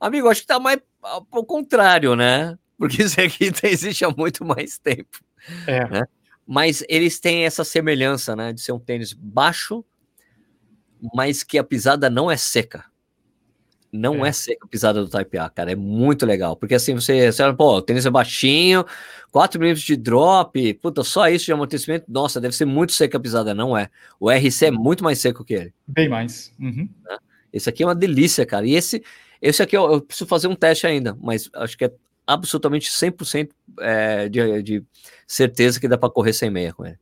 amigo, 0.00 0.28
acho 0.28 0.40
que 0.40 0.48
tá 0.48 0.58
mais 0.58 0.80
ao 1.00 1.44
contrário, 1.44 2.16
né? 2.16 2.58
Porque 2.76 3.04
isso 3.04 3.20
aqui 3.20 3.52
tá, 3.54 3.68
existe 3.68 4.04
há 4.04 4.10
muito 4.10 4.44
mais 4.44 4.78
tempo. 4.78 5.20
É. 5.64 5.88
Né? 5.88 6.02
Mas 6.44 6.82
eles 6.88 7.20
têm 7.20 7.44
essa 7.44 7.62
semelhança, 7.62 8.34
né, 8.34 8.52
de 8.52 8.60
ser 8.60 8.72
um 8.72 8.80
tênis 8.80 9.12
baixo, 9.12 9.84
mas 11.14 11.44
que 11.44 11.56
a 11.56 11.62
pisada 11.62 12.10
não 12.10 12.28
é 12.28 12.36
seca. 12.36 12.84
Não 13.96 14.26
é. 14.26 14.30
é 14.30 14.32
seca 14.32 14.66
a 14.66 14.68
pisada 14.68 15.00
do 15.00 15.08
Type 15.08 15.38
A, 15.38 15.48
cara. 15.48 15.70
É 15.70 15.76
muito 15.76 16.26
legal. 16.26 16.56
Porque 16.56 16.74
assim, 16.74 16.94
você, 16.94 17.30
você 17.30 17.52
pô, 17.52 17.76
o 17.76 17.82
tênis 17.82 18.04
é 18.04 18.10
baixinho, 18.10 18.84
4 19.30 19.60
milímetros 19.60 19.86
de 19.86 19.96
drop, 19.96 20.74
puta, 20.74 21.04
só 21.04 21.28
isso 21.28 21.44
de 21.44 21.52
amortecimento, 21.52 22.04
nossa, 22.08 22.40
deve 22.40 22.56
ser 22.56 22.64
muito 22.64 22.92
seca 22.92 23.18
a 23.18 23.20
pisada. 23.20 23.54
Não 23.54 23.78
é. 23.78 23.88
O 24.18 24.28
RC 24.28 24.66
é 24.66 24.70
muito 24.72 25.04
mais 25.04 25.20
seco 25.20 25.44
que 25.44 25.54
ele. 25.54 25.74
Bem 25.86 26.08
mais. 26.08 26.52
Uhum. 26.58 26.88
Né? 27.04 27.18
Esse 27.52 27.68
aqui 27.68 27.84
é 27.84 27.86
uma 27.86 27.94
delícia, 27.94 28.44
cara. 28.44 28.66
E 28.66 28.74
esse, 28.74 29.00
esse 29.40 29.62
aqui 29.62 29.76
eu, 29.76 29.92
eu 29.92 30.00
preciso 30.00 30.26
fazer 30.26 30.48
um 30.48 30.56
teste 30.56 30.88
ainda, 30.88 31.16
mas 31.20 31.48
acho 31.54 31.78
que 31.78 31.84
é 31.84 31.92
absolutamente 32.26 32.90
100% 32.90 33.50
é, 33.78 34.28
de, 34.28 34.62
de 34.62 34.84
certeza 35.24 35.78
que 35.78 35.86
dá 35.86 35.96
para 35.96 36.10
correr 36.10 36.32
sem 36.32 36.50
meia 36.50 36.72
com 36.72 36.84
ele. 36.84 36.98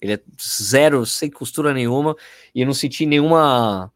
Ele 0.00 0.14
é 0.14 0.20
zero, 0.40 1.04
sem 1.04 1.30
costura 1.30 1.74
nenhuma, 1.74 2.16
e 2.54 2.62
eu 2.62 2.66
não 2.66 2.72
senti 2.72 3.04
nenhuma 3.04 3.92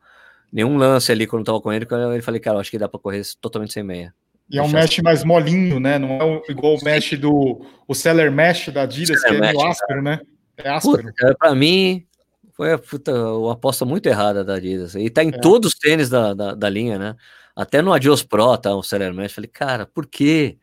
nenhum 0.53 0.77
lance 0.77 1.11
ali 1.13 1.27
quando 1.27 1.41
eu 1.41 1.47
tava 1.47 1.61
com 1.61 1.73
ele, 1.73 1.87
quando 1.87 2.15
eu 2.15 2.23
falei, 2.23 2.41
cara, 2.41 2.57
eu 2.57 2.61
acho 2.61 2.71
que 2.71 2.79
dá 2.79 2.89
para 2.89 3.01
correr 3.01 3.23
totalmente 3.41 3.73
sem 3.73 3.83
meia. 3.83 4.15
E 4.51 4.59
é 4.59 4.63
um 4.63 4.69
mesh 4.69 4.99
mais 4.99 5.23
molinho, 5.23 5.79
né? 5.79 5.97
Não 5.97 6.09
é 6.11 6.43
igual 6.51 6.75
o 6.75 6.85
mesh 6.85 7.13
do 7.13 7.65
o 7.87 7.95
seller 7.95 8.33
mesh 8.33 8.69
da 8.69 8.83
Adidas, 8.83 9.23
que 9.23 9.29
é 9.29 9.41
meio 9.41 9.61
áspero, 9.61 10.03
né? 10.03 10.21
É 10.57 10.69
áspero. 10.69 11.05
Puta, 11.05 11.37
pra 11.39 11.55
mim, 11.55 12.05
foi 12.53 12.77
puta, 12.77 13.13
uma 13.13 13.53
aposta 13.53 13.85
muito 13.85 14.07
errada 14.07 14.45
da 14.45 14.55
Adidas. 14.55 14.97
E 14.97 15.09
tá 15.09 15.23
em 15.23 15.29
é. 15.29 15.39
todos 15.39 15.73
os 15.73 15.79
tênis 15.79 16.11
da, 16.11 16.35
da, 16.35 16.55
da, 16.55 16.69
linha, 16.69 16.99
né? 16.99 17.15
Até 17.55 17.81
no 17.81 17.93
Adios 17.93 18.25
Pro 18.25 18.59
tá 18.59 18.75
o 18.75 18.83
seller 18.83 19.15
mesh. 19.15 19.33
Falei, 19.33 19.49
cara, 19.49 19.87
por 19.87 20.07
quê? 20.07 20.59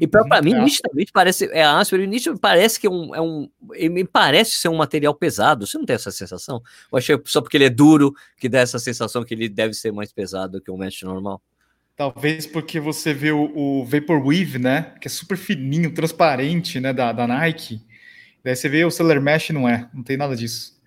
E 0.00 0.06
para 0.06 0.22
uhum, 0.22 0.44
mim, 0.44 0.54
é 0.54 0.64
nitidamente 0.64 1.12
parece, 1.12 1.44
é 1.52 1.62
áspero, 1.62 2.02
e 2.02 2.06
nitidamente 2.06 2.40
parece 2.40 2.80
que 2.80 2.86
é 2.86 2.90
um, 2.90 3.14
é 3.14 3.20
um. 3.20 3.48
Me 3.90 4.04
parece 4.04 4.52
ser 4.52 4.68
um 4.68 4.76
material 4.76 5.14
pesado. 5.14 5.66
Você 5.66 5.78
não 5.78 5.84
tem 5.84 5.94
essa 5.94 6.10
sensação? 6.10 6.62
Eu 6.90 6.98
achei 6.98 7.20
só 7.24 7.40
porque 7.40 7.56
ele 7.56 7.64
é 7.64 7.70
duro 7.70 8.14
que 8.36 8.48
dá 8.48 8.60
essa 8.60 8.78
sensação 8.78 9.24
que 9.24 9.34
ele 9.34 9.48
deve 9.48 9.74
ser 9.74 9.92
mais 9.92 10.12
pesado 10.12 10.60
que 10.60 10.70
um 10.70 10.76
mesh 10.76 11.02
normal. 11.02 11.40
Talvez 11.96 12.46
porque 12.46 12.78
você 12.78 13.12
vê 13.12 13.32
o, 13.32 13.50
o 13.56 13.84
Vaporwave, 13.84 14.58
né? 14.58 14.94
Que 15.00 15.08
é 15.08 15.10
super 15.10 15.36
fininho, 15.36 15.92
transparente, 15.92 16.78
né? 16.78 16.92
Da, 16.92 17.10
da 17.10 17.26
Nike. 17.26 17.80
Daí 18.44 18.54
você 18.54 18.68
vê 18.68 18.84
o 18.84 18.90
Cellar 18.90 19.20
Mesh, 19.20 19.50
não 19.50 19.68
é. 19.68 19.88
Não 19.92 20.02
tem 20.02 20.16
nada 20.16 20.36
disso. 20.36 20.77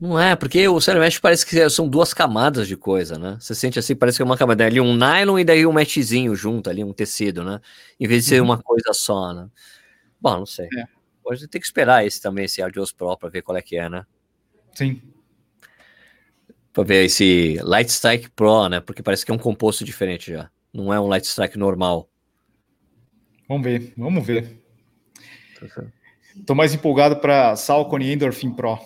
Não 0.00 0.18
é, 0.18 0.36
porque 0.36 0.68
o 0.68 0.80
Cellar 0.80 1.02
Mesh 1.02 1.18
parece 1.18 1.44
que 1.44 1.68
são 1.70 1.88
duas 1.88 2.14
camadas 2.14 2.68
de 2.68 2.76
coisa, 2.76 3.18
né? 3.18 3.36
Você 3.40 3.52
sente 3.52 3.80
assim, 3.80 3.96
parece 3.96 4.16
que 4.16 4.22
é 4.22 4.24
uma 4.24 4.36
camada 4.36 4.64
ali, 4.64 4.80
um 4.80 4.94
nylon 4.94 5.40
e 5.40 5.44
daí 5.44 5.66
um 5.66 5.72
meshzinho 5.72 6.36
junto 6.36 6.70
ali, 6.70 6.84
um 6.84 6.92
tecido, 6.92 7.42
né? 7.42 7.60
Em 7.98 8.06
vez 8.06 8.22
de 8.22 8.30
ser 8.30 8.40
uhum. 8.40 8.46
uma 8.46 8.62
coisa 8.62 8.92
só, 8.92 9.34
né? 9.34 9.48
Bom, 10.20 10.38
não 10.38 10.46
sei. 10.46 10.66
É. 10.66 10.84
Pode 11.20 11.48
ter 11.48 11.58
que 11.58 11.66
esperar 11.66 12.06
esse 12.06 12.22
também, 12.22 12.44
esse 12.44 12.62
Adios 12.62 12.92
Pro, 12.92 13.16
para 13.16 13.28
ver 13.28 13.42
qual 13.42 13.58
é 13.58 13.62
que 13.62 13.76
é, 13.76 13.88
né? 13.88 14.06
Sim. 14.72 15.02
Para 16.72 16.84
ver 16.84 17.04
esse 17.04 17.58
Light 17.64 17.90
Strike 17.90 18.30
Pro, 18.30 18.68
né? 18.68 18.78
Porque 18.78 19.02
parece 19.02 19.26
que 19.26 19.32
é 19.32 19.34
um 19.34 19.38
composto 19.38 19.84
diferente 19.84 20.30
já. 20.30 20.48
Não 20.72 20.94
é 20.94 21.00
um 21.00 21.08
Light 21.08 21.24
Strike 21.24 21.58
normal. 21.58 22.08
Vamos 23.48 23.64
ver, 23.64 23.94
vamos 23.96 24.24
ver. 24.24 24.62
Estou 26.36 26.54
mais 26.54 26.72
empolgado 26.72 27.16
para 27.16 27.56
Salcone 27.56 28.06
e 28.06 28.12
Endorphin 28.12 28.52
Pro. 28.52 28.78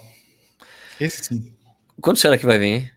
Esse 1.02 1.24
sim. 1.24 1.52
Quando 2.00 2.16
será 2.16 2.38
que 2.38 2.46
vai 2.46 2.58
vir, 2.58 2.66
hein? 2.66 2.90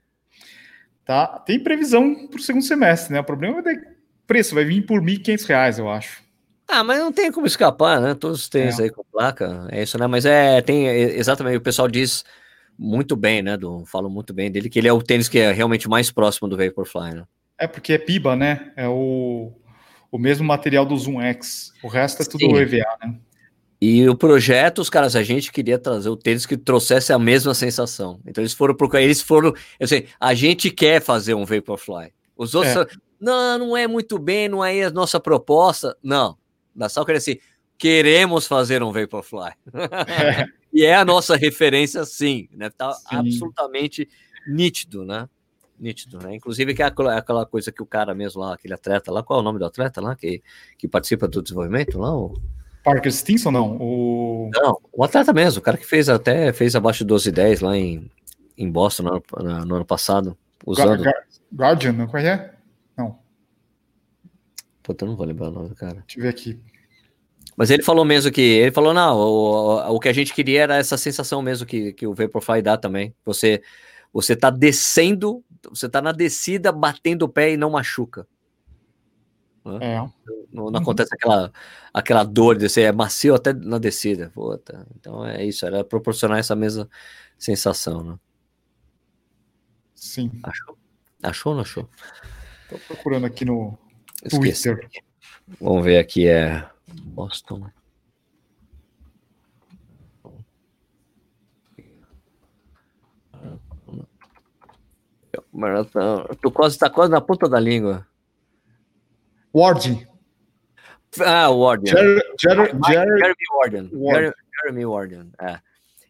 Tá, 1.05 1.27
tem 1.39 1.59
previsão 1.59 2.27
para 2.27 2.39
o 2.39 2.41
segundo 2.41 2.63
semestre, 2.63 3.13
né? 3.13 3.19
O 3.19 3.23
problema 3.23 3.59
é 3.59 3.73
o 3.73 3.81
preço, 4.25 4.55
vai 4.55 4.65
vir 4.65 4.85
por 4.85 5.03
R$ 5.03 5.17
1.500, 5.17 5.79
eu 5.79 5.89
acho. 5.89 6.23
Ah, 6.67 6.83
mas 6.83 6.99
não 6.99 7.11
tem 7.11 7.31
como 7.31 7.45
escapar, 7.45 8.01
né? 8.01 8.15
Todos 8.15 8.41
os 8.41 8.49
tênis 8.49 8.79
é. 8.79 8.83
aí 8.83 8.89
com 8.89 9.03
placa, 9.03 9.67
é 9.71 9.83
isso, 9.83 9.97
né? 9.99 10.07
Mas 10.07 10.25
é, 10.25 10.61
tem, 10.61 10.87
exatamente, 10.87 11.57
o 11.57 11.61
pessoal 11.61 11.87
diz 11.87 12.25
muito 12.77 13.15
bem, 13.15 13.43
né? 13.43 13.55
Do, 13.55 13.85
falam 13.85 14.09
muito 14.09 14.33
bem 14.33 14.51
dele, 14.51 14.69
que 14.69 14.79
ele 14.79 14.87
é 14.87 14.93
o 14.93 15.01
tênis 15.01 15.29
que 15.29 15.37
é 15.37 15.51
realmente 15.51 15.87
mais 15.87 16.11
próximo 16.11 16.47
do 16.47 16.57
Vaporfly, 16.57 17.13
né? 17.13 17.23
É 17.57 17.67
porque 17.67 17.93
é 17.93 17.97
PIBA, 17.97 18.35
né? 18.35 18.71
É 18.75 18.87
o, 18.87 19.53
o 20.11 20.17
mesmo 20.17 20.45
material 20.45 20.85
do 20.85 20.97
Zoom 20.97 21.21
X. 21.21 21.71
O 21.83 21.87
resto 21.87 22.23
é 22.23 22.25
tudo 22.25 22.39
Sim. 22.39 22.55
EVA, 22.55 22.97
né? 23.03 23.15
E 23.87 24.09
o 24.09 24.15
projeto, 24.15 24.79
os 24.79 24.89
caras, 24.89 25.15
a 25.15 25.21
gente 25.21 25.51
queria 25.51 25.77
trazer 25.77 26.09
o 26.09 26.17
tênis 26.17 26.47
que 26.47 26.57
trouxesse 26.57 27.13
a 27.13 27.19
mesma 27.19 27.53
sensação. 27.53 28.19
Então 28.25 28.41
eles 28.41 28.51
foram 28.51 28.73
procurar, 28.73 29.03
eles 29.03 29.21
foram, 29.21 29.53
eu 29.79 29.87
sei, 29.87 30.07
a 30.19 30.33
gente 30.33 30.71
quer 30.71 30.99
fazer 30.99 31.35
um 31.35 31.45
Vaporfly. 31.45 32.11
Os 32.35 32.55
outros, 32.55 32.75
é. 32.75 32.87
não, 33.21 33.59
não 33.59 33.77
é 33.77 33.85
muito 33.85 34.17
bem, 34.17 34.49
não 34.49 34.65
é 34.65 34.85
a 34.85 34.89
nossa 34.89 35.19
proposta. 35.19 35.95
Não, 36.01 36.35
da 36.75 36.89
Sal 36.89 37.05
queria 37.05 37.19
assim, 37.19 37.37
queremos 37.77 38.47
fazer 38.47 38.81
um 38.81 38.91
Vaporfly. 38.91 39.51
É. 39.71 40.47
e 40.73 40.83
é 40.83 40.95
a 40.95 41.05
nossa 41.05 41.35
referência, 41.35 42.03
sim, 42.05 42.49
né? 42.53 42.71
Tá 42.71 42.91
sim. 42.91 43.05
absolutamente 43.11 44.09
nítido, 44.47 45.05
né? 45.05 45.29
Nítido, 45.79 46.17
né? 46.17 46.35
Inclusive 46.35 46.73
que 46.73 46.81
é 46.81 46.85
aquela 46.87 47.45
coisa 47.45 47.71
que 47.71 47.83
o 47.83 47.85
cara 47.85 48.15
mesmo 48.15 48.41
lá, 48.41 48.55
aquele 48.55 48.73
atleta 48.73 49.11
lá, 49.11 49.21
qual 49.21 49.37
é 49.37 49.41
o 49.43 49.45
nome 49.45 49.59
do 49.59 49.65
atleta 49.65 50.01
lá 50.01 50.15
que, 50.15 50.41
que 50.75 50.87
participa 50.87 51.27
do 51.27 51.43
desenvolvimento 51.43 51.99
lá? 51.99 52.11
O... 52.11 52.33
Parker 52.85 53.11
Stinson, 53.11 53.49
não? 53.49 53.77
O... 53.81 54.51
Não, 54.53 54.79
o 54.93 55.03
atleta 55.03 55.33
mesmo, 55.33 55.59
o 55.59 55.63
cara 55.63 55.75
que 55.75 55.85
fez 55.85 56.07
até 56.07 56.53
fez 56.53 56.75
abaixo 56.75 56.99
de 56.99 57.05
12 57.05 57.31
10 57.31 57.61
lá 57.61 57.75
em, 57.75 58.11
em 58.55 58.69
Boston 58.69 59.03
no, 59.03 59.65
no 59.65 59.75
ano 59.75 59.85
passado, 59.85 60.37
usando. 60.63 61.03
Guardian, 61.51 61.93
não 61.93 62.05
conhece? 62.05 62.51
Não. 62.95 63.17
Puta, 64.83 65.03
eu 65.03 65.09
não 65.09 65.15
vou 65.15 65.25
lembrar 65.25 65.47
o 65.47 65.51
nome 65.51 65.69
do 65.69 65.75
cara. 65.75 66.03
Deixa 66.05 66.19
eu 66.19 66.21
ver 66.21 66.29
aqui. 66.29 66.59
Mas 67.57 67.71
ele 67.71 67.81
falou 67.81 68.05
mesmo 68.05 68.31
que. 68.31 68.41
Ele 68.41 68.71
falou, 68.71 68.93
não, 68.93 69.17
o, 69.17 69.95
o 69.95 69.99
que 69.99 70.09
a 70.09 70.13
gente 70.13 70.31
queria 70.31 70.61
era 70.61 70.77
essa 70.77 70.95
sensação 70.95 71.41
mesmo 71.41 71.65
que, 71.65 71.91
que 71.93 72.05
o 72.05 72.13
Vaporfly 72.13 72.61
dá 72.61 72.77
também. 72.77 73.15
Você, 73.25 73.63
você 74.13 74.35
tá 74.35 74.51
descendo, 74.51 75.43
você 75.67 75.89
tá 75.89 76.03
na 76.03 76.11
descida, 76.11 76.71
batendo 76.71 77.23
o 77.23 77.29
pé 77.29 77.53
e 77.53 77.57
não 77.57 77.71
machuca. 77.71 78.27
Né? 79.65 79.79
É. 79.81 80.09
Não, 80.53 80.69
não, 80.69 80.79
acontece 80.79 81.13
aquela, 81.13 81.51
aquela 81.91 82.23
dor 82.23 82.55
de 82.55 82.69
ser 82.69 82.81
é 82.81 82.91
macio 82.91 83.33
até 83.33 83.51
na 83.51 83.79
descida. 83.79 84.31
Puta. 84.33 84.85
Então 84.95 85.25
é 85.25 85.43
isso, 85.43 85.65
era 85.65 85.83
proporcionar 85.83 86.37
essa 86.37 86.55
mesma 86.55 86.87
sensação, 87.37 88.03
né? 88.03 88.19
Sim. 89.95 90.31
Achou? 90.43 90.77
Achou 91.23 91.51
ou 91.51 91.55
não 91.55 91.63
achou? 91.63 91.89
Tô 92.69 92.77
procurando 92.87 93.25
aqui 93.25 93.43
no 93.43 93.77
Esqueci. 94.23 94.71
Twitter. 94.75 95.03
Vamos 95.59 95.83
ver 95.83 95.97
aqui, 95.97 96.27
é 96.27 96.69
Boston. 96.87 97.69
Tu 106.41 106.51
quase 106.51 106.75
está 106.75 106.89
quase 106.89 107.11
na 107.11 107.21
ponta 107.21 107.47
da 107.47 107.59
língua. 107.59 108.05
Ward. 109.55 110.05
Ah, 111.25 111.49
Warden. 111.49 111.93
Jeremy, 111.93 112.21
Jeremy, 112.37 112.79
Jeremy 112.85 113.35
Warden. 113.53 113.89
Warden. 113.93 114.33
Jeremy 114.61 114.85
Warden. 114.85 115.31
É. 115.39 115.59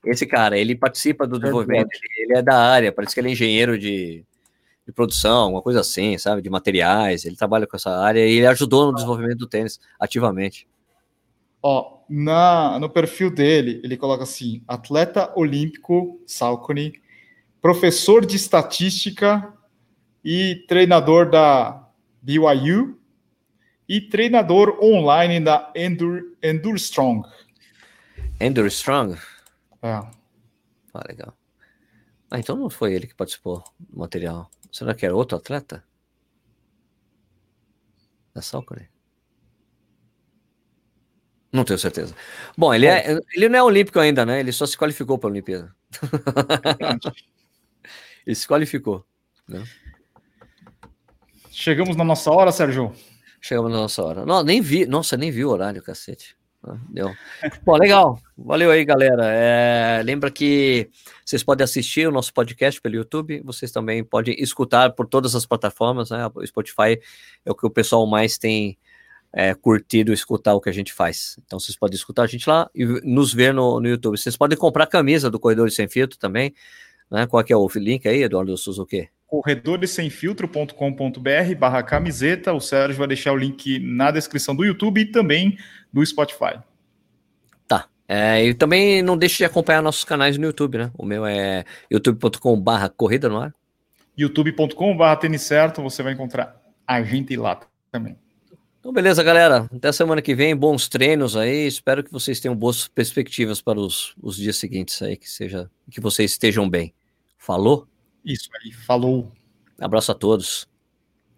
Esse 0.04 0.26
cara, 0.26 0.58
ele 0.58 0.76
participa 0.76 1.28
do 1.28 1.40
desenvolvimento, 1.40 1.90
ele, 1.94 2.24
ele, 2.24 2.40
é 2.40 2.42
da 2.42 2.58
área, 2.58 2.92
parece 2.92 3.14
que 3.14 3.20
ele 3.20 3.30
é 3.30 3.32
engenheiro 3.32 3.78
de, 3.78 4.24
de 4.86 4.92
produção, 4.92 5.52
uma 5.52 5.62
coisa 5.62 5.82
assim, 5.82 6.18
sabe? 6.18 6.42
De 6.42 6.50
materiais, 6.50 7.24
ele 7.24 7.36
trabalha 7.36 7.68
com 7.68 7.76
essa 7.76 7.92
área 7.92 8.20
e 8.26 8.38
ele 8.38 8.48
ajudou 8.48 8.88
no 8.88 8.94
desenvolvimento 8.96 9.38
do 9.38 9.48
tênis 9.48 9.80
ativamente. 10.00 10.68
Ó, 11.62 12.00
na, 12.10 12.80
no 12.80 12.90
perfil 12.90 13.30
dele, 13.30 13.80
ele 13.84 13.96
coloca 13.96 14.24
assim: 14.24 14.64
atleta 14.68 15.32
olímpico, 15.36 16.20
Salcone, 16.26 17.00
professor 17.62 18.26
de 18.26 18.36
estatística 18.36 19.54
e 20.24 20.64
treinador 20.68 21.30
da 21.30 21.88
BYU 22.22 23.05
e 23.88 24.02
treinador 24.02 24.78
online 24.84 25.40
da 25.40 25.72
Endure, 25.76 26.36
Endure 26.42 26.78
Strong. 26.78 27.28
Endure 28.40 28.68
Strong? 28.68 29.18
É. 29.82 29.90
Ah, 30.94 31.04
legal. 31.08 31.38
Ah, 32.30 32.40
então 32.40 32.56
não 32.56 32.70
foi 32.70 32.94
ele 32.94 33.08
que 33.08 33.16
participou 33.16 33.64
do 33.80 34.00
material. 34.00 34.50
Será 34.72 34.94
que 34.94 35.06
era 35.06 35.16
outro 35.16 35.38
atleta? 35.38 35.84
Da 38.34 38.42
Salcone? 38.42 38.90
Não 41.52 41.64
tenho 41.64 41.80
certeza. 41.80 42.14
Bom, 42.58 42.74
ele, 42.74 42.86
é, 42.86 43.18
ele 43.34 43.48
não 43.48 43.60
é 43.60 43.64
olímpico 43.64 43.98
ainda, 44.00 44.26
né? 44.26 44.42
Ele 44.42 44.52
só 44.52 44.66
se 44.66 44.78
qualificou 44.78 45.18
para 45.18 45.30
a 45.30 45.32
Olimpíada. 45.32 45.74
ele 48.28 48.36
se 48.36 48.46
qualificou. 48.46 49.06
Né? 49.48 49.64
Chegamos 51.50 51.96
na 51.96 52.04
nossa 52.04 52.30
hora, 52.30 52.52
Sérgio. 52.52 52.94
Chegamos 53.46 53.72
na 53.72 53.78
nossa 53.78 54.04
hora. 54.04 54.26
Não, 54.26 54.42
nem 54.42 54.60
vi. 54.60 54.88
Nossa, 54.88 55.16
nem 55.16 55.30
vi 55.30 55.46
o 55.46 55.52
horário, 55.52 55.80
cacete. 55.80 56.36
Deu. 56.90 57.14
Bom, 57.64 57.78
legal. 57.78 58.20
Valeu 58.36 58.72
aí, 58.72 58.84
galera. 58.84 59.24
É, 59.28 60.02
lembra 60.04 60.32
que 60.32 60.90
vocês 61.24 61.44
podem 61.44 61.64
assistir 61.64 62.08
o 62.08 62.12
nosso 62.12 62.34
podcast 62.34 62.82
pelo 62.82 62.96
YouTube. 62.96 63.44
Vocês 63.46 63.72
também 63.72 64.04
podem 64.04 64.36
escutar 64.40 64.94
por 64.94 65.06
todas 65.06 65.36
as 65.36 65.46
plataformas. 65.46 66.10
Né? 66.10 66.28
O 66.34 66.44
Spotify 66.44 67.00
é 67.46 67.52
o 67.52 67.54
que 67.54 67.68
o 67.68 67.70
pessoal 67.70 68.08
mais 68.08 68.36
tem 68.36 68.80
é, 69.32 69.54
curtido 69.54 70.12
escutar 70.12 70.56
o 70.56 70.60
que 70.60 70.70
a 70.70 70.74
gente 70.74 70.92
faz. 70.92 71.38
Então 71.46 71.60
vocês 71.60 71.78
podem 71.78 71.96
escutar 71.96 72.24
a 72.24 72.28
gente 72.28 72.50
lá 72.50 72.68
e 72.74 72.84
nos 73.04 73.32
ver 73.32 73.54
no, 73.54 73.80
no 73.80 73.88
YouTube. 73.88 74.18
Vocês 74.18 74.36
podem 74.36 74.58
comprar 74.58 74.88
camisa 74.88 75.30
do 75.30 75.40
Corredores 75.40 75.76
Sem 75.76 75.88
Filtro 75.88 76.18
também. 76.18 76.52
Né? 77.12 77.28
Qual 77.28 77.44
que 77.44 77.54
é 77.54 77.56
o 77.56 77.70
link 77.76 78.08
aí, 78.08 78.24
Eduardo 78.24 78.58
Suzuki? 78.58 79.08
corredoressemfiltro.com.br 79.28 81.56
barra 81.58 81.84
camiseta. 81.84 82.54
O 82.54 82.60
Sérgio 82.60 82.98
vai 82.98 83.08
deixar 83.08 83.34
o 83.34 83.38
link 83.38 83.80
na 83.80 84.12
descrição 84.12 84.56
do 84.56 84.64
YouTube 84.64 85.02
e 85.02 85.06
também 85.06 85.58
do 85.92 86.06
Spotify. 86.06 86.60
Tá. 87.68 87.88
É, 88.08 88.46
e 88.46 88.54
também 88.54 89.02
não 89.02 89.18
deixe 89.18 89.38
de 89.38 89.46
acompanhar 89.46 89.82
nossos 89.82 90.04
canais 90.04 90.38
no 90.38 90.46
YouTube, 90.46 90.78
né? 90.78 90.92
O 90.98 91.06
meu 91.06 91.26
é 91.26 91.66
youtube.com 91.92 92.60
barra 92.60 92.90
corrida 92.90 93.28
no 93.28 93.40
ar. 93.40 93.54
youtube.com 94.18 94.96
barra 94.96 95.16
tênis 95.16 95.42
certo. 95.42 95.82
Você 95.82 96.04
vai 96.04 96.14
encontrar 96.14 96.62
a 96.88 97.02
gente 97.02 97.36
lá 97.36 97.60
também. 97.92 98.16
Então, 98.80 98.94
beleza, 98.94 99.24
galera. 99.24 99.68
Até 99.76 99.92
semana 99.92 100.22
que 100.22 100.36
vem. 100.36 100.56
Bons 100.56 100.88
treinos 100.88 101.36
aí. 101.36 101.66
Espero 101.66 102.04
que 102.04 102.12
vocês 102.12 102.40
tenham 102.40 102.56
boas 102.56 102.88
perspectivas 102.88 103.60
para 103.60 103.80
os, 103.80 104.14
os 104.22 104.36
dias 104.36 104.58
seguintes 104.58 105.02
aí. 105.02 105.18
Que, 105.18 105.28
seja, 105.28 105.72
que 105.90 106.00
vocês 106.00 106.34
estejam 106.34 106.70
bem. 106.70 106.94
Falou? 107.36 107.88
Isso 108.26 108.50
aí. 108.62 108.72
Falou. 108.72 109.32
Abraço 109.80 110.12
a 110.12 110.16
todos. 110.16 110.68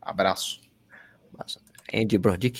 Abraço. 0.01 0.61
Andy 1.93 2.17
Brodick. 2.17 2.55